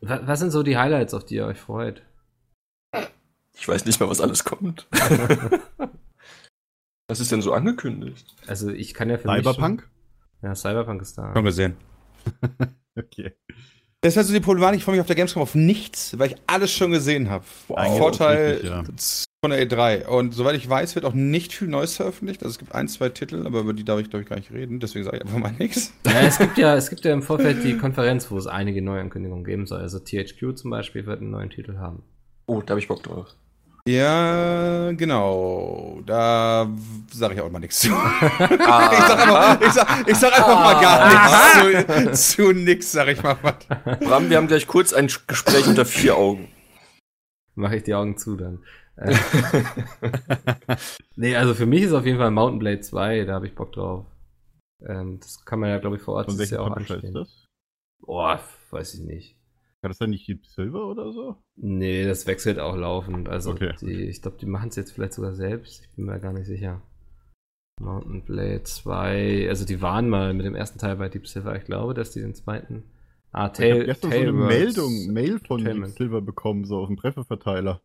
[0.00, 2.02] wa- was sind so die Highlights, auf die ihr euch freut?
[3.54, 4.88] Ich weiß nicht mal, was alles kommt.
[7.08, 8.34] was ist denn so angekündigt?
[8.46, 9.82] Also ich kann ja für Cyberpunk?
[9.82, 9.90] mich...
[10.40, 11.32] Schon, ja, Cyberpunk ist da.
[11.32, 11.76] Schon gesehen.
[12.96, 13.32] Okay.
[14.04, 16.32] Das ist halt so die Problematik, ich freue mich auf der Gamescom auf nichts, weil
[16.32, 17.44] ich alles schon gesehen habe.
[17.68, 18.84] Wow, Vorteil richtig, ja.
[19.42, 20.04] von der E3.
[20.04, 22.42] Und soweit ich weiß, wird auch nicht viel Neues veröffentlicht.
[22.42, 24.52] Also es gibt ein, zwei Titel, aber über die darf ich, glaube ich, gar nicht
[24.52, 24.78] reden.
[24.78, 25.94] Deswegen sage ich einfach mal nichts.
[26.04, 29.44] Ja, es gibt ja, es gibt ja im Vorfeld die Konferenz, wo es einige Neuankündigungen
[29.44, 29.80] geben soll.
[29.80, 32.02] Also THQ zum Beispiel wird einen neuen Titel haben.
[32.44, 33.34] Oh, da habe ich Bock drauf.
[33.86, 36.00] Ja, genau.
[36.06, 36.70] Da
[37.12, 37.92] sage ich auch mal nichts zu.
[37.92, 38.90] Ah.
[38.90, 43.08] ich, sag einfach, ich, sag, ich sag einfach mal gar nichts zu, zu nix, sag
[43.08, 43.66] ich mal was.
[44.00, 46.48] Bram, wir haben gleich kurz ein Gespräch unter vier Augen.
[47.56, 48.64] Mache ich die Augen zu dann.
[48.96, 49.14] Äh.
[51.16, 53.72] nee, also für mich ist auf jeden Fall Mountain Blade 2, da habe ich Bock
[53.72, 54.06] drauf.
[54.80, 56.76] Ähm, das kann man ja, glaube ich, vor Ort Von ja auch.
[56.76, 57.46] Ist das?
[58.00, 59.36] Boah, weiß ich nicht.
[59.84, 61.36] War das dann nicht die Silver oder so?
[61.56, 63.28] Nee, das wechselt auch laufend.
[63.28, 63.74] Also okay.
[63.82, 65.84] die, ich glaube, die machen es jetzt vielleicht sogar selbst.
[65.84, 66.80] Ich bin mir gar nicht sicher.
[67.82, 71.54] Mountain Blade 2, also die waren mal mit dem ersten Teil bei Deep Silver.
[71.56, 72.84] Ich glaube, dass die den zweiten.
[73.30, 76.86] Ah, Tail, ich habe gestern so eine Meldung, Mail von Deep Silver bekommen, so auf
[76.86, 77.82] dem Trefferverteiler.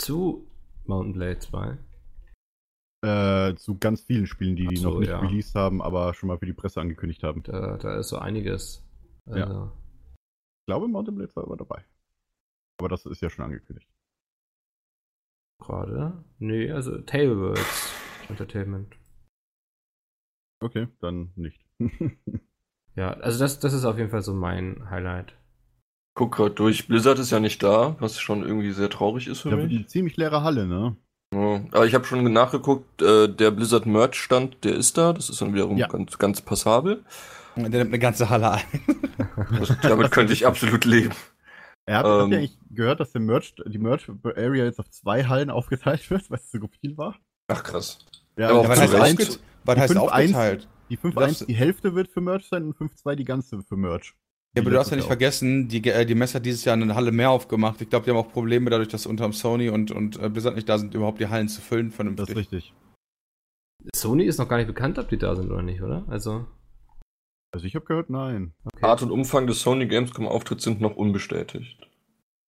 [0.00, 0.48] Zu
[0.86, 1.78] Mountain Blade 2?
[3.02, 5.20] Äh, zu ganz vielen Spielen, die die noch nicht ja.
[5.20, 7.44] released haben, aber schon mal für die Presse angekündigt haben.
[7.44, 8.84] Da, da ist so einiges.
[9.26, 9.72] Also, ja.
[10.62, 11.84] Ich glaube, Mountain Blade war aber dabei.
[12.78, 13.88] Aber das ist ja schon angekündigt.
[15.58, 16.24] Gerade?
[16.38, 17.92] Nee, also Tailwords
[18.28, 18.94] Entertainment.
[20.60, 21.66] Okay, dann nicht.
[22.94, 25.36] ja, also das, das ist auf jeden Fall so mein Highlight.
[26.14, 26.86] Guck gerade durch.
[26.86, 29.74] Blizzard ist ja nicht da, was schon irgendwie sehr traurig ist für ja, mich.
[29.74, 30.96] Eine ziemlich leere Halle, ne?
[31.34, 35.12] Ja, aber ich habe schon nachgeguckt, äh, der Blizzard Merch Stand, der ist da.
[35.12, 35.88] Das ist dann wiederum ja.
[35.88, 37.04] ganz, ganz passabel.
[37.56, 38.62] Der nimmt eine ganze Halle ein.
[39.82, 41.14] damit könnte ich absolut leben.
[41.84, 46.08] Er hat, ähm, eigentlich gehört, dass der Merch, die Merch-Area jetzt auf zwei Hallen aufgeteilt
[46.10, 47.16] wird, weil es so viel war?
[47.48, 47.98] Ach krass.
[48.36, 50.68] Ja, aber was heißt, aufget was heißt aufgeteilt?
[50.88, 54.14] Die 5.1, die Hälfte wird für Merch sein und 5.2 die ganze für Merch.
[54.54, 57.10] Ja, aber du hast ja nicht vergessen, die, äh, die Messer dieses Jahr eine Halle
[57.10, 57.80] mehr aufgemacht.
[57.80, 60.68] Ich glaube, die haben auch Probleme dadurch, dass unter Sony und, und äh, Blizzard nicht
[60.68, 62.26] da sind, überhaupt die Hallen zu füllen vernünftig.
[62.26, 62.74] Das ist richtig.
[63.94, 66.04] Sony ist noch gar nicht bekannt, ob die da sind oder nicht, oder?
[66.08, 66.46] Also.
[67.52, 68.54] Also ich habe gehört, nein.
[68.64, 68.84] Okay.
[68.84, 71.86] Art und Umfang des Sony Gamescom Auftritts sind noch unbestätigt.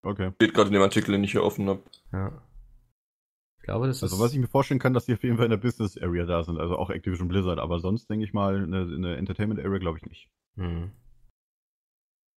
[0.02, 0.32] Okay.
[0.36, 1.82] Steht gerade in dem Artikel, den ich hier offen habe.
[2.12, 2.42] Ja.
[3.58, 5.50] Ich glaube, das also was ich mir vorstellen kann, dass die auf jeden Fall in
[5.50, 9.02] der Business Area da sind, also auch Activision Blizzard, aber sonst denke ich mal, in
[9.02, 10.28] der Entertainment Area glaube ich nicht.
[10.56, 10.90] Hm.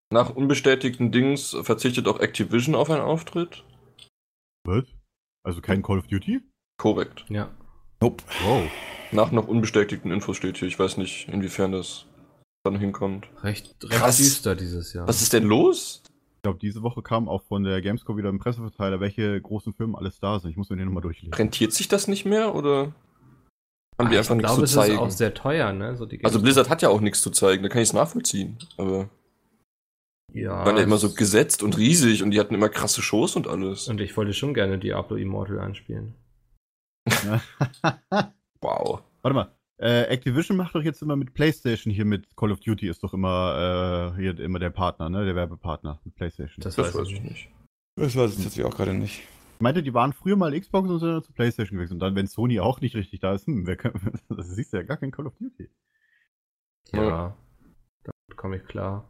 [0.09, 3.65] Nach unbestätigten Dings verzichtet auch Activision auf einen Auftritt.
[4.63, 4.85] Was?
[5.43, 6.41] Also kein Call of Duty?
[6.77, 7.25] Korrekt.
[7.27, 7.49] Ja.
[8.01, 8.23] Nope.
[8.45, 8.69] Wow.
[9.11, 10.69] Nach noch unbestätigten Infos steht hier.
[10.69, 12.05] Ich weiß nicht, inwiefern das
[12.71, 13.27] dann hinkommt.
[13.43, 15.07] Recht, recht düster dieses Jahr.
[15.07, 16.03] Was ist denn los?
[16.37, 19.95] Ich glaube, diese Woche kam auch von der Gamescom wieder ein Presseverteiler, welche großen Firmen
[19.95, 20.51] alles da sind.
[20.51, 21.33] Ich muss mir den nochmal durchlesen.
[21.33, 22.93] Rentiert sich das nicht mehr oder
[23.97, 24.91] haben die einfach nichts glaube, zu zeigen?
[24.91, 25.97] Ich glaube, es ist auch sehr teuer, ne?
[25.97, 28.57] So also Blizzard hat ja auch nichts zu zeigen, da kann ich es nachvollziehen.
[28.77, 29.09] Aber
[30.33, 30.61] ja.
[30.61, 33.47] Die waren ja immer so gesetzt und riesig und die hatten immer krasse Shows und
[33.47, 33.87] alles.
[33.87, 36.15] Und ich wollte schon gerne Diablo Immortal anspielen.
[38.61, 39.01] wow.
[39.21, 42.87] Warte mal, äh, Activision macht doch jetzt immer mit PlayStation hier mit Call of Duty
[42.87, 45.23] ist doch immer äh, hier immer der Partner, ne?
[45.23, 46.63] Der Werbepartner mit PlayStation.
[46.63, 47.49] Das, das weiß, ich nicht.
[47.95, 49.21] Das weiß ich tatsächlich auch gerade nicht.
[49.55, 51.95] Ich meinte, die waren früher mal Xbox und sind dann zu PlayStation gewechselt.
[51.95, 53.93] Und dann, wenn Sony auch nicht richtig da ist, hm, wer kann,
[54.29, 55.69] das siehst du ja gar kein Call of Duty.
[56.93, 57.37] Ja, ja.
[58.03, 59.07] damit komme ich klar.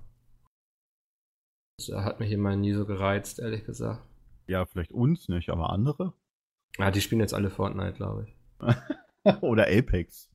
[1.78, 4.02] Das hat mich immer nie so gereizt, ehrlich gesagt.
[4.48, 6.14] Ja, vielleicht uns nicht, aber andere?
[6.78, 8.36] Ja, die spielen jetzt alle Fortnite, glaube ich.
[9.42, 10.30] Oder Apex.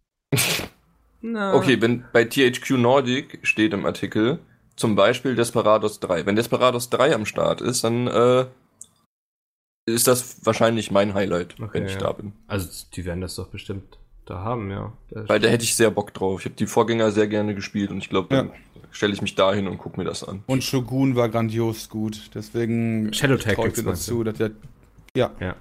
[1.25, 1.55] No.
[1.55, 4.41] Okay, wenn bei THQ Nordic steht im Artikel
[4.75, 6.27] zum Beispiel Desperados 3.
[6.27, 8.47] Wenn Desperados 3 am Start ist, dann äh,
[9.87, 11.99] ist das wahrscheinlich mein Highlight, okay, wenn ich ja.
[11.99, 12.33] da bin.
[12.49, 14.93] Also die werden das doch bestimmt da haben, ja.
[15.11, 16.41] Weil da hätte ich sehr Bock drauf.
[16.41, 18.55] Ich habe die Vorgänger sehr gerne gespielt und ich glaube, dann ja.
[18.91, 20.43] stelle ich mich da hin und gucke mir das an.
[20.47, 22.31] Und Shogun war grandios gut.
[22.35, 24.51] Deswegen Shadow Tactics dazu, dass der,
[25.17, 25.31] ja.
[25.41, 25.57] ja.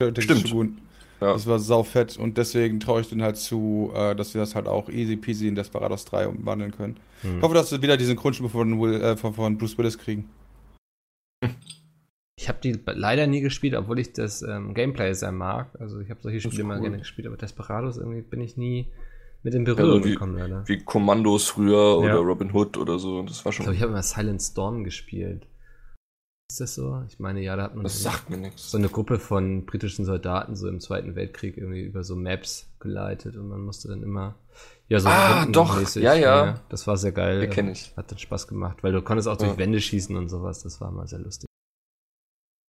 [0.00, 0.48] Shadow Stimmt.
[0.48, 0.78] Shogun.
[1.20, 1.32] Ja.
[1.32, 4.68] Das war saufett und deswegen traue ich denen halt zu, äh, dass wir das halt
[4.68, 6.96] auch easy peasy in Desperados 3 umwandeln können.
[7.22, 7.38] Hm.
[7.38, 10.28] Ich hoffe, dass wir wieder diesen Grundspruch von, äh, von, von Bruce Willis kriegen.
[12.38, 15.70] Ich habe die leider nie gespielt, obwohl ich das ähm, Gameplay sehr mag.
[15.80, 18.92] Also ich habe solche Spiele immer gerne gespielt, aber Desperados irgendwie bin ich nie
[19.42, 20.68] mit in Berührung ja, wie, gekommen, leider.
[20.68, 23.22] Wie Kommandos früher oder Robin Hood oder so.
[23.22, 23.62] Das war schon.
[23.62, 25.46] Ich glaube, ich habe immer Silent Storm gespielt.
[26.48, 27.02] Ist das so?
[27.08, 30.04] Ich meine, ja, da hat man das so, sagt mir so eine Gruppe von britischen
[30.04, 34.36] Soldaten so im Zweiten Weltkrieg irgendwie über so Maps geleitet und man musste dann immer
[34.88, 36.60] ja so ah, doch, ja, ja, ja.
[36.68, 37.42] Das war sehr geil.
[37.42, 37.92] Ja, kenne ich.
[37.96, 39.58] Hat dann Spaß gemacht, weil du konntest auch durch ja.
[39.58, 40.62] Wände schießen und sowas.
[40.62, 41.48] Das war mal sehr lustig.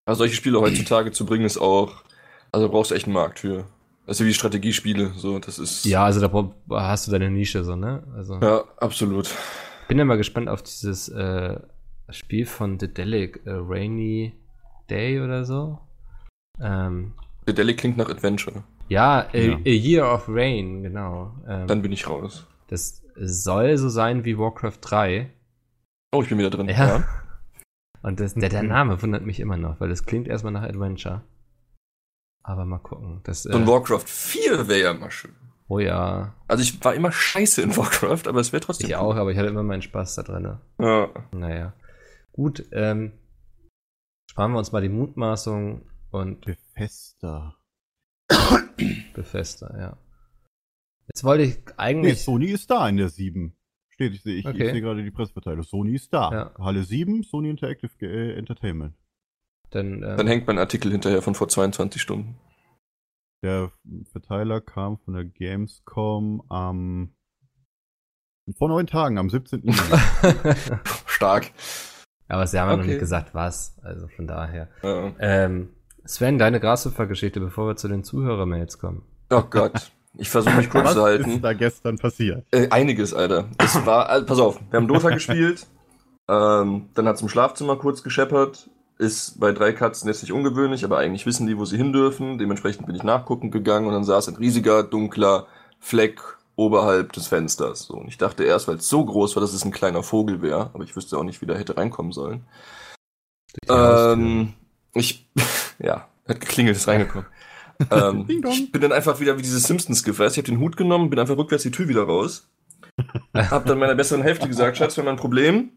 [0.08, 2.04] Also solche Spiele heutzutage zu bringen ist auch,
[2.52, 3.66] also brauchst du echt einen Markt für.
[4.08, 5.86] Also wie Strategiespiele, so, das ist.
[5.86, 8.04] Ja, also da hast du deine Nische, so, ne?
[8.16, 8.40] Also.
[8.42, 9.30] Ja, absolut.
[9.88, 11.60] Bin ja mal gespannt auf dieses äh,
[12.10, 14.34] Spiel von The Delic, äh, Rainy
[14.90, 15.80] Day oder so.
[16.60, 17.14] Ähm,
[17.46, 18.64] The Delic klingt nach Adventure.
[18.90, 19.56] Ja, a, ja.
[19.56, 21.36] a Year of Rain, genau.
[21.48, 22.48] Ähm, Dann bin ich raus.
[22.68, 25.32] Das soll so sein wie Warcraft 3.
[26.14, 26.70] Oh, ich bin wieder drin.
[26.70, 26.88] Ja.
[26.88, 27.04] ja.
[28.02, 31.24] Und das, der, der Name wundert mich immer noch, weil das klingt erstmal nach Adventure.
[32.44, 33.20] Aber mal gucken.
[33.24, 35.36] Das, äh, Warcraft 4 wäre ja mal schön.
[35.68, 36.34] Oh ja.
[36.48, 38.90] Also ich war immer scheiße in Warcraft, aber es wäre trotzdem.
[38.90, 39.02] Ich cool.
[39.02, 40.58] auch, aber ich hatte immer meinen Spaß da drin.
[40.80, 41.10] Ja.
[41.32, 41.74] Naja.
[42.38, 43.14] Gut, ähm,
[44.30, 45.82] sparen wir uns mal die Mutmaßung
[46.12, 46.46] und.
[46.46, 47.58] Befester.
[49.16, 49.98] Befester, ja.
[51.08, 52.14] Jetzt wollte ich eigentlich.
[52.14, 53.58] Nee, Sony ist da in der 7.
[53.90, 54.68] Steht, ich sehe ich, okay.
[54.68, 55.64] ich seh gerade die Presseverteilung.
[55.64, 56.32] Sony ist da.
[56.32, 56.54] Ja.
[56.60, 58.96] Halle 7, Sony Interactive äh, Entertainment.
[59.72, 62.38] Dann, ähm, Dann hängt mein Artikel hinterher von vor 22 Stunden.
[63.42, 63.72] Der
[64.12, 67.16] Verteiler kam von der Gamescom am
[68.56, 69.74] vor neun Tagen, am 17.
[71.08, 71.52] Stark.
[72.28, 72.78] Aber sie haben okay.
[72.78, 73.78] noch nicht gesagt, was.
[73.84, 74.68] Also von daher.
[74.84, 75.12] Ja.
[75.20, 75.70] Ähm,
[76.06, 79.04] Sven, deine Grashüpfer-Geschichte, bevor wir zu den Zuhörermails kommen.
[79.30, 79.92] Oh Gott.
[80.18, 81.26] Ich versuche mich kurz zu halten.
[81.26, 82.46] Was ist da gestern passiert?
[82.52, 83.46] Äh, einiges, Alter.
[83.60, 85.68] Es war, also, pass auf, wir haben Dota gespielt.
[86.28, 88.70] Ähm, dann hat es im Schlafzimmer kurz gescheppert.
[88.98, 92.40] Ist bei drei Katzen jetzt nicht ungewöhnlich, aber eigentlich wissen die, wo sie hin dürfen.
[92.40, 95.46] Dementsprechend bin ich nachgucken gegangen und dann saß ein riesiger, dunkler
[95.80, 96.20] Fleck
[96.58, 97.84] oberhalb des Fensters.
[97.84, 100.42] So, und ich dachte erst, weil es so groß war, dass es ein kleiner Vogel
[100.42, 102.46] wäre, aber ich wüsste auch nicht, wie der hätte reinkommen sollen.
[103.70, 104.54] Ähm,
[104.94, 105.30] ich,
[105.80, 107.28] ja, hat geklingelt, ist reingekommen.
[107.92, 110.20] ähm, ich bin dann einfach wieder wie diese Simpsons-Gif.
[110.20, 112.50] Ich habe den Hut genommen, bin einfach rückwärts die Tür wieder raus.
[113.36, 115.70] hab dann meiner besseren Hälfte gesagt, Schatz, wir haben ein Problem.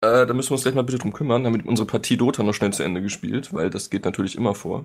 [0.00, 1.44] Äh, da müssen wir uns gleich mal bitte drum kümmern.
[1.44, 4.84] Wir unsere Partie Dota noch schnell zu Ende gespielt, weil das geht natürlich immer vor.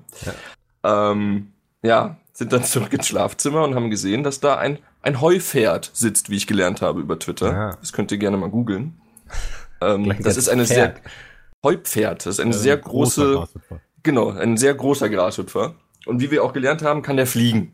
[0.83, 1.11] Ja.
[1.11, 5.91] Ähm, ja, sind dann zurück ins Schlafzimmer und haben gesehen, dass da ein, ein Heupferd
[5.93, 7.51] sitzt, wie ich gelernt habe über Twitter.
[7.51, 7.75] Ja.
[7.79, 8.99] Das könnt ihr gerne mal googeln.
[9.81, 10.97] Ähm, das ist eine Pferd.
[10.97, 11.11] sehr
[11.63, 12.25] Heupferd.
[12.25, 13.47] Das ist eine ja, sehr große,
[14.03, 15.75] genau, ein sehr großer Grashüpfer.
[16.05, 17.73] Und wie wir auch gelernt haben, kann der fliegen.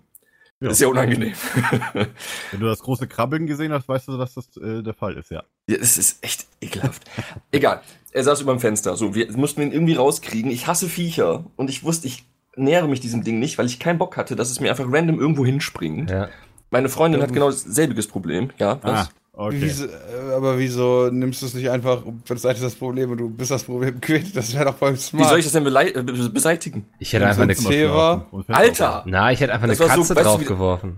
[0.60, 0.72] Ja.
[0.72, 1.34] Ist ja unangenehm.
[1.94, 5.30] Wenn du das große Krabbeln gesehen hast, weißt du, dass das äh, der Fall ist,
[5.30, 5.44] ja.
[5.70, 7.04] Ja, das ist echt ekelhaft.
[7.52, 7.82] Egal.
[8.12, 8.96] Er saß über dem Fenster.
[8.96, 10.50] So, wir mussten ihn irgendwie rauskriegen.
[10.50, 11.46] Ich hasse Viecher.
[11.58, 12.26] Und ich wusste, ich
[12.56, 15.20] nähere mich diesem Ding nicht, weil ich keinen Bock hatte, dass es mir einfach random
[15.20, 16.10] irgendwo hinspringt.
[16.10, 16.30] Ja.
[16.70, 18.50] Meine Freundin hat genau dasselbiges Problem.
[18.58, 18.80] Ja?
[18.84, 19.08] Ah.
[19.40, 19.58] Okay.
[19.60, 23.52] Wieso, äh, aber wieso nimmst du es nicht einfach, beiseite das Problem und du bist
[23.52, 24.36] das Problem quitt?
[24.36, 25.26] Das wäre doch voll smart.
[25.26, 26.88] Wie soll ich das denn äh, beseitigen?
[26.98, 28.26] Ich hätte einfach eine Katze.
[28.48, 29.04] Alter!
[29.06, 30.98] Na, ich hätte einfach eine Katze so, draufgeworfen.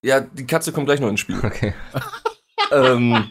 [0.00, 1.38] Ja, die Katze kommt gleich noch ins Spiel.
[1.42, 1.74] Okay.
[2.72, 3.26] ähm,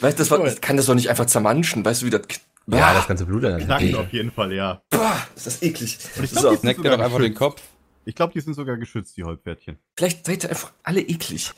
[0.00, 2.22] weißt du, das, war, kann das doch nicht einfach zermanschen, weißt du, wie das.
[2.68, 3.58] Ja, ja das ganze Blut dann.
[3.58, 4.82] Knacken auf jeden Fall, ja.
[4.90, 5.98] Boah, ist das eklig.
[6.16, 7.60] Und ich glaub, so, neckt dir doch einfach den Kopf.
[8.06, 9.78] Ich glaube, die sind sogar geschützt, die Holzpferdchen.
[9.98, 11.52] Vielleicht seid ihr einfach alle eklig.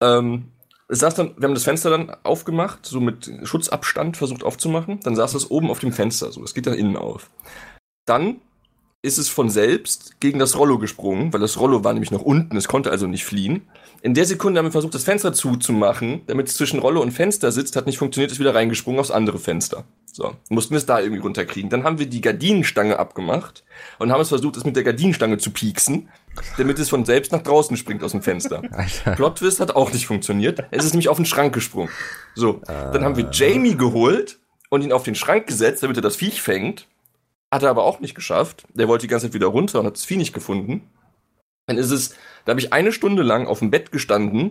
[0.00, 0.52] Ähm,
[0.88, 5.00] saß dann, wir haben das Fenster dann aufgemacht, so mit Schutzabstand versucht aufzumachen.
[5.00, 6.44] Dann saß es oben auf dem Fenster, so.
[6.44, 7.28] Es geht dann innen auf.
[8.06, 8.40] Dann
[9.02, 12.56] ist es von selbst gegen das Rollo gesprungen, weil das Rollo war nämlich noch unten,
[12.56, 13.62] es konnte also nicht fliehen.
[14.02, 17.52] In der Sekunde haben wir versucht, das Fenster zuzumachen, damit es zwischen Rollo und Fenster
[17.52, 19.84] sitzt, hat nicht funktioniert, ist wieder reingesprungen aufs andere Fenster.
[20.10, 21.68] So, mussten wir es da irgendwie runterkriegen.
[21.68, 23.62] Dann haben wir die Gardinenstange abgemacht
[23.98, 26.08] und haben es versucht, es mit der Gardinenstange zu pieksen,
[26.56, 28.62] damit es von selbst nach draußen springt aus dem Fenster.
[29.16, 30.64] Plot Twist hat auch nicht funktioniert.
[30.70, 31.90] Es ist nämlich auf den Schrank gesprungen.
[32.34, 34.38] So, dann haben wir Jamie geholt
[34.70, 36.86] und ihn auf den Schrank gesetzt, damit er das Viech fängt.
[37.50, 38.64] Hat er aber auch nicht geschafft.
[38.72, 40.88] Der wollte die ganze Zeit wieder runter und hat das Vieh nicht gefunden.
[41.70, 44.50] Dann ist es, da habe ich eine Stunde lang auf dem Bett gestanden.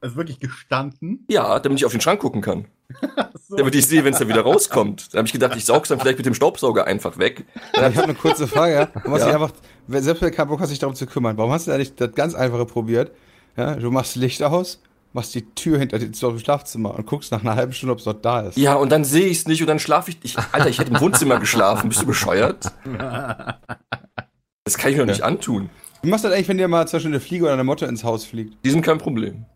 [0.00, 1.24] Also wirklich gestanden?
[1.30, 2.64] Ja, damit ich auf den Schrank gucken kann.
[3.48, 3.54] so.
[3.54, 5.14] Damit ich sehe, wenn es da wieder rauskommt.
[5.14, 7.44] Da habe ich gedacht, ich saug's dann vielleicht mit dem Staubsauger einfach weg.
[7.76, 8.88] Ja, ich habe eine kurze Frage.
[9.04, 9.26] Warum ja.
[9.26, 9.52] einfach,
[9.86, 12.12] selbst wenn du keinen Bock hast, sich darum zu kümmern, warum hast du eigentlich das
[12.16, 13.12] ganz einfache probiert?
[13.56, 17.42] Ja, du machst Licht aus, machst die Tür hinter dir zum Schlafzimmer und guckst nach
[17.42, 18.56] einer halben Stunde, ob es dort da ist.
[18.56, 20.36] Ja, und dann sehe ich es nicht und dann schlafe ich, ich.
[20.50, 21.90] Alter, ich hätte im Wohnzimmer geschlafen.
[21.90, 22.72] Bist du bescheuert?
[24.66, 25.70] Das kann ich mir doch nicht antun.
[26.02, 27.86] Wie machst du das eigentlich, wenn dir mal zum Beispiel eine Fliege oder eine Motte
[27.86, 28.64] ins Haus fliegt?
[28.64, 29.46] Die sind kein Problem.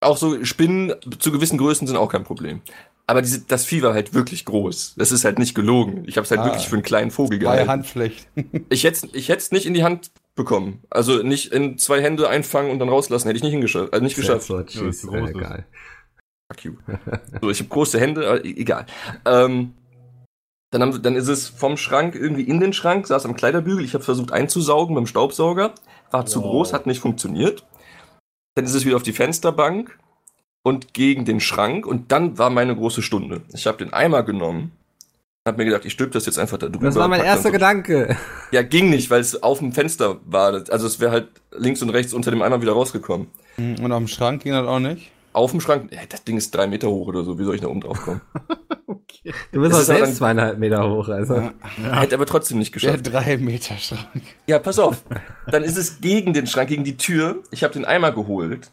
[0.00, 2.62] Auch so Spinnen zu gewissen Größen sind auch kein Problem.
[3.06, 4.94] Aber diese, das Vieh war halt wirklich groß.
[4.96, 6.04] Das ist halt nicht gelogen.
[6.06, 7.68] Ich habe es halt ah, wirklich für einen kleinen Vogel gehalten.
[7.68, 8.28] Handflecht.
[8.68, 10.84] ich hätte ich es nicht in die Hand bekommen.
[10.90, 13.26] Also nicht in zwei Hände einfangen und dann rauslassen.
[13.26, 13.92] Hätte ich nicht hingeschafft.
[13.92, 14.46] Also nicht geschafft.
[14.46, 15.66] So, tschüss, ja, egal.
[16.52, 16.72] Fuck you.
[17.42, 18.86] so, ich habe große Hände, aber e-, egal.
[19.24, 19.74] Ähm,
[20.70, 23.84] dann, haben, dann ist es vom Schrank irgendwie in den Schrank, saß am Kleiderbügel.
[23.84, 25.74] Ich habe versucht einzusaugen beim Staubsauger.
[26.10, 26.28] War wow.
[26.28, 27.66] zu groß, hat nicht funktioniert.
[28.54, 29.98] Dann ist es wieder auf die Fensterbank
[30.62, 31.86] und gegen den Schrank.
[31.86, 33.42] Und dann war meine große Stunde.
[33.52, 34.72] Ich habe den Eimer genommen
[35.46, 36.86] hab mir gedacht, ich stülp das jetzt einfach da drüber.
[36.86, 38.16] Das war mein erster Gedanke.
[38.52, 40.64] Ja, ging nicht, weil es auf dem Fenster war.
[40.70, 43.28] Also es wäre halt links und rechts unter dem Eimer wieder rausgekommen.
[43.56, 45.10] Und auf dem Schrank ging das auch nicht?
[45.32, 45.90] Auf dem Schrank?
[46.08, 47.38] Das Ding ist drei Meter hoch oder so.
[47.38, 48.20] Wie soll ich da oben drauf kommen?
[48.86, 49.32] okay.
[49.52, 51.34] Du bist auch selbst zweieinhalb Meter hoch, also.
[51.36, 51.52] Ja.
[51.82, 52.00] Ja.
[52.00, 53.06] Hätte aber trotzdem nicht geschafft.
[53.06, 54.22] Der drei Meter Schrank.
[54.46, 55.02] Ja, pass auf.
[55.50, 57.42] Dann ist es gegen den Schrank, gegen die Tür.
[57.50, 58.70] Ich habe den Eimer geholt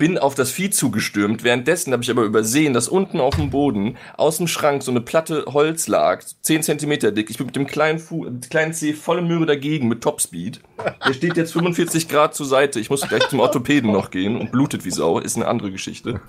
[0.00, 1.44] bin auf das Vieh zugestürmt.
[1.44, 5.02] Währenddessen habe ich aber übersehen, dass unten auf dem Boden aus dem Schrank so eine
[5.02, 7.28] Platte Holz lag, 10 Zentimeter dick.
[7.28, 10.60] Ich bin mit dem kleinen, Fu kleinen Zeh volle Möhre dagegen mit Topspeed.
[11.06, 12.80] Der steht jetzt 45 Grad zur Seite.
[12.80, 15.18] Ich muss gleich zum Orthopäden noch gehen und blutet wie Sau.
[15.18, 16.22] Ist eine andere Geschichte.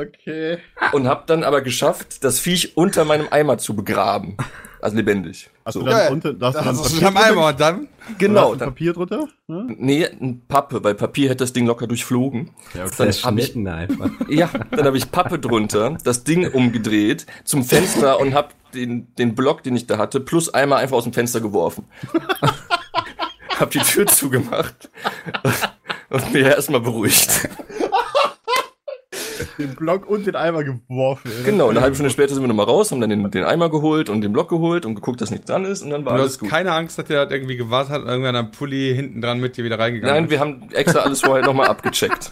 [0.00, 0.58] Okay.
[0.92, 4.38] Und habe dann aber geschafft, das Viech unter meinem Eimer zu begraben.
[4.80, 5.50] Also lebendig.
[5.64, 5.80] Hast so.
[5.80, 7.88] du dann ja, unter, da hast du dann Papier am Eimer und dann?
[8.18, 8.54] Genau.
[8.54, 9.28] Dann Papier drunter?
[9.48, 9.64] Ja?
[9.66, 12.50] Nee, ein Pappe, weil Papier hätte das Ding locker durchflogen.
[12.74, 12.94] Ja, okay.
[12.98, 14.10] dann hab ich, einfach.
[14.28, 19.34] Ja, dann habe ich Pappe drunter, das Ding umgedreht zum Fenster und hab den, den
[19.34, 21.84] Block, den ich da hatte, plus einmal einfach aus dem Fenster geworfen.
[23.58, 24.88] hab die Tür zugemacht
[26.10, 27.48] und mir erstmal beruhigt
[29.58, 31.30] den Block und den Eimer geworfen.
[31.44, 34.08] Genau, eine halbe Stunde später sind wir nochmal raus, haben dann den, den Eimer geholt
[34.08, 36.32] und den Block geholt und geguckt, dass nichts dran ist und dann war du alles
[36.34, 36.50] hast gut.
[36.50, 39.64] keine Angst, dass der irgendwie gewartet hat und irgendwann am Pulli hinten dran mit dir
[39.64, 40.30] wieder reingegangen Nein, ist?
[40.30, 42.30] wir haben extra alles vorher nochmal abgecheckt.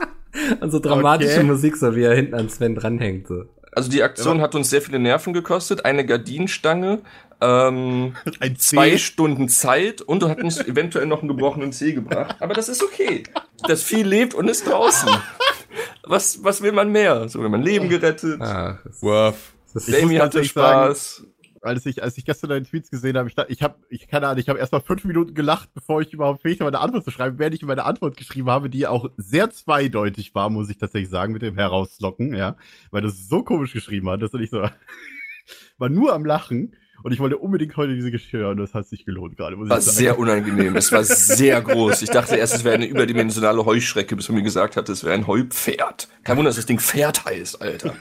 [0.61, 1.45] Und so dramatische okay.
[1.45, 3.29] Musik, so wie er hinten an Sven dranhängt.
[3.29, 3.45] So.
[3.73, 4.43] Also die Aktion ja.
[4.43, 7.01] hat uns sehr viele Nerven gekostet, eine Gardinenstange,
[7.41, 12.37] ähm, Ein zwei Stunden Zeit und du hattest eventuell noch einen gebrochenen Zeh gebracht.
[12.41, 13.25] Aber das ist okay.
[13.67, 15.11] Das Vieh lebt und ist draußen
[16.07, 17.29] was, was will man mehr?
[17.29, 18.41] So, wenn man Leben gerettet.
[18.41, 19.55] Ah, Worf.
[19.75, 21.17] Amy hatte Spaß.
[21.17, 21.33] Sagen,
[21.67, 24.41] als ich, als ich gestern deine Tweets gesehen habe, ich, ich habe, ich keine Ahnung,
[24.41, 27.11] ich habe erst mal fünf Minuten gelacht, bevor ich überhaupt fähig war, eine Antwort zu
[27.11, 31.11] schreiben, während ich meine Antwort geschrieben habe, die auch sehr zweideutig war, muss ich tatsächlich
[31.11, 32.57] sagen, mit dem Herauslocken, ja,
[32.91, 34.63] weil das so komisch geschrieben hat, dass du nicht so,
[35.79, 36.77] war nur am Lachen
[37.07, 38.59] und ich wollte unbedingt heute diese Geschichte hören.
[38.59, 39.57] Das hat sich gelohnt gerade.
[39.57, 40.75] War sehr unangenehm.
[40.75, 42.03] Es war sehr groß.
[42.03, 45.15] Ich dachte erst, es wäre eine überdimensionale Heuschrecke, bis man mir gesagt hat, es wäre
[45.15, 46.09] ein Heupferd.
[46.25, 47.95] Kein Wunder, dass das Ding Pferd heißt, Alter.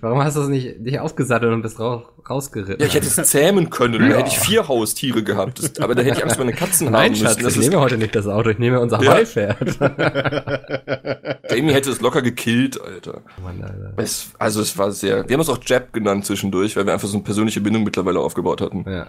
[0.00, 2.80] Warum hast du es nicht, nicht aufgesattelt und bist raus, rausgeritten?
[2.80, 4.02] Ja, ich hätte es zähmen können.
[4.02, 4.08] Ja.
[4.08, 5.62] Da hätte ich vier Haustiere gehabt.
[5.62, 7.44] Das, aber da hätte ich Angst, meine Katzen Nein, haben Schatz, müssen.
[7.44, 9.14] Das ich nehme heute nicht das Auto, ich nehme unser ja.
[9.14, 9.58] Heupferd.
[11.50, 13.22] Jamie hätte es locker gekillt, Alter.
[13.42, 13.94] Mann, Alter.
[13.96, 15.28] Es, also es war sehr.
[15.28, 18.20] Wir haben es auch Jab genannt zwischendurch, weil wir einfach so eine persönliche Bindung mittlerweile
[18.20, 18.84] aufgebaut hatten.
[18.88, 19.06] Ja,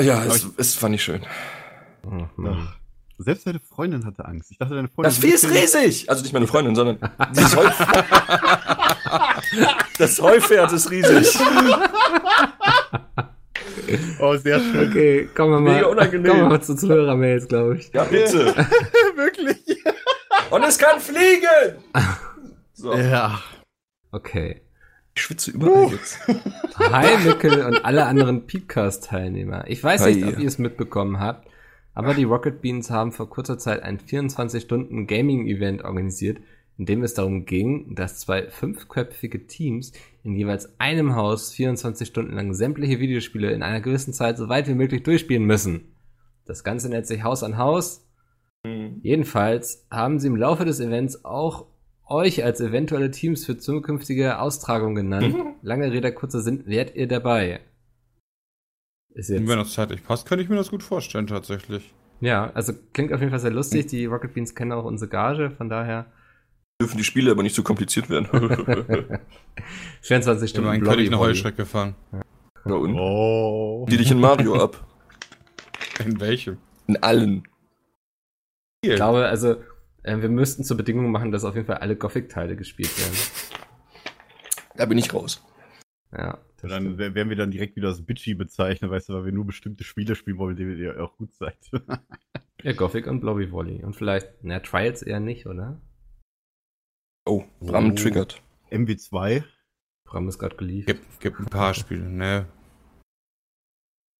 [0.00, 1.22] ja es, es fand ich schön.
[2.04, 2.76] Ach,
[3.18, 4.50] selbst deine Freundin hatte Angst.
[4.50, 5.10] Ich dachte, deine Freundin.
[5.10, 6.10] Das Vieh ist riesig!
[6.10, 6.98] Also nicht meine Freundin, sondern
[9.98, 11.38] das, Heu das Heupferd ist riesig.
[14.18, 14.88] Oh, sehr schön.
[14.88, 17.92] Okay, kommen wir mal, kommen wir mal zu Zuhörermails, glaube ich.
[17.92, 18.46] Ja, bitte.
[19.14, 19.84] Wirklich?
[20.50, 21.76] Und es kann fliegen!
[22.72, 22.94] So.
[22.94, 23.40] Ja.
[24.10, 24.62] Okay.
[25.14, 25.90] Ich schwitze überall uh.
[25.90, 26.18] jetzt.
[26.78, 29.64] Hi, Mickel und alle anderen Peakcast-Teilnehmer.
[29.68, 31.48] Ich weiß Hi, nicht, ob ihr es mitbekommen habt,
[31.94, 36.38] aber die Rocket Beans haben vor kurzer Zeit ein 24-Stunden-Gaming-Event organisiert,
[36.78, 39.92] in dem es darum ging, dass zwei fünfköpfige Teams
[40.22, 44.68] in jeweils einem Haus 24 Stunden lang sämtliche Videospiele in einer gewissen Zeit so weit
[44.68, 45.96] wie möglich durchspielen müssen.
[46.44, 48.06] Das Ganze nennt sich Haus an Haus.
[48.64, 49.00] Mhm.
[49.02, 51.66] Jedenfalls haben sie im Laufe des Events auch
[52.08, 55.34] euch als eventuelle Teams für zukünftige Austragungen genannt.
[55.34, 55.54] Mhm.
[55.62, 57.60] Lange Rede, kurzer Sinn, wärt ihr dabei?
[59.14, 59.48] Ist jetzt.
[59.48, 61.94] Wenn das zeitlich passt, könnte ich mir das gut vorstellen, tatsächlich.
[62.20, 63.86] Ja, also klingt auf jeden Fall sehr lustig.
[63.86, 66.06] Die Rocket Beans kennen auch unsere Gage, von daher.
[66.80, 68.28] Dürfen die Spiele aber nicht zu so kompliziert werden.
[70.02, 70.68] 24 Stunden.
[70.68, 71.94] Ja, könnte ich eine Heuschrecke fahren.
[72.12, 72.20] Ja.
[72.64, 72.94] Na und?
[72.94, 73.86] Oh.
[73.88, 74.86] Die dich in Mario ab.
[76.04, 76.58] In welchem?
[76.86, 77.48] In allen.
[78.82, 79.56] Ich glaube, also,
[80.02, 83.16] äh, wir müssten zur Bedingung machen, dass auf jeden Fall alle Gothic-Teile gespielt werden.
[84.76, 85.42] Da bin ich raus.
[86.12, 86.38] Ja.
[86.62, 89.84] Dann werden wir dann direkt wieder als Bitchy bezeichnen, weißt du, weil wir nur bestimmte
[89.84, 91.58] Spiele spielen wollen, die ihr auch gut seid.
[92.62, 93.84] ja, Gothic und Blobby Volley.
[93.84, 95.80] Und vielleicht, na, Trials eher nicht, oder?
[97.28, 97.94] Oh, Bram oh.
[97.94, 98.40] triggert.
[98.70, 99.42] MW2.
[100.04, 100.96] Bram ist gerade geliefert.
[100.96, 102.46] Gibt, gibt ein paar Spiele, ne.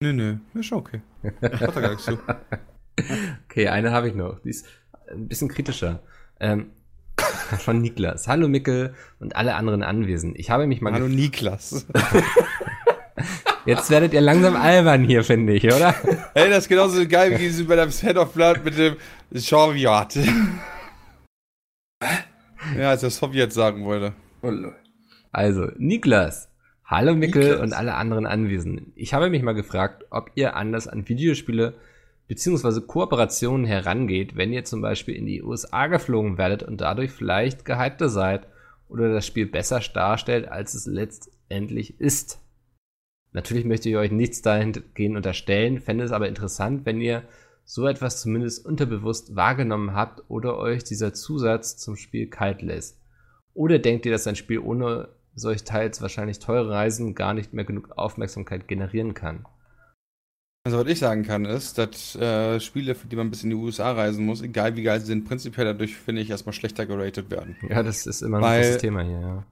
[0.02, 1.02] Nö, nö, ist schon okay.
[1.42, 2.18] Hat da gar nichts zu.
[3.48, 4.40] Okay, eine habe ich noch.
[4.40, 4.66] Die ist
[5.08, 6.02] ein bisschen kritischer.
[6.40, 6.72] Ähm,
[7.58, 8.26] von Niklas.
[8.26, 10.36] Hallo Mickel und alle anderen Anwesend.
[10.38, 10.92] Ich habe mich mal.
[10.92, 11.86] Hallo Niklas.
[13.66, 15.94] Jetzt werdet ihr langsam albern hier, finde ich, oder?
[16.34, 18.96] Hey, das ist genauso geil wie bei deinem Set of Blood mit dem
[19.32, 20.18] Jean-Viat.
[22.78, 24.14] Ja, als er Sowjet sagen wollte.
[25.32, 26.48] Also, Niklas.
[26.84, 27.60] Hallo Mickel Niklas.
[27.60, 28.92] und alle anderen Anwesenden.
[28.94, 31.74] Ich habe mich mal gefragt, ob ihr anders an Videospiele
[32.28, 37.64] beziehungsweise Kooperationen herangeht, wenn ihr zum Beispiel in die USA geflogen werdet und dadurch vielleicht
[37.64, 38.46] gehypter seid
[38.88, 42.40] oder das Spiel besser darstellt, als es letztendlich ist.
[43.32, 47.22] Natürlich möchte ich euch nichts dahingehend unterstellen, fände es aber interessant, wenn ihr
[47.68, 52.98] so etwas zumindest unterbewusst wahrgenommen habt oder euch dieser Zusatz zum Spiel kalt lässt.
[53.54, 57.64] Oder denkt ihr, dass ein Spiel ohne solch teils wahrscheinlich teure Reisen gar nicht mehr
[57.64, 59.46] genug Aufmerksamkeit generieren kann?
[60.64, 63.56] Also was ich sagen kann, ist, dass äh, Spiele, für die man bis in die
[63.56, 67.30] USA reisen muss, egal wie geil sie sind, prinzipiell dadurch, finde ich, erstmal schlechter geratet
[67.30, 67.56] werden.
[67.68, 69.46] Ja, das ist immer ein weil, großes Thema hier, ja.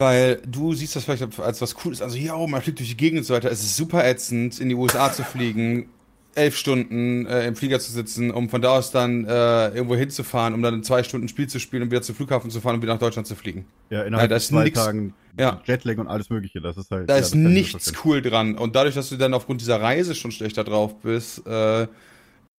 [0.00, 3.18] Weil du siehst das vielleicht als was Cooles, also ja, man fliegt durch die Gegend
[3.18, 3.50] und so weiter.
[3.50, 5.90] Es ist super ätzend, in die USA zu fliegen,
[6.34, 10.54] elf Stunden äh, im Flieger zu sitzen, um von da aus dann äh, irgendwo hinzufahren,
[10.54, 12.82] um dann in zwei Stunden Spiel zu spielen und wieder zum Flughafen zu fahren und
[12.82, 13.66] wieder nach Deutschland zu fliegen.
[13.90, 15.60] Ja, innerhalb ja, zwei nix, Tagen ja.
[15.64, 17.08] Jetlag und alles mögliche, das ist halt...
[17.08, 20.30] Da ja, ist nichts cool dran und dadurch, dass du dann aufgrund dieser Reise schon
[20.30, 21.88] schlechter drauf bist, äh,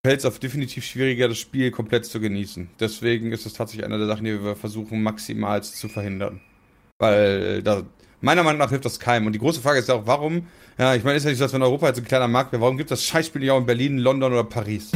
[0.05, 2.69] fällt es auf definitiv schwieriger, das Spiel komplett zu genießen.
[2.79, 6.41] Deswegen ist es tatsächlich eine der Sachen, die wir versuchen maximal zu verhindern.
[6.97, 7.83] Weil da
[8.21, 9.25] Meiner Meinung nach hilft das keinem.
[9.27, 11.45] Und die große Frage ist ja auch, warum, ja, ich meine, ist ja nicht so,
[11.45, 13.59] dass wenn Europa jetzt ein kleiner Markt wäre, warum gibt es das Scheißspiel nicht auch
[13.59, 14.91] in Berlin, London oder Paris?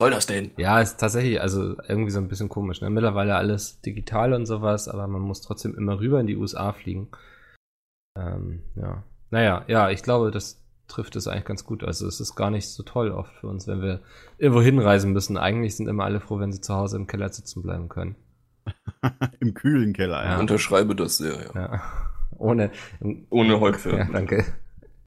[0.00, 0.50] soll das denn?
[0.56, 2.80] Ja, ist tatsächlich, also irgendwie so ein bisschen komisch.
[2.80, 2.90] Ne?
[2.90, 7.08] Mittlerweile alles digital und sowas, aber man muss trotzdem immer rüber in die USA fliegen.
[8.18, 9.04] Ähm, ja.
[9.30, 11.84] Naja, ja, ich glaube, das trifft es eigentlich ganz gut.
[11.84, 14.00] Also es ist gar nicht so toll oft für uns, wenn wir
[14.38, 15.36] irgendwo hinreisen müssen.
[15.36, 18.16] Eigentlich sind immer alle froh, wenn sie zu Hause im Keller sitzen bleiben können.
[19.40, 20.34] Im kühlen Keller, ja.
[20.34, 21.60] Ich unterschreibe das sehr, ja.
[21.60, 21.82] ja.
[22.38, 22.70] Ohne,
[23.30, 23.98] Ohne Holzfäller.
[23.98, 24.44] Ja, danke.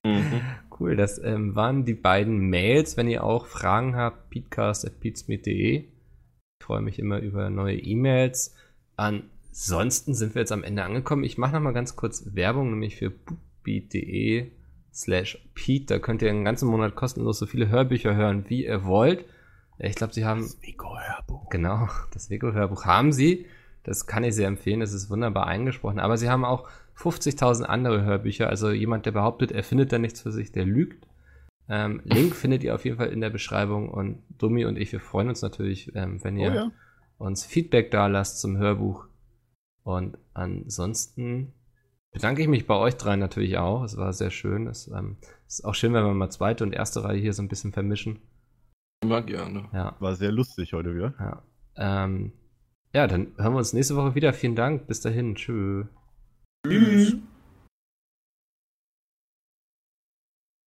[0.03, 0.41] Mhm.
[0.79, 2.95] Cool, das ähm, waren die beiden Mails.
[2.95, 5.77] Wenn ihr auch Fragen habt, peatcast.peatsmeet.de.
[5.79, 8.55] Ich freue mich immer über neue E-Mails.
[8.95, 11.23] Ansonsten sind wir jetzt am Ende angekommen.
[11.23, 14.51] Ich mache nochmal ganz kurz Werbung, nämlich für bookbeat.de
[14.93, 15.85] slash Pete.
[15.85, 19.25] Da könnt ihr einen ganzen Monat kostenlos so viele Hörbücher hören, wie ihr wollt.
[19.79, 20.41] Ich glaube, sie haben.
[20.41, 21.49] Das Vigo-Hörbuch.
[21.49, 23.45] Genau, das Vigo-Hörbuch haben sie.
[23.83, 24.81] Das kann ich sehr empfehlen.
[24.81, 25.99] Das ist wunderbar eingesprochen.
[25.99, 28.49] Aber sie haben auch 50.000 andere Hörbücher.
[28.49, 31.07] Also jemand, der behauptet, er findet da nichts für sich, der lügt.
[31.69, 33.89] Ähm, Link findet ihr auf jeden Fall in der Beschreibung.
[33.89, 36.71] Und Dummi und ich, wir freuen uns natürlich, ähm, wenn ihr oh ja.
[37.17, 39.05] uns Feedback da lasst zum Hörbuch.
[39.83, 41.53] Und ansonsten
[42.11, 43.83] bedanke ich mich bei euch dreien natürlich auch.
[43.83, 44.67] Es war sehr schön.
[44.67, 47.47] Es ähm, ist auch schön, wenn wir mal zweite und erste Reihe hier so ein
[47.47, 48.19] bisschen vermischen.
[49.01, 49.69] Immer gerne.
[49.73, 49.95] Ja.
[49.99, 51.13] War sehr lustig heute wieder.
[51.19, 51.43] Ja.
[51.75, 52.33] Ähm,
[52.93, 54.33] ja, dann hören wir uns nächste Woche wieder.
[54.33, 54.87] Vielen Dank.
[54.87, 55.35] Bis dahin.
[55.35, 55.85] Tschö.
[56.67, 57.17] Tschüss.